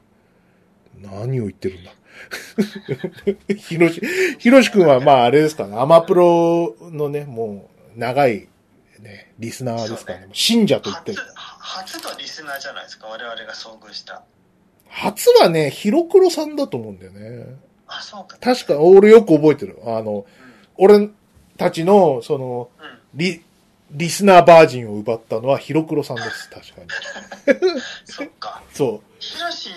[1.00, 1.92] 何を言ってるんだ。
[3.56, 4.00] ひろし、
[4.38, 8.48] ひろしくんはまああれですかね、アマプロのね、もう長い
[9.00, 10.24] ね、リスナーですからね。
[10.26, 14.22] そう信者と言って初る。、初のリスナーじゃないですか、我々が遭遇した。
[14.88, 17.56] 初はね、ヒロクロさんだと思うんだよね。
[17.86, 18.38] あ、そうか。
[18.40, 19.78] 確か、俺よく覚えてる。
[19.84, 20.24] あの、う
[20.78, 21.10] 俺
[21.56, 22.84] たちの、その、ん。
[22.84, 22.98] うん。
[23.14, 23.42] リ、
[23.90, 26.50] リスナーバージンを奪ったのはヒロクロさんです。
[26.50, 27.80] 確かに。
[28.04, 28.62] そっか。
[28.72, 29.12] そう。
[29.18, 29.70] ヒロシ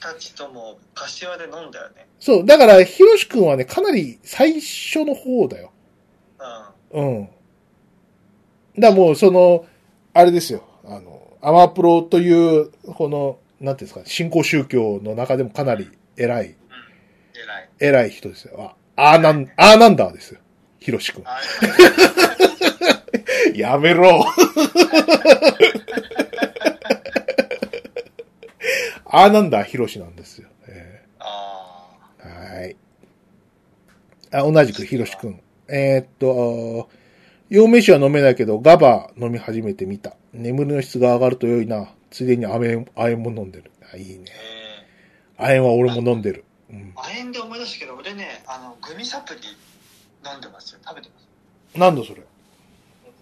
[0.00, 2.06] たちとも柏で飲んだよね。
[2.20, 2.46] そう。
[2.46, 5.72] だから、ヒロシ君はね、かなり最初の方だよ。
[6.92, 7.18] うん。
[7.18, 7.24] うん。
[8.78, 9.64] だからもう、その、
[10.12, 10.64] あれですよ。
[10.84, 16.56] あの、アマプロという、この、なんていうんですか、新興宗教の中でもかなり偉い、
[17.34, 17.68] 偉い。
[17.80, 18.74] 偉い人ですよ。
[18.96, 20.40] あ、アーナン、アーナンダーですよ。
[20.82, 21.22] ヒロシ君。
[21.24, 21.40] あ
[23.54, 24.24] やめろ。
[29.04, 30.48] アーナンダーヒロシなんですよ。
[30.66, 32.76] えあーはい。
[34.32, 35.40] あ、同じくヒロシ君。
[35.68, 36.90] えーっと、
[37.50, 40.16] 陽明酒は飲めないけど、ガバ飲み始めてみた。
[40.32, 41.92] 眠りの質が上がると良いな。
[42.10, 43.70] ついでに亜鉛、亜鉛も飲んでる。
[43.92, 44.24] あ、いいね
[45.36, 46.44] 亜鉛は俺も飲んでる。
[46.70, 46.94] うん。
[46.96, 49.40] ー、亜鉛で思い出したけど、俺ね、あの、グミサプリ
[50.24, 50.80] 飲んでますよ。
[50.84, 51.78] 食べてます。
[51.78, 52.22] なんだそれ。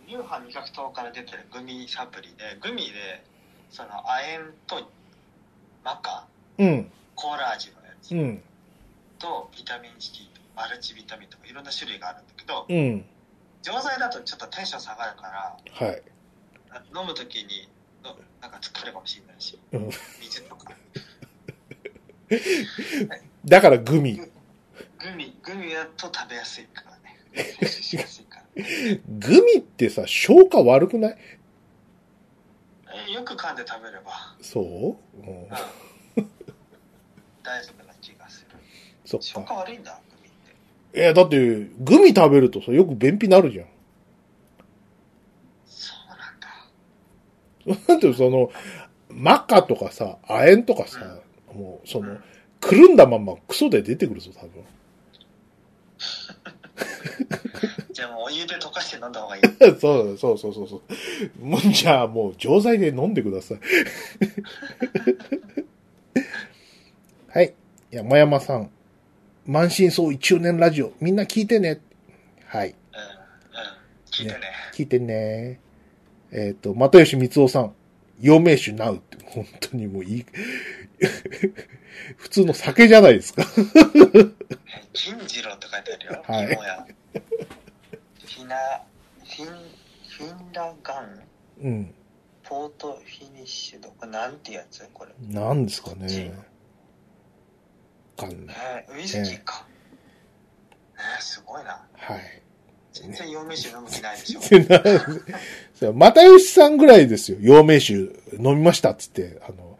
[0.07, 3.25] 乳飯味覚糖から出てるグミサプリで、グミで、
[3.71, 4.91] その亜鉛と
[5.85, 6.27] マカ、
[6.59, 6.91] うん。
[7.15, 8.43] コーラ味のやつうん。
[9.19, 13.05] とビタミン C とマルチビタミンとかいろんな種類があるんだけど、うん。
[13.63, 15.57] 錠剤だとちょっとテンション下がるから、
[15.87, 16.03] はい。
[16.71, 17.69] あ飲むときに
[18.03, 19.91] のなんか疲れるかもしれないし、うん
[20.21, 20.73] 水とか。
[23.45, 24.17] だからグミ。
[24.17, 24.29] グ
[25.17, 26.83] ミ、グミだと食べやすいか
[29.19, 31.17] グミってさ、消化悪くない？
[33.09, 35.49] えよく噛んで食べれば、そう、うん、
[37.43, 38.57] 大丈夫な気がする。
[39.05, 39.55] そっ消か。
[39.55, 40.31] 化悪いんだ、グミっ
[40.93, 41.09] て。
[41.09, 41.37] え、だって、
[41.79, 43.67] グミ食べるとさ、よく便秘なるじゃん。
[45.67, 47.87] そうなんだ。
[47.87, 48.51] だってその、
[49.09, 51.21] マッカとかさ、亜鉛とかさ、
[51.55, 52.19] もう、その、
[52.61, 54.65] くるんだまんまクソで出てくるぞ、多分。
[57.93, 59.43] じゃあもうお湯で溶かして飲んだ方がいい。
[59.43, 59.79] そう
[60.19, 60.83] そうそうそうそう。
[61.45, 63.59] もうじゃあもう錠剤で飲んでください。
[67.29, 67.55] はい。
[67.91, 68.71] 山山さん。
[69.47, 70.93] 満身創痍中年ラジオ。
[71.01, 71.81] みんな聞いてね。
[72.47, 72.69] はい。
[72.69, 72.77] うん、うん。
[74.11, 74.41] 聞いてね。
[74.73, 75.61] 聞いてね。
[76.33, 77.75] えっ、と、又吉光夫さん。
[78.21, 80.27] 陽明酒ナウって、本当にもういい。
[82.17, 83.45] 普通の酒じゃないですか。
[84.93, 86.23] 金次郎って書いてあるよ。
[86.27, 86.47] はい。
[86.47, 88.57] フィナ、
[89.19, 89.47] フィン、
[90.09, 91.23] フィンラガン、
[91.63, 91.95] うん。
[92.43, 93.89] ポートフィニッシュド。
[93.91, 95.13] これなんてやつこれ。
[95.29, 96.35] なんですかね。
[98.19, 98.57] わかんない。
[98.89, 99.67] えー、ウイスキーか。
[100.97, 101.87] えー、すごいな。
[101.93, 102.43] はい。
[102.93, 104.41] 全然陽明酒飲む気ないでしょ。
[105.75, 107.39] そう又吉さんぐらいですよ。
[107.41, 107.95] 陽明酒
[108.39, 109.79] 飲みましたっつって、あの、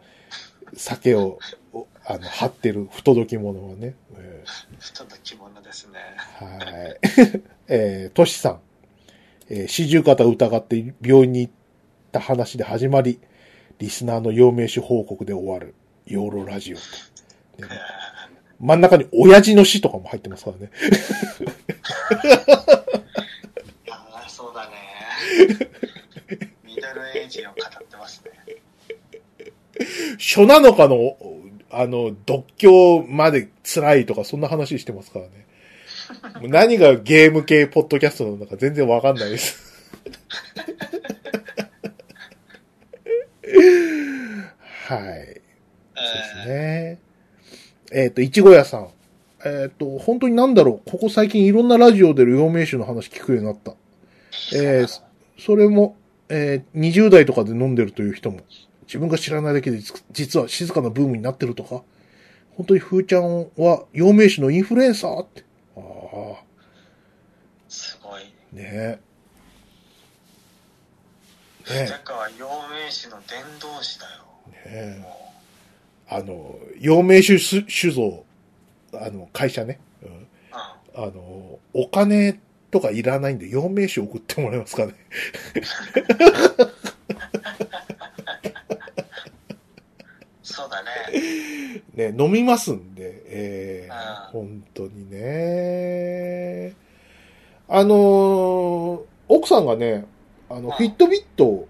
[0.75, 1.39] 酒を、
[1.73, 3.95] おあの、張ってる不届き者はね。
[4.17, 4.45] え
[4.79, 5.99] 太った着物ですね。
[6.39, 6.99] ーはい。
[7.69, 8.61] えー、トシさん。
[9.49, 11.53] えー、四十肩を疑って病院に行っ
[12.13, 13.19] た話で始まり、
[13.79, 15.75] リスナーの陽明酒報告で終わる、
[16.07, 16.83] ヨーロラジオと。
[17.67, 17.81] ね
[18.61, 20.71] 真ん中に親父の死とかも入ってますからね。
[23.91, 24.77] ああ、そうだね。
[26.65, 27.57] ミドルエイジを語っ
[27.87, 28.33] てますね。
[30.19, 31.17] 初七日の、
[31.71, 35.47] あの、独協まで辛いとか、そんな話してますからね。
[36.43, 39.71] 何がゲーム系ポッドキャストなのか全然わかんないです。
[44.87, 45.01] はい。
[45.01, 45.41] そうで
[46.43, 46.99] すね。
[47.93, 48.89] えっ、と、いちご屋さん。
[49.45, 53.75] えっ、と、本当になんだろう、ここ最近いろんなラジオで陽明酒の話聞くようになった。
[54.55, 55.03] えー
[55.39, 55.97] それも、
[56.29, 58.41] えー20代とかで飲んでるという人も、
[58.83, 61.83] 自分が知らないだけで実実は静かなブームになってるとか、
[62.57, 65.45] 本当にふーちゃんは陽明酒のインフルエンサーって。
[65.77, 66.43] ああ、
[67.69, 68.23] すごい。
[68.53, 68.99] ねえ。
[71.71, 74.11] ねジャカは陽明酒の伝道師だよ。
[74.67, 74.69] え。
[74.69, 75.01] ねえ。
[75.01, 75.21] も
[76.13, 78.25] あの、陽明酒酒酒造、
[78.93, 79.81] あの、会社ね。
[80.03, 80.29] うん。
[80.95, 82.41] あの、お金
[82.71, 84.95] とかいらないんで、陽明酒送ってもらえますかね。
[90.43, 90.91] そうだね。
[91.95, 96.75] ね、飲みますんで、えーああ本当にね。
[97.69, 99.01] あのー
[99.33, 100.07] 奥さんがね、
[100.49, 101.69] あの、フィットビットを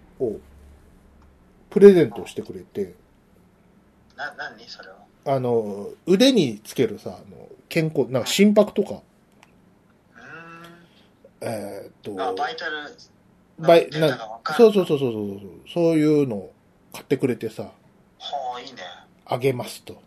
[1.68, 2.94] プレゼントしてくれて、
[4.16, 4.96] な、なにそれは？
[5.32, 9.00] あの、腕につけるさ、あの、健康、なんか心拍とか、う
[11.40, 12.72] えーっと、バイタル。
[13.58, 14.56] バイデータがわかる。
[14.56, 16.52] そうそうそうそうそうそう、そういうのを
[16.92, 17.70] 買ってくれてさ、は
[18.56, 18.82] あ、いいね。
[19.26, 20.02] あげますと。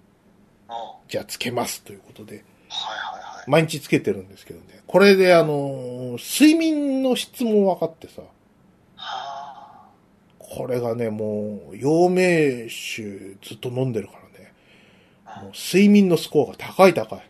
[1.08, 3.50] じゃあつけますということで、いはいはい。
[3.50, 4.82] 毎日つけてるんですけどね。
[4.88, 8.28] これであの、睡眠の質も分かってさ、は
[8.98, 9.88] あ。
[10.40, 14.23] これがね、もう、陽明酒ずっと飲んでるからね、
[15.42, 17.22] もう睡眠のスコアが高い高い。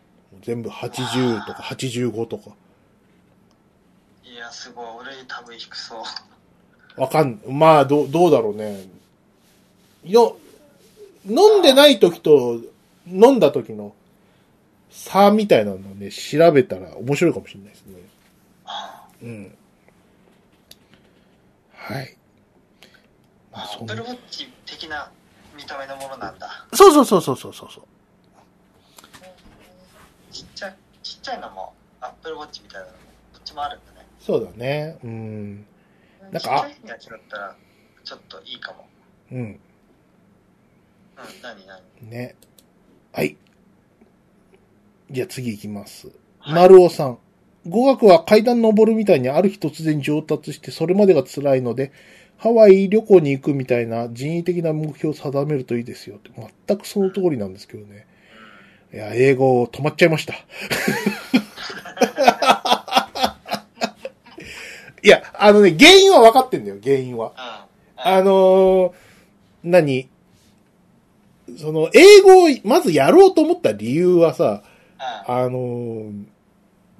[0.42, 2.50] 全部80とか85とか。
[4.24, 4.84] いや、すごい。
[5.00, 5.96] 俺多分低そ
[6.96, 7.00] う。
[7.00, 8.86] わかん、まあ、どう、どうだろうね。
[10.04, 10.36] よ、
[11.26, 12.60] 飲んでない時と、
[13.06, 13.94] 飲んだ時の
[14.90, 17.96] 差みたいなのをね、調べたら面白いかもしれないですね。
[18.66, 19.54] あうん。
[21.74, 22.16] はい。
[23.50, 25.10] まあ、そんなップルウォッチ的な
[25.56, 26.66] 見た目のものなんだ。
[26.72, 27.84] そうそうそうそうそうそう。
[30.34, 32.98] ちっちゃい、ちっちゃいのも、アップルウォッチみたいなのも、
[33.32, 34.06] どっちもあるんだね。
[34.18, 34.98] そうだね。
[35.04, 35.66] うん。
[36.20, 37.56] なんちっちかゃいやつだったら、
[38.02, 38.88] ちょっといいかも。
[39.30, 39.38] うん。
[39.38, 39.58] うん、
[41.40, 42.34] なになにね。
[43.12, 43.36] はい。
[45.08, 46.08] じゃあ次行きます。
[46.40, 47.18] はい丸尾さん。
[47.66, 51.92] 語学は階段登るみたいにある日突然上達してそれまでが辛いので、
[52.36, 56.30] ハワイ旅行に行くみたいな人為的な目標を定めるといいですよって。
[56.66, 58.06] 全くその通りなんですけどね。
[58.94, 60.34] いや、英語止まっちゃいました。
[65.02, 67.32] いや、あのね、原因は分かってんだよ、原因は。
[67.98, 68.02] うん。
[68.06, 68.92] あのー
[69.64, 70.08] 何？
[71.58, 74.62] その、英語をまずやろうと思った理由はさ、
[75.26, 75.34] うん。
[75.34, 76.24] あのー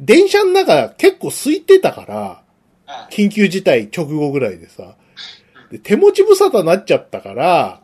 [0.00, 2.42] 電車の中結構空いてたから、
[2.88, 3.26] うん。
[3.26, 4.96] 緊急事態直後ぐらいでさ、
[5.70, 7.80] で手持ち無沙汰になっちゃったから、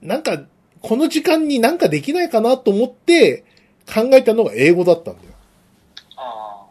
[0.00, 0.40] なんか、
[0.82, 3.44] この時間になんかできないかなと思って
[3.86, 5.28] 考えたのが英語だったんだよ。
[6.16, 6.66] あ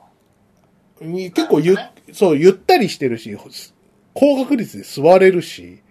[1.00, 3.36] 結構ゆ、なるほそう、ゆったりしてるし、
[4.14, 5.82] 高確率で座れるし、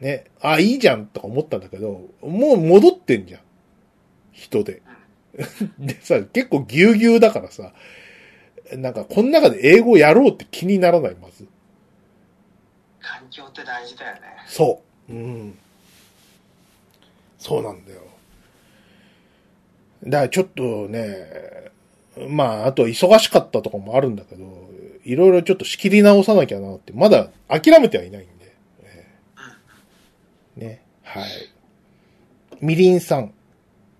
[0.00, 3.40] ね、あ、いいじゃんとか思ったんだけど、もう戻ってんじゃん。
[4.32, 4.82] 人で。
[5.78, 7.72] でさ、結構ぎゅうぎゅうだからさ、
[8.72, 11.46] なんかこの中で英語やろうって気にならない、まず。
[13.00, 14.20] 環境って大事だよね。
[14.46, 15.12] そう。
[15.12, 15.58] うん。
[17.42, 18.00] そうなんだよ。
[20.04, 21.26] だからちょっとね、
[22.28, 24.70] まあ、あと忙しかったとかもあるんだけど、
[25.04, 28.54] いろいろちょっと仕切り直さなきゃなって、まだ諦めてはいないんで。
[28.84, 29.06] え
[30.56, 30.82] えね。
[31.02, 31.24] はい。
[32.60, 33.32] みりんさん、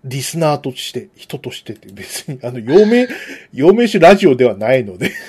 [0.05, 3.07] リスナーとして、人としてって別に、あの、陽明、
[3.51, 5.11] 陽明酒ラジオではないので。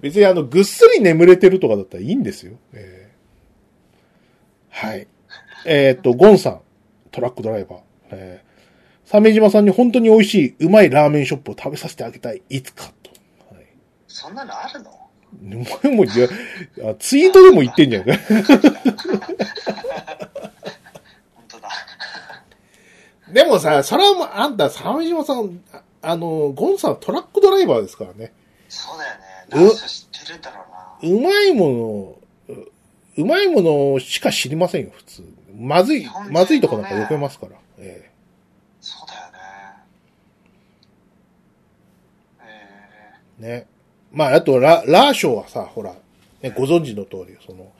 [0.00, 2.52] 別にあの、ぐっすり眠れてるとかだったらいいんですよ。
[2.72, 2.97] えー
[4.78, 5.08] はい。
[5.64, 6.60] えっ、と、ゴンさん、
[7.10, 7.80] トラックドライバー。
[8.10, 12.42] えー、鮫島さんに本当に美味しい、うまいラーメンショップを食べさせてあげたい。
[12.48, 13.10] いつかと。
[13.54, 13.66] はい。
[14.06, 14.90] そんなのあるの？
[14.90, 16.28] お 前も、いや、
[16.90, 18.16] あツイートでも言ってんじゃんか。
[18.16, 18.42] 本
[21.48, 21.70] 当だ。
[23.34, 28.32] でもさ、それはもう、あんた、鮫島さん、ああの、ゴンさんトラックドライバーですからね。
[28.68, 29.24] そうだよね。
[29.50, 30.64] う何社知ってるんだろ
[31.02, 31.16] うな。
[31.16, 32.17] うまいもの、う
[33.18, 35.24] うまいものしか知りませんよ、普通。
[35.56, 37.52] まずい日本人、まずいとこなんか避けますから。
[37.78, 38.12] え
[38.80, 39.38] そうだよね。
[42.40, 43.66] ええね。
[44.12, 45.94] まあ、あと、ラ、ラーショーはさ、ほら、
[46.42, 47.72] ね、ご存知の通り、その、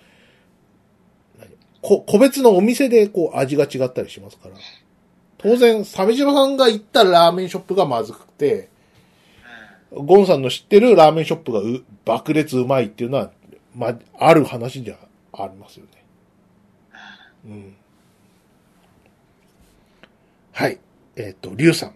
[1.39, 1.51] 何？
[1.83, 4.57] こ、個別のお店でこう味が違ったりしますから。
[5.39, 13.31] 当然、鮫島さんが行ったラーメンショップがまずくて、ーゴンさんの知ってるラーメンショップがう爆裂うまいっていうのは、
[13.77, 14.97] まあ、ある話じゃ
[15.45, 15.91] ありますよね。
[17.47, 17.77] うん。
[20.53, 20.79] はい。
[21.17, 21.95] えっ、と、リュウさん。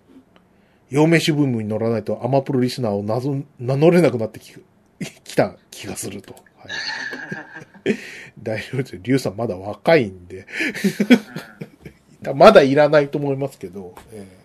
[0.91, 4.63] 陽明酒ブームに乗らないとアマプロリスナーを謎名乗れなくなってきく
[5.25, 6.35] きた気がすると。
[6.35, 6.69] は
[7.87, 7.97] い、
[8.39, 9.01] 大丈夫ですよ。
[9.03, 10.47] リュウさんまだ若いんで。
[12.35, 13.95] まだいらないと思いますけど。
[14.13, 14.43] ええ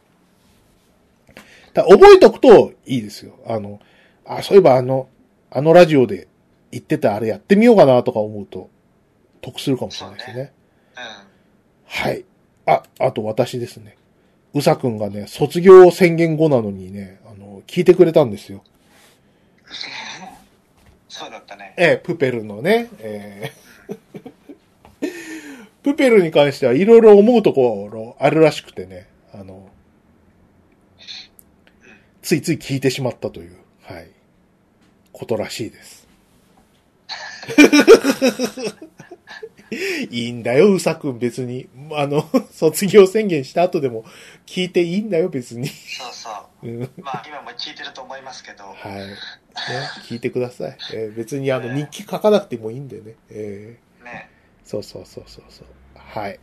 [1.78, 3.38] だ覚えとくといいですよ。
[3.45, 3.80] あの、
[4.26, 5.10] あ、そういえばあの、
[5.52, 6.28] あのラジオで
[6.72, 8.72] 言ってたあれやってみようかなとか思うと、
[9.41, 10.53] 得するかもしれないですね。
[10.95, 11.01] うん。
[11.85, 12.26] はい。
[12.65, 13.97] あ、あと私ですね。
[14.53, 18.64] うさくんがね、卒業宣言後なのにね、あの、聞いてくれたんですよ。
[21.09, 21.73] そうだったね。
[21.77, 23.68] ええ、プペルのね、ええ
[25.84, 29.69] プペルに関してはいろいろ思うところあるらしくてね、あの、
[32.22, 34.09] ついつい聞いてしまったという、はい、
[35.14, 36.07] ことらしいです。
[39.72, 41.68] いいんだよ、うさくん別に。
[41.94, 44.06] あの、 卒業宣言した後でも
[44.45, 45.68] 聞いていいんだよ、別に。
[45.68, 46.30] そうそ
[46.64, 46.68] う。
[46.68, 49.07] うんまあ今も聞いてると思いますけど、はい。
[49.07, 49.15] ね、
[50.07, 50.77] 聞いてください。
[50.94, 53.15] えー別にあの、日記書かなくてもいいんでね。
[53.30, 54.30] えーね、
[54.64, 55.68] そうそうそうそうそう。
[55.95, 56.39] はい。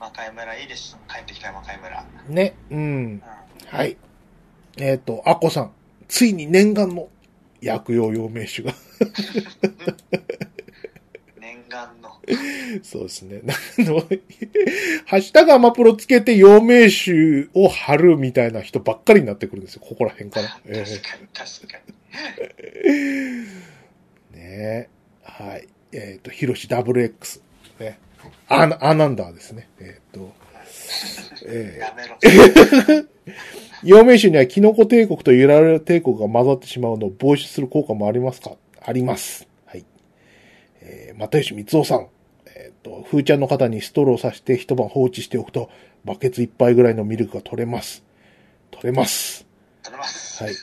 [0.00, 0.96] 魔界村いいです。
[1.08, 2.04] 帰ってきた魔界村。
[2.28, 2.78] ね、うん。
[2.78, 3.22] うん。
[3.66, 3.96] はい。
[4.78, 5.72] えっ、と、アッコさん。
[6.08, 7.08] ついに念願の
[7.60, 8.74] 薬用養命酒が。
[11.40, 12.01] 念願の。
[12.82, 13.42] そうですね。
[13.46, 14.00] あの、
[15.06, 19.82] ハッシュタグアマプロつけて陽明酒を貼るみたいな人ばっかりになってくるんですよ。
[19.84, 20.60] ここら辺から。
[20.66, 21.78] えー確かに、確か
[24.34, 24.38] に。
[24.40, 24.88] ね
[25.22, 25.68] はい。
[25.92, 27.40] えっ、と、ヒロシ WX。
[27.80, 27.98] ね。
[28.48, 29.68] アナ、アナンダーですね。
[29.80, 30.32] えっ、と、
[31.46, 32.06] えーやめ
[32.96, 33.06] ろ。
[33.84, 38.52] 陽明酒にはキノコ帝国とユラル帝国が混ざってしまうのを防止する効果もありますか？
[38.80, 39.48] あります。
[41.16, 42.08] 又吉光夫さん。
[42.54, 45.70] えっ、と、風ちゃんの肩にストローをさして一晩放置しておくと、
[46.04, 48.02] バケツ一杯ぐらいのミルクが取れます。
[48.70, 49.46] 取れます。
[49.82, 50.42] 取れます。
[50.42, 50.54] はい。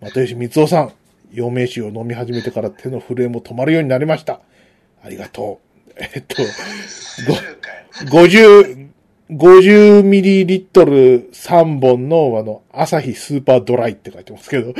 [0.00, 0.92] 又吉光夫さん。
[1.32, 4.40] 陽明酒を飲み始めてから手の震えも止まるようになりました。
[5.02, 5.92] ありがとう。
[5.98, 7.46] えっと、するかよ。
[8.06, 8.88] 50、
[9.30, 14.72] 50ミリリットル3本の、あの、アサヒスーパードライって書いてますけど、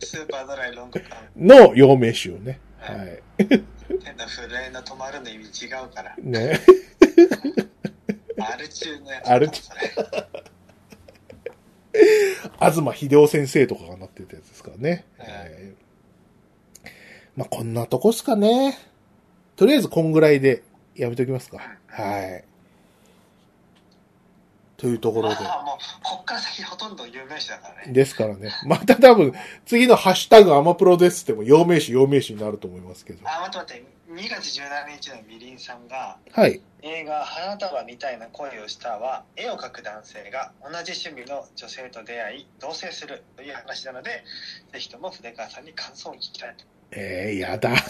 [0.00, 1.18] スーパードライロング缶。
[1.36, 2.60] の陽明酒をね。
[2.92, 3.22] はい。
[3.38, 6.14] 変な震えの止まるの意味違うから。
[6.18, 6.60] ね。
[8.38, 9.28] アル中のやつ。
[9.28, 9.62] アル中。
[12.60, 15.04] 東秀夫先生とかがなってたやつですからね。
[15.18, 15.84] うんえー
[17.36, 18.78] まあ、こんなとこっすかね。
[19.56, 20.62] とりあえずこんぐらいで
[20.94, 21.58] やめときますか。
[21.88, 22.44] はい。
[24.76, 25.36] というところで。
[25.36, 27.92] まあもう、こっから先ほとんど有名詞だからね。
[27.92, 28.52] ですからね。
[28.66, 29.32] また多分、
[29.66, 33.20] 次のハッシュタグアマプロですっても、陽名詞、陽名詞になると思いますけど。
[33.28, 33.94] あ、待って待って。
[34.14, 36.60] 2月17日のみりんさんが、はい。
[36.86, 44.22] 映画「花束みたいな恋をした」は絵を描く男性が同じ趣味の女性と出会い同棲するという話なので
[44.70, 47.70] ぜひとも筆川さんに感想を聞きたいとえー、やだ。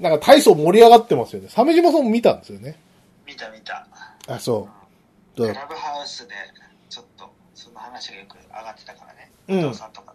[0.00, 1.48] なんか体操盛り上がってますよね。
[1.48, 2.76] 鮫島さんも見たんですよね。
[3.50, 4.34] 見た見た。
[4.34, 4.68] あ、そ
[5.34, 5.38] う。
[5.38, 6.34] どうクラブハウスで
[6.88, 9.30] ちょっとその話がよく上がってたからね。
[9.48, 9.60] うん。
[9.60, 10.14] 伊藤さんとか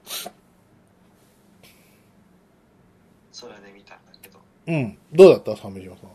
[3.32, 4.40] それで見たんだけど。
[4.68, 4.98] うん。
[5.12, 5.56] どうだった？
[5.56, 6.10] 鮫島さん。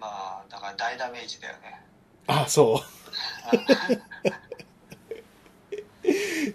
[0.00, 1.82] まあだから大ダメージだよね。
[2.26, 3.56] あ、そう。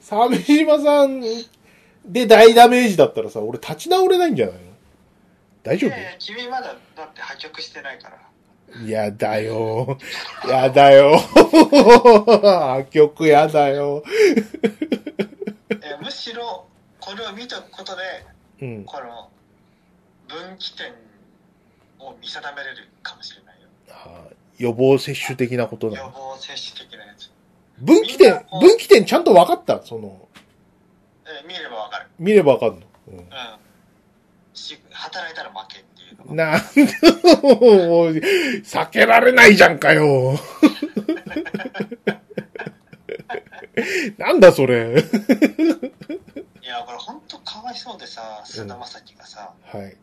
[0.01, 1.21] 鮫島さん
[2.05, 4.61] で大ダメージだったらさ、俺立ち直れないんじゃないの？
[5.63, 8.17] 大丈いやいや君まだだって破局してないから。
[8.17, 8.34] 夫
[8.85, 9.97] やだよ。
[10.47, 11.17] やだよ。
[11.17, 14.03] 破局やだよ。
[15.69, 16.65] えむしろ
[16.99, 18.01] これを見たことで
[18.61, 18.83] うん。
[18.85, 19.29] この
[20.27, 20.87] 分岐点
[21.99, 24.27] を見定めれるかもしれないよあ
[24.57, 26.05] 予防接種的なことなの？
[26.07, 27.29] 予防接種的なやつ、
[27.79, 29.81] 分岐点、分岐点ちゃんと分かった？
[29.83, 30.27] その、
[31.25, 32.85] えー見ればわかる見れば分かんの？
[33.09, 33.25] うんうん
[34.53, 35.83] し働いたら負け
[36.23, 36.81] っていうのがなんで、
[37.41, 40.39] もう、避けられないじゃんかよ。
[44.17, 45.03] なんだそれ。
[46.61, 49.97] いやこれ本当かわいそうでさ菅田将暉がさはい。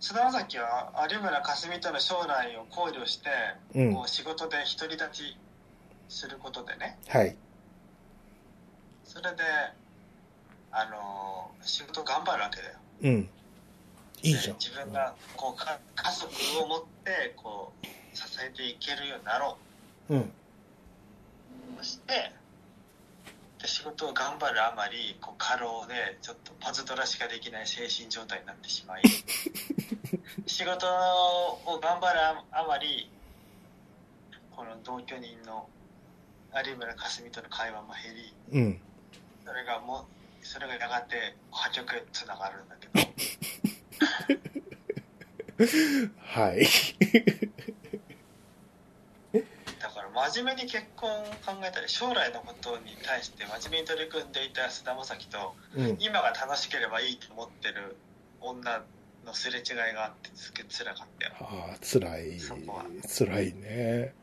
[0.00, 3.28] 菅、田将暉は有村架純との将来を考慮して、
[3.74, 5.36] うんもう仕事で独り立ち
[6.08, 7.36] することでねはい。
[9.04, 9.42] それで
[10.70, 13.28] あのー仕事頑張るわけだようん。
[14.22, 14.58] いいじゃん。
[14.58, 16.30] で自分がこうか家族
[16.64, 17.86] を持ってこう
[18.16, 19.56] 支えていけるようになろ
[20.08, 20.18] うん。
[20.20, 20.24] う
[21.78, 22.32] そして
[23.60, 29.02] で仕事を頑張るあまりこう過労でちょっとパズドラしかできない精神状態になってしまい
[30.46, 30.86] 仕事
[31.66, 33.10] を頑張るああまり
[34.54, 35.68] この同居人の
[36.64, 38.80] 有村架純との会話も減りうん。
[39.44, 40.06] それがも
[40.42, 43.08] うそれがやがて破局へつながるんだけど
[46.18, 46.66] はい。
[49.80, 55.96] だから真面目に結婚を考えたり将来のことに対して真面目に取り組んでいた菅田将暉とうん。
[56.00, 57.96] 今が楽しければいいと思ってる
[58.40, 58.82] 女
[59.24, 62.84] のすれ違いがあってすげえ辛かったよああ、辛いそこは。
[63.06, 64.14] 辛いね。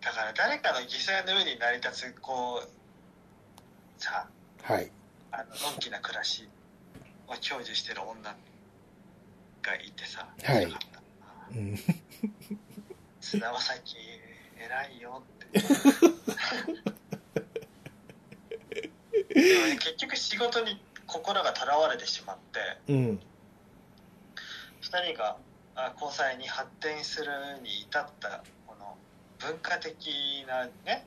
[0.00, 4.28] だから誰かの犠牲の上に成り立つこうさ
[4.62, 4.90] はい。
[5.30, 6.48] あののんきな暮らし
[7.28, 8.34] を享受してる女
[9.62, 10.68] がいてさはい。
[13.20, 13.96] 菅田将暉
[14.58, 15.68] 偉いよってで
[19.58, 22.36] もね結局仕事に心がとらわれてしまっ
[22.86, 23.20] てうん。
[24.82, 25.36] 2人が
[25.74, 27.30] あ交際に発展する
[27.62, 28.96] に至ったこの
[29.38, 31.06] 文化的なね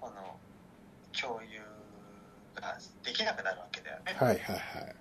[0.00, 0.36] この
[1.12, 1.60] 共有
[2.54, 4.96] ができなくなるわけだよね、はいはいはい。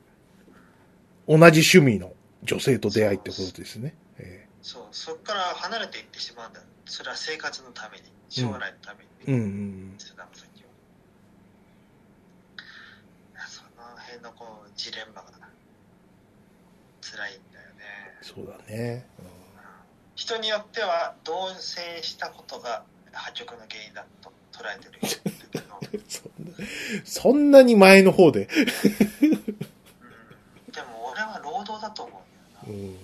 [1.27, 3.95] 同じ趣味の女性と出会いってことですね。
[4.17, 4.83] えそう。
[4.91, 6.61] そこから離れていってしまうんだ。
[6.85, 10.63] それは生活のために将来のために、えうんうん菅田将暉
[13.35, 15.31] はその辺のこうジレンマが
[17.01, 17.83] 辛いんだよね。
[18.21, 19.05] そうだね。
[20.15, 24.99] 人によっては同棲したことが破局の原因だと捉えてる
[27.03, 28.47] そんなに前の方で。
[31.91, 32.23] と思
[32.65, 32.97] うんだよなうん。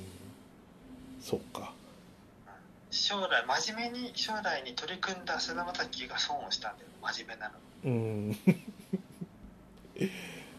[1.21, 1.73] そっか。
[2.89, 8.37] 将来真面目に将来に取り組んだ菅田将暉が損をしたんだよ真面目なのうん。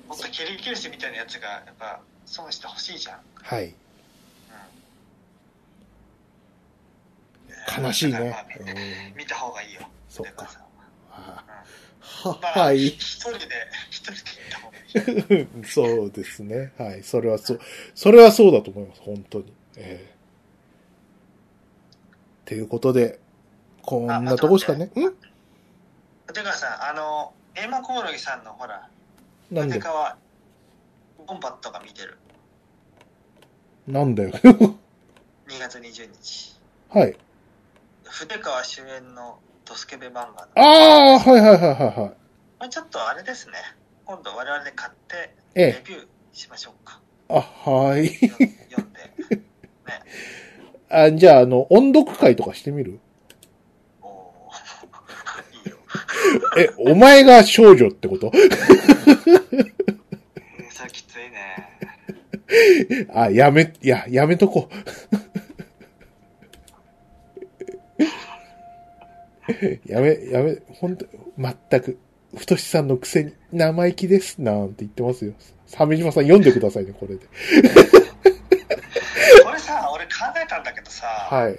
[0.08, 3.74] もっとキリギリスみたいなやつがやっぱ損してほしいじゃん、はい。
[7.76, 8.18] うん、悲しいね。
[8.60, 10.50] うん見た方がいいよそっかは
[11.10, 11.44] あ
[12.24, 12.86] うんまあは、はい。
[12.86, 13.38] 一人で
[13.90, 14.77] 一人で行った方が
[15.64, 16.72] そうですね。
[16.78, 17.02] はい。
[17.02, 17.60] それはそう。
[17.94, 19.00] それはそうだと思います。
[19.02, 19.52] 本当に。
[19.76, 20.14] ええ
[22.42, 23.20] っていうことで、
[23.82, 24.86] こんなとこですかね。
[24.86, 24.90] ん？
[26.32, 28.88] 出川さんあのエーマコオロギさんのほら
[29.50, 29.74] なんで？
[29.74, 30.16] 筆川
[31.26, 32.16] コンパットが見てる
[33.86, 34.30] なんだよ。
[34.30, 34.74] 2
[35.58, 36.58] 月20日
[36.90, 37.16] はい。
[38.04, 42.14] 筆川主演のドスケベ漫画のああ、はいはいはいはいはい。
[42.58, 43.54] まあちょっとあれですね
[44.08, 45.66] 今度我々で買ってええ。
[45.72, 46.98] レビューしましょうか
[47.28, 47.34] あ、
[47.70, 48.06] はい。
[48.06, 48.10] よ
[48.70, 49.42] 読んでね
[50.88, 53.00] あ、じゃあ、あの、音読会とかしてみる？
[54.00, 54.32] お
[55.52, 55.76] いいよ。
[56.56, 58.32] え、お前が少女ってこと？
[58.34, 58.50] えー、
[60.70, 61.68] それきついね。
[63.12, 64.74] あ、やめ、いや、やめとこう。
[69.86, 71.04] やめ、やめ、ほんと、
[71.36, 71.98] 全く、
[72.36, 75.32] 太しさんのくせに生意気です、なんて言ってますよ。
[75.68, 77.26] 鮫島さん読んでくださいね、これで。
[79.44, 80.10] これさ、俺考
[80.42, 81.58] えたんだけどさ、はい。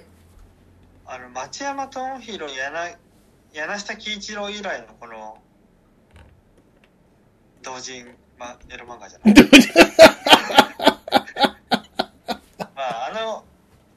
[1.06, 2.96] あの、町山智弘、柳、
[3.52, 5.38] 柳下喜一郎以来のこの、
[7.62, 8.06] 同人、
[8.38, 9.34] ま、エロ漫画じゃない？
[12.74, 13.44] まあ、あの、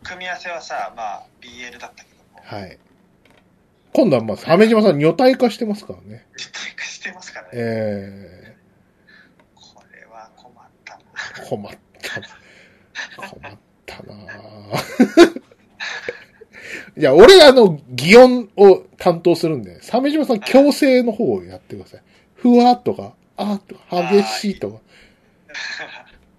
[0.04, 2.78] 組み合わせはさ、まあ、BL だったけども、はい。
[3.94, 6.26] 今度はまあ、鮫島さん女体化してますからね。
[6.36, 7.52] 実体化してますからね。
[7.54, 8.58] え
[9.56, 11.02] これは困ったな。
[11.46, 12.28] ー、困ったな。
[13.30, 14.16] 困ったな
[16.98, 22.02] じゃあ、俺あの、擬音を担当するんで、鮫島さん強制の方をやってください。
[22.36, 24.80] ふわっとか、あとか、激しいとか。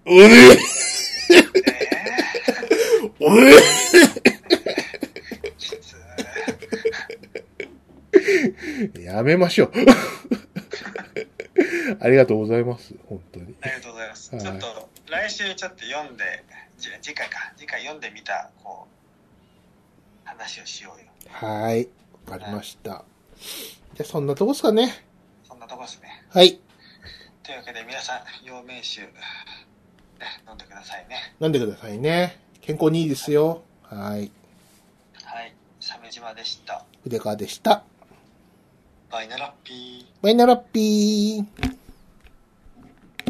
[0.05, 0.57] うねえ
[3.25, 3.57] うねー、
[5.57, 8.14] きつー
[8.99, 9.71] やめましょう。
[11.99, 12.93] ありがとうございます。
[13.07, 13.55] 本当に。
[13.61, 14.35] ありがとうございます。
[14.35, 16.43] はいちょっと、来週ちょっと読んで、
[16.77, 18.87] じ次回か、次回読んでみた、こ
[20.25, 21.07] う、話をしようよ。
[21.29, 21.87] はい。
[22.27, 23.05] わかりました。
[23.93, 25.05] じゃあ、そんなとこですかね。
[25.47, 26.23] そんなとこですね。
[26.29, 26.59] はい。
[27.43, 29.11] というわけで皆さん、陽明酒、ね、
[30.47, 31.35] 飲んでくださいね。
[31.39, 32.39] 飲んでくださいね。
[32.61, 33.63] 健康にいいですよ。
[33.83, 34.31] はい。
[35.23, 35.53] はい。
[35.79, 36.83] 鮫島でした。
[37.03, 37.83] 筆川でした。
[39.15, 40.05] バイナラッピー。
[40.21, 41.84] バイナラッピー。